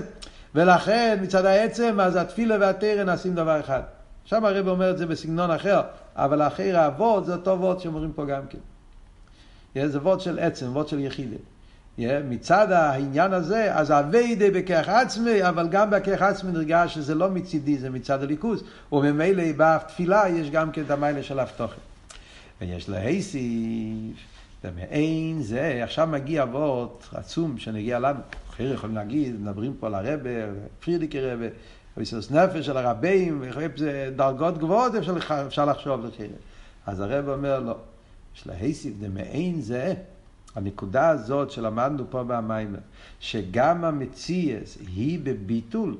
ולכן 0.55 1.19
מצד 1.21 1.45
העצם 1.45 1.99
אז 1.99 2.15
התפילה 2.15 2.57
והתרא 2.59 3.03
נעשים 3.03 3.35
דבר 3.35 3.59
אחד. 3.59 3.81
שם 4.25 4.45
הרב 4.45 4.67
אומר 4.67 4.91
את 4.91 4.97
זה 4.97 5.05
בסגנון 5.05 5.51
אחר, 5.51 5.81
אבל 6.15 6.41
אחרי 6.41 6.73
האבות 6.73 7.25
זה 7.25 7.33
אותו 7.33 7.59
וורד 7.59 7.79
שאומרים 7.79 8.11
פה 8.13 8.25
גם 8.25 8.41
כן. 8.49 9.87
זה 9.87 9.99
וורד 9.99 10.21
של 10.21 10.39
עצם, 10.39 10.71
וורד 10.71 10.87
של 10.87 10.99
יחידה. 10.99 11.37
מצד 11.97 12.71
העניין 12.71 13.33
הזה, 13.33 13.75
אז 13.75 13.91
אביידה 13.91 14.45
בכך 14.53 14.89
עצמי, 14.89 15.49
אבל 15.49 15.67
גם 15.67 15.89
בכך 15.89 16.21
עצמי 16.21 16.51
נרגש 16.51 16.93
שזה 16.93 17.15
לא 17.15 17.29
מצידי, 17.29 17.77
זה 17.77 17.89
מצד 17.89 18.23
הליכוז. 18.23 18.63
וממילא 18.91 19.43
בתפילה 19.57 20.29
יש 20.29 20.49
גם 20.49 20.71
כן 20.71 20.81
את 20.81 20.91
המיילה 20.91 21.23
של 21.23 21.39
אבטוחת. 21.39 21.77
ויש 22.61 22.89
להסיף, 22.89 24.17
ומעין 24.63 25.41
זה, 25.41 25.79
עכשיו 25.83 26.07
מגיע 26.07 26.43
אבות 26.43 27.09
עצום 27.13 27.57
שנגיע 27.57 27.99
לנו. 27.99 28.19
אחרי 28.49 28.73
יכולים 28.73 28.95
להגיד, 28.95 29.41
מדברים 29.41 29.73
פה 29.79 29.87
על 29.87 29.95
הרבה, 29.95 30.29
פרידיקי 30.79 31.21
רבה, 31.21 31.45
ויסוס 31.97 32.31
נפש 32.31 32.65
של 32.65 32.77
הרבים, 32.77 33.43
דרגות 34.15 34.57
גבוהות 34.57 34.95
אפשר, 34.95 35.17
אפשר 35.47 35.65
לחשוב 35.65 36.05
לחיר. 36.05 36.29
אז 36.85 36.99
הרב 36.99 37.29
אומר 37.29 37.59
לא, 37.59 37.75
יש 38.35 38.47
להסיף 38.47 38.93
דמעין 38.99 39.61
זה. 39.61 39.93
הנקודה 40.55 41.09
הזאת 41.09 41.51
שלמדנו 41.51 42.03
פה 42.09 42.23
במיימר, 42.23 42.79
שגם 43.19 43.85
המציאס 43.85 44.77
היא 44.95 45.19
בביטול, 45.23 45.97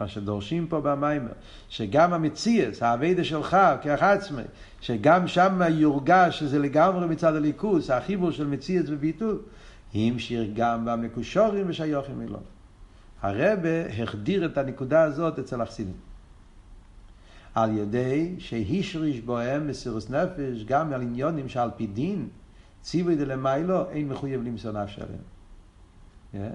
מה 0.00 0.08
שדורשים 0.08 0.66
פה 0.66 0.80
במיימר, 0.80 1.32
שגם 1.68 2.12
המציאס, 2.12 2.82
האביידה 2.82 3.24
שלך 3.24 3.56
כאח 3.82 4.02
עצמי, 4.02 4.42
שגם 4.80 5.28
שם 5.28 5.60
יורגש 5.70 6.38
שזה 6.38 6.58
לגמרי 6.58 7.06
מצד 7.06 7.34
הליכוס, 7.34 7.90
החיבור 7.90 8.30
של 8.30 8.46
מציאס 8.46 8.84
וביטול, 8.88 9.38
המשיך 9.94 10.50
גם 10.54 10.84
במקושורים 10.84 11.64
ושיוכים 11.68 12.20
אלו. 12.22 12.38
הרבה 13.22 14.02
החדיר 14.02 14.46
את 14.46 14.58
הנקודה 14.58 15.02
הזאת 15.02 15.38
אצל 15.38 15.60
החסידים. 15.60 15.94
על 17.54 17.78
ידי 17.78 18.34
שהשריש 18.38 19.20
בוהם 19.20 19.68
מסירוס 19.68 20.10
נפש 20.10 20.64
גם 20.64 20.92
על 20.92 21.02
עניונים 21.02 21.48
שעל 21.48 21.70
פי 21.76 21.86
דין 21.86 22.28
ציווי 22.84 23.16
דלמיילו 23.16 23.90
אין 23.90 24.08
מחויב 24.08 24.42
למסור 24.42 24.72
נפש 24.72 24.98
עליהם. 24.98 26.52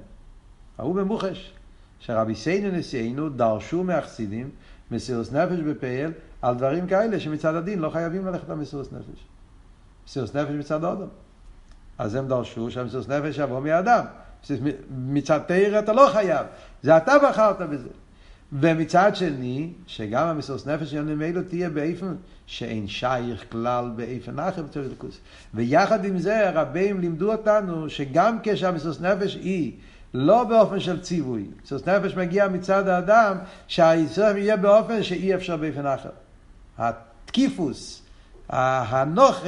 ההוא 0.77 0.95
במוחש, 0.95 1.53
שרבי 1.99 2.35
סיינו 2.35 2.77
נשיאנו 2.77 3.29
דרשו 3.29 3.83
מהחסידים 3.83 4.49
מסירוס 4.91 5.31
נפש 5.31 5.59
בפעל 5.59 6.11
על 6.41 6.55
דברים 6.55 6.87
כאלה 6.87 7.19
שמצד 7.19 7.55
הדין 7.55 7.79
לא 7.79 7.89
חייבים 7.89 8.25
ללכת 8.25 8.49
למסירוס 8.49 8.91
נפש. 8.91 9.23
מסירוס 10.07 10.35
נפש 10.35 10.51
מצד 10.51 10.83
האדם. 10.83 11.07
אז 11.97 12.15
הם 12.15 12.27
דרשו 12.27 12.71
שהמסירוס 12.71 13.07
נפש 13.07 13.37
יבוא 13.37 13.59
מאדם. 13.59 14.05
מצד 14.89 15.39
תאיר 15.47 15.79
אתה 15.79 15.93
לא 15.93 16.09
חייב, 16.11 16.47
זה 16.83 16.97
אתה 16.97 17.13
בחרת 17.29 17.61
בזה. 17.61 17.89
ומצד 18.53 19.15
שני, 19.15 19.69
שגם 19.87 20.27
המסוס 20.27 20.67
נפש 20.67 20.93
יוני 20.93 21.15
מילא 21.15 21.41
תהיה 21.41 21.69
באיפן 21.69 22.15
שאין 22.45 22.87
שייך 22.87 23.45
כלל 23.51 23.91
באיפן 23.95 24.39
אחר 24.39 24.63
בתור 24.63 24.83
אלוקוס. 24.83 25.19
ויחד 25.53 26.05
עם 26.05 26.19
זה 26.19 26.49
הרבים 26.49 26.99
לימדו 26.99 27.31
אותנו 27.31 27.89
שגם 27.89 28.37
כשהמסוס 28.43 29.01
נפש 29.01 29.35
היא 29.35 29.71
לא 30.13 30.43
באופן 30.43 30.79
של 30.79 31.01
ציווי, 31.01 31.45
מסוס 31.63 31.87
נפש 31.87 32.15
מגיע 32.15 32.47
מצד 32.47 32.87
האדם 32.87 33.37
שהיסוד 33.67 34.35
יהיה 34.35 34.57
באופן 34.57 35.03
שאי 35.03 35.35
אפשר 35.35 35.57
באיפן 35.57 35.85
אחר. 35.85 36.09
התקיפוס, 36.77 38.01
הנוכה, 38.49 39.47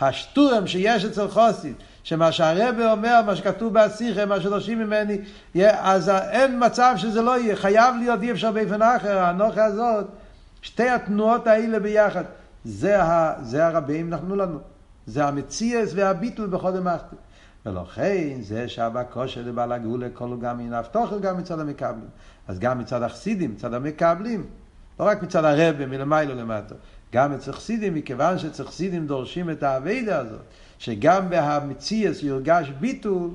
השטורם 0.00 0.66
שיש 0.66 1.04
אצל 1.04 1.28
חוסית, 1.28 1.76
שמה 2.04 2.32
שהרבה 2.32 2.92
אומר, 2.92 3.20
מה 3.26 3.36
שכתוב 3.36 3.72
בהשיחה, 3.74 4.26
מה 4.26 4.40
שדורשים 4.40 4.78
ממני, 4.78 5.18
אז 5.62 6.08
אין 6.08 6.66
מצב 6.66 6.94
שזה 6.96 7.22
לא 7.22 7.38
יהיה, 7.40 7.56
חייב 7.56 7.94
להיות 7.98 8.22
אי 8.22 8.30
אפשר 8.30 8.52
באופן 8.52 8.82
אחר, 8.82 9.18
האנוכה 9.18 9.64
הזאת, 9.64 10.06
שתי 10.62 10.88
התנועות 10.88 11.46
האלה 11.46 11.78
ביחד. 11.78 12.24
זה, 12.64 13.02
ה, 13.02 13.34
זה 13.42 13.66
הרבים 13.66 14.10
נתנו 14.10 14.36
לנו. 14.36 14.58
זה 15.06 15.24
המציאס 15.24 15.92
והביטול 15.94 16.46
בכל 16.46 16.76
המחתים. 16.76 17.18
ולכן 17.66 18.40
זה 18.40 18.68
שהבקושה 18.68 19.42
לבעל 19.42 19.72
הגאולה 19.72 20.06
כל 20.12 20.36
גם 20.40 20.58
מן 20.58 20.72
ההבטוחת 20.72 21.20
גם 21.20 21.38
מצד 21.38 21.60
המקבלים. 21.60 22.08
אז 22.48 22.58
גם 22.58 22.78
מצד 22.78 23.02
החסידים, 23.02 23.50
מצד 23.50 23.74
המקבלים, 23.74 24.46
לא 25.00 25.04
רק 25.04 25.22
מצד 25.22 25.44
הרבה 25.44 25.86
מלמיילו 25.86 26.34
למטה, 26.34 26.74
גם 27.12 27.32
אצל 27.32 27.52
חסידים, 27.52 27.94
מכיוון 27.94 28.38
שאצל 28.38 28.64
חסידים 28.64 29.06
דורשים 29.06 29.50
את 29.50 29.62
האביידה 29.62 30.18
הזאת, 30.18 30.40
שגם 30.78 31.30
בהמציאס 31.30 32.22
יורגש 32.22 32.68
ביטול, 32.80 33.30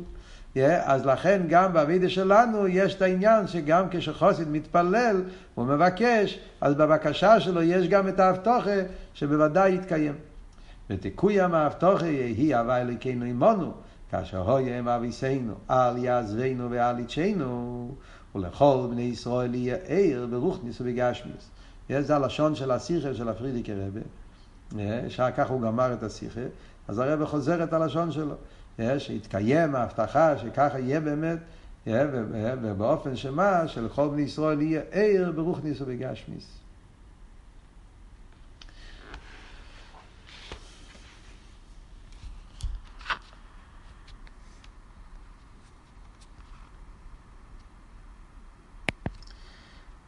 אז 0.84 1.06
לכן 1.06 1.42
גם 1.50 1.74
באביידה 1.74 2.10
שלנו 2.10 2.68
יש 2.68 2.96
את 2.96 3.02
העניין 3.02 3.48
שגם 3.48 3.86
כשחוסיד 3.92 4.48
מתפלל 4.50 5.24
ומבקש, 5.58 6.40
אז 6.62 6.76
בבקשה 6.76 7.40
שלו 7.40 7.62
יש 7.62 7.88
גם 7.88 8.08
את 8.08 8.20
ההבטוחה 8.20 8.80
שבוודאי 9.14 9.76
יתקיים. 9.76 10.14
ותיקוים 10.90 11.54
ההבטוחה 11.54 12.08
יהי 12.08 12.56
הווה 12.56 12.82
אלוקינו 12.82 13.26
עמנו, 13.26 13.72
כאשר 14.12 14.52
הוים 14.52 14.88
אביסנו, 14.88 15.54
אל 15.70 15.98
יעזבנו 15.98 16.72
ואל 16.72 17.00
יצ'נו, 17.00 17.92
ולכל 18.36 18.88
בני 18.92 19.02
ישראל 19.02 19.56
יהיה 19.56 19.78
ער 19.88 20.26
ברוכניס 20.30 20.82
ובגשמיס. 20.82 21.50
זה 22.00 22.16
הלשון 22.16 22.56
של 22.56 22.72
השיחה 22.72 23.14
של 23.14 23.30
הפרידיקי 23.30 23.72
רבה, 23.74 24.02
שאחר 25.10 25.32
כך 25.32 25.50
הוא 25.50 25.62
גמר 25.62 25.94
את 25.94 26.04
השיחה, 26.04 26.42
אז 26.90 27.00
הרבה 27.00 27.26
חוזר 27.26 27.64
את 27.64 27.74
הלשון 27.74 28.12
שלו, 28.12 28.36
שיתקיים 28.98 29.76
ההבטחה 29.76 30.38
שככה 30.38 30.80
יהיה 30.80 31.00
באמת, 31.00 31.38
ובאופן 32.62 33.16
שמה, 33.16 33.68
שלכל 33.68 34.10
בני 34.10 34.22
ישראל 34.22 34.62
יהיה 34.62 34.82
ער 34.92 35.32
ברוכניס 35.36 35.82
ובגשמיס. 35.82 36.60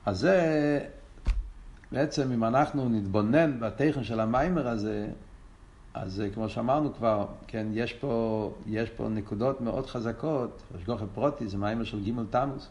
אז 0.06 0.20
זה, 0.20 0.80
בעצם 1.92 2.32
אם 2.32 2.44
אנחנו 2.44 2.90
נתבונן 2.90 3.60
בתכן 3.60 4.04
של 4.04 4.20
המיימר 4.20 4.68
הזה, 4.68 5.08
אז 5.94 6.24
כמו 6.34 6.50
שאמרנו 6.50 6.94
כבר, 6.94 7.26
כן, 7.48 7.68
יש 7.74 7.94
פה, 7.94 8.54
יש 8.68 8.90
פה 8.90 9.10
נקודות 9.10 9.62
מאוד 9.62 9.88
חזקות, 9.88 10.62
השגוחי 10.76 11.06
פרוטי 11.14 11.48
זה 11.48 11.58
מיימר 11.58 11.84
של 11.84 12.04
גימל 12.04 12.26
תמוז. 12.30 12.68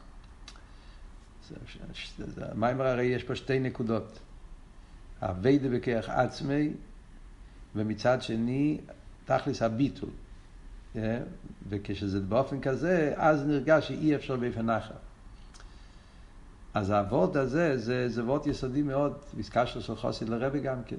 המיימר 2.37 2.87
הרי 2.87 3.05
יש 3.05 3.25
פה 3.25 3.37
שתי 3.37 3.59
נקודות, 3.59 4.19
אביידה 5.23 5.69
בכרך 5.69 6.09
עצמי, 6.09 6.71
ומצד 7.77 8.23
שני 8.23 8.79
תכלס 9.25 9.63
הביטול. 9.63 10.11
כן? 10.93 11.23
וכשזה 11.69 12.21
באופן 12.21 12.61
כזה, 12.61 13.13
אז 13.17 13.47
נרגש 13.47 13.89
שאי 13.89 14.15
אפשר 14.15 14.37
באופן 14.37 14.71
אחר. 14.71 14.95
אז 16.75 16.91
האבות 16.91 17.37
הזה, 17.37 17.79
זה, 17.79 18.09
זה 18.09 18.23
יסודי 18.47 18.83
מאוד, 18.83 19.13
ויסקשו 19.35 19.81
של 19.81 19.97
חוסי 19.97 20.25
לרבי 20.25 20.61
גם 20.61 20.85
כן. 20.87 20.97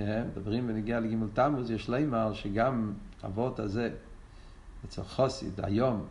מדברים 0.00 0.64
ונגיע 0.68 1.00
לגימל 1.00 1.26
תמוז, 1.34 1.70
יש 1.70 1.88
לימר 1.88 2.34
שגם 2.34 2.92
אבות 3.24 3.58
הזה, 3.58 3.90
אצל 4.84 5.02
חוסיד, 5.02 5.60
היום, 5.62 6.06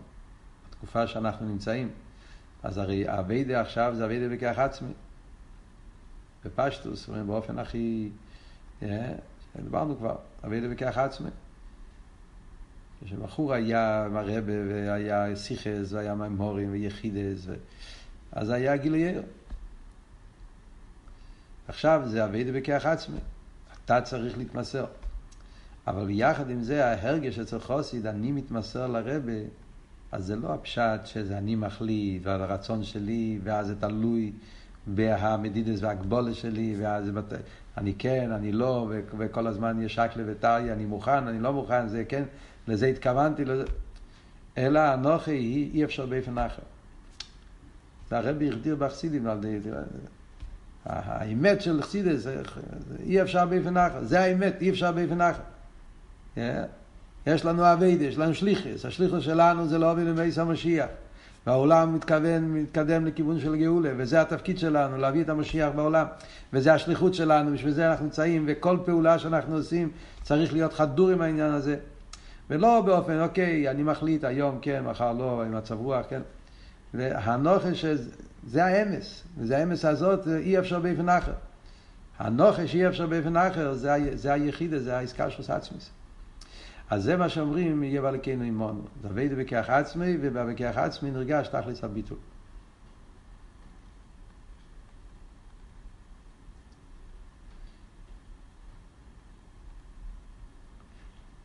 בתקופה 0.69 1.07
שאנחנו 1.07 1.47
נמצאים, 1.47 1.89
אז 2.63 2.77
הרי 2.77 3.19
אביידה 3.19 3.61
עכשיו 3.61 3.93
זה 3.95 4.05
אביידה 4.05 4.35
בכך 4.35 4.59
עצמי. 4.59 4.91
בפשטוס, 6.45 7.09
באופן 7.09 7.59
הכי, 7.59 8.09
דיברנו 9.63 9.97
כבר, 9.97 10.15
אביידה 10.45 10.67
בכך 10.67 10.97
עצמי. 10.97 11.29
כשבחור 13.05 13.53
היה 13.53 14.07
מרבה 14.11 14.53
והיה 14.69 15.35
סיכס 15.35 15.93
והיה 15.93 16.15
ממורים 16.15 16.71
ויחידס 16.71 17.41
ו... 17.45 17.55
אז 18.31 18.49
היה 18.49 18.77
גילוי 18.77 19.09
ער. 19.09 19.21
עכשיו 21.67 22.01
זה 22.05 22.25
אביידה 22.25 22.51
בכיח 22.51 22.85
עצמי. 22.85 23.19
אתה 23.85 24.01
צריך 24.01 24.37
להתמסר. 24.37 24.85
אבל 25.87 26.09
יחד 26.09 26.49
עם 26.49 26.63
זה 26.63 26.85
ההרגש 26.85 27.39
אצל 27.39 27.59
חוסיד, 27.59 28.05
אני 28.07 28.31
מתמסר 28.31 28.87
לרבה, 28.87 29.31
אז 30.11 30.25
זה 30.25 30.35
לא 30.35 30.53
הפשט 30.53 31.05
שזה 31.05 31.37
אני 31.37 31.55
מחליט 31.55 32.21
ועל 32.25 32.41
הרצון 32.41 32.83
שלי, 32.83 33.39
ואז 33.43 33.67
זה 33.67 33.75
תלוי 33.75 34.31
בהמדידס 34.87 35.79
והגבולה 35.81 36.33
שלי, 36.33 36.75
ואז 36.79 37.11
אני 37.77 37.93
כן, 37.93 38.31
אני 38.31 38.51
לא, 38.51 38.91
וכל 39.17 39.47
הזמן 39.47 39.81
יש 39.81 39.99
אקלה 39.99 40.23
וטריה, 40.27 40.73
אני 40.73 40.85
מוכן, 40.85 41.27
אני 41.27 41.39
לא 41.39 41.53
מוכן, 41.53 41.87
זה 41.87 42.03
כן, 42.09 42.23
לזה 42.67 42.85
התכוונתי, 42.85 43.45
לזה... 43.45 43.63
אלא 44.57 44.93
אנוכי 44.93 45.69
אי 45.73 45.83
אפשר 45.83 46.05
באופן 46.05 46.37
אחר. 46.37 46.63
והרבי 48.11 48.49
הגדיר 48.49 48.75
בחסידים 48.75 49.27
על 49.27 49.39
די... 49.39 49.59
האמת 50.85 51.61
של 51.61 51.81
חסידס, 51.81 52.27
אי 53.05 53.21
אפשר 53.21 53.45
באופן 53.45 53.77
אחר, 53.77 54.03
זה 54.03 54.19
האמת, 54.19 54.53
אי 54.61 54.69
אפשר 54.69 54.91
באופן 54.91 55.21
אחר. 55.21 55.41
יש 57.27 57.45
לנו 57.45 57.73
אביידה, 57.73 58.05
יש 58.05 58.17
לנו 58.17 58.33
שליחס, 58.33 58.85
השליחס 58.85 59.21
שלנו 59.21 59.67
זה 59.67 59.77
לא 59.77 59.91
עובד 59.91 60.07
במייס 60.07 60.37
המשיח. 60.37 60.87
והעולם 61.47 61.95
מתכוון, 61.95 62.53
מתקדם 62.53 63.05
לכיוון 63.05 63.39
של 63.39 63.55
גאולה, 63.55 63.89
וזה 63.97 64.21
התפקיד 64.21 64.59
שלנו, 64.59 64.97
להביא 64.97 65.21
את 65.21 65.29
המשיח 65.29 65.69
בעולם. 65.75 66.05
וזה 66.53 66.73
השליחות 66.73 67.13
שלנו, 67.13 67.53
בשביל 67.53 67.73
זה 67.73 67.89
אנחנו 67.91 68.05
נמצאים, 68.05 68.45
וכל 68.47 68.77
פעולה 68.85 69.19
שאנחנו 69.19 69.55
עושים 69.55 69.91
צריך 70.23 70.53
להיות 70.53 70.73
חדור 70.73 71.09
עם 71.09 71.21
העניין 71.21 71.51
הזה. 71.51 71.75
ולא 72.49 72.81
באופן, 72.81 73.21
אוקיי, 73.21 73.69
אני 73.69 73.83
מחליט 73.83 74.23
היום 74.23 74.59
כן, 74.61 74.83
מחר 74.83 75.13
לא, 75.13 75.43
עם 75.43 75.57
מצב 75.57 75.79
רוח, 75.79 76.05
כן. 76.09 76.21
והנוכש, 76.93 77.85
זה 78.45 78.65
האמס, 78.65 79.23
וזה 79.37 79.57
האמס 79.57 79.85
הזאת 79.85 80.27
אי 80.27 80.59
אפשר 80.59 80.79
באופן 80.79 81.09
אחר. 81.09 81.33
הנוכש 82.19 82.75
אי 82.75 82.87
אפשר 82.87 83.07
באופן 83.07 83.37
אחר, 83.37 83.73
זה, 83.73 84.11
זה 84.13 84.33
היחידה, 84.33 84.79
זה 84.79 84.97
העסקה 84.97 85.29
של 85.29 85.51
עצמס. 85.51 85.89
אז 86.89 87.03
זה 87.03 87.17
מה 87.17 87.29
שאומרים, 87.29 87.83
יהיה 87.83 88.01
בלקנו 88.01 88.43
עמנו. 88.43 88.81
זה 89.01 89.07
אביידה 89.07 89.35
בכך 89.35 89.69
עצמי, 89.69 90.17
ובכך 90.21 90.77
עצמי 90.77 91.11
נרגש 91.11 91.47
תכלס 91.47 91.83
הביטול. 91.83 92.17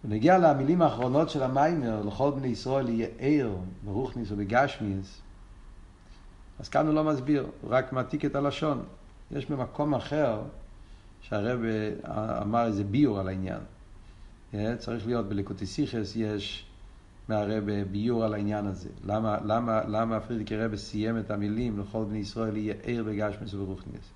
ונגיע 0.05 0.39
למילים 0.39 0.83
האחרונות 0.83 1.31
של 1.31 1.43
המיימר, 1.43 2.03
לכל 2.03 2.31
בני 2.31 2.49
ישראל 2.49 2.89
יהיה 2.89 3.07
ער, 3.19 3.57
ברוכניס 3.85 4.33
ובגשמיס, 4.33 5.21
אז 6.61 6.69
כאן 6.69 6.87
הוא 6.87 6.95
לא 6.95 7.05
מסביר, 7.05 7.47
הוא 7.61 7.71
רק 7.71 7.93
מעתיק 7.93 8.25
את 8.25 8.35
הלשון. 8.35 8.85
יש 9.31 9.47
במקום 9.47 9.95
אחר, 9.95 10.41
שהרב 11.23 11.61
אמר 12.43 12.67
איזה 12.67 12.85
ביור 12.85 13.21
על 13.21 13.29
העניין. 13.29 13.61
אה, 14.55 14.77
צריך 14.77 15.07
להיות 15.07 15.29
בליקוטיסיכס, 15.29 16.17
יש 16.17 16.67
מהרב 17.29 17.65
ביור 17.91 18.25
על 18.25 18.35
העניין 18.35 18.67
הזה. 18.67 18.89
למה, 19.05 19.39
למה, 19.45 19.81
למה 19.89 20.21
פרידיקי 20.21 20.57
רב 20.57 20.77
סיים 20.77 21.19
את 21.19 21.31
המילים 21.31 21.81
לכל 21.81 22.05
בני 22.05 22.19
ישראל 22.19 22.57
יהיה 22.57 22.75
ער 22.83 23.03
בגשמיס 23.03 23.55
וברוכניס? 23.55 24.11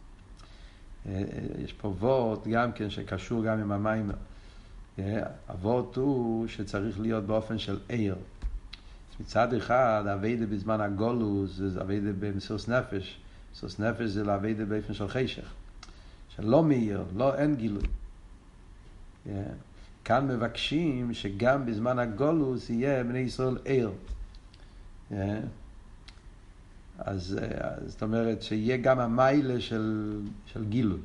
אה, 1.07 1.13
אה, 1.13 1.63
יש 1.65 1.73
פה 1.73 1.89
וורט 1.89 2.47
גם 2.47 2.73
כן 2.73 2.91
שקשור 2.91 3.45
גם 3.45 3.59
עם 3.59 3.73
המיימר. 3.73 4.15
הוורט 5.49 5.97
הוא 5.97 6.47
שצריך 6.47 7.01
להיות 7.01 7.25
באופן 7.25 7.59
של 7.59 7.79
ער. 7.89 8.15
מצד 9.21 9.55
אחד, 9.55 10.05
אביידה 10.15 10.47
בזמן 10.47 10.81
הגולוס 10.81 11.51
זה 11.57 11.81
אביידה 11.81 12.11
במסוס 12.21 12.69
נפש. 12.69 13.19
מסוס 13.53 13.79
נפש 13.79 14.03
זה 14.03 14.25
לאביידה 14.25 14.65
באופן 14.65 14.95
של 14.95 15.09
חשך. 15.09 15.53
שלא 16.37 16.65
מאיר, 16.65 17.05
לא, 17.17 17.35
אין 17.35 17.57
גילוי. 17.57 17.83
Yeah. 19.27 19.31
כאן 20.05 20.29
מבקשים 20.29 21.15
שגם 21.15 21.67
בזמן 21.67 21.99
הגולוס 21.99 22.71
יהיה 22.71 23.05
בני 23.05 23.19
ישראל 23.19 23.59
ער. 23.65 23.91
Yeah. 25.11 25.15
אז, 26.99 27.39
זאת 27.87 28.03
אומרת 28.03 28.43
שיהיה 28.43 28.77
גם 28.77 29.01
המיילה 29.01 29.61
של, 29.61 30.21
של 30.47 30.65
גילוי. 30.65 31.01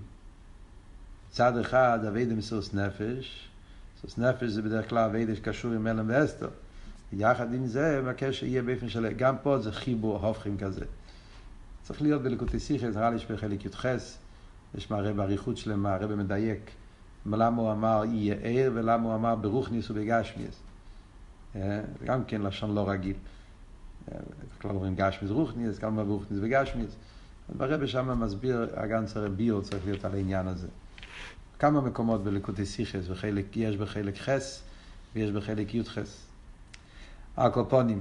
מצד 1.29 1.57
אחד, 1.57 1.99
אביידה 2.07 2.35
מסוס 2.35 2.73
נפש. 2.73 3.49
מסוס 3.97 4.17
נפש 4.17 4.43
זה 4.49 4.61
בדרך 4.61 4.89
כלל 4.89 5.05
אביידה 5.09 5.35
שקשור 5.35 5.71
עם 5.71 5.87
אלם 5.87 6.05
ואסתר. 6.07 6.49
יחד 7.13 7.53
עם 7.53 7.67
זה, 7.67 8.01
מבקש 8.01 8.39
שיהיה 8.39 8.61
באופן 8.61 8.89
של... 8.89 9.13
גם 9.13 9.35
פה 9.43 9.59
זה 9.59 9.71
חיבור 9.71 10.25
הופכים 10.25 10.57
כזה. 10.57 10.85
צריך 11.81 12.01
להיות 12.01 12.21
בלקוטי 12.21 12.59
שיחה, 12.59 12.91
זה 12.91 12.99
נראה 12.99 13.09
לי 13.09 13.19
שבחלק 13.19 13.65
י"ח, 13.65 13.85
יש 14.75 14.91
מערה 14.91 15.13
באריכות 15.13 15.57
שלמה, 15.57 15.95
הרבה 15.95 16.15
מדייק 16.15 16.71
למה 17.25 17.61
הוא 17.61 17.71
אמר 17.71 18.03
יהיה 18.05 18.35
ער 18.43 18.71
ולמה 18.73 19.03
הוא 19.03 19.15
אמר 19.15 19.35
ברוכניס 19.35 19.91
ובגשמיאס. 19.91 20.61
גם 22.03 22.23
כן 22.27 22.41
לשון 22.41 22.75
לא 22.75 22.89
רגיל. 22.89 23.15
כלל 24.61 24.71
אומרים 24.71 24.95
גשמיס 24.95 25.31
רוכניס, 25.31 25.77
כמה 25.77 26.03
ברוכניס 26.03 26.39
וגשמיס. 26.43 26.95
ברבי 27.57 27.87
שם 27.87 28.19
מסביר, 28.19 28.67
הגנצר 28.73 29.29
ביור 29.29 29.61
צריך 29.61 29.85
להיות 29.85 30.05
על 30.05 30.13
העניין 30.13 30.47
הזה. 30.47 30.67
כמה 31.59 31.81
מקומות 31.81 32.23
בליקוטי 32.23 32.65
סיכס, 32.65 33.05
יש 33.55 33.77
בחלק 33.77 34.17
חס 34.17 34.63
ויש 35.15 35.31
בחלק 35.31 35.73
י"ח. 35.75 35.97
הקופונים. 37.39 37.99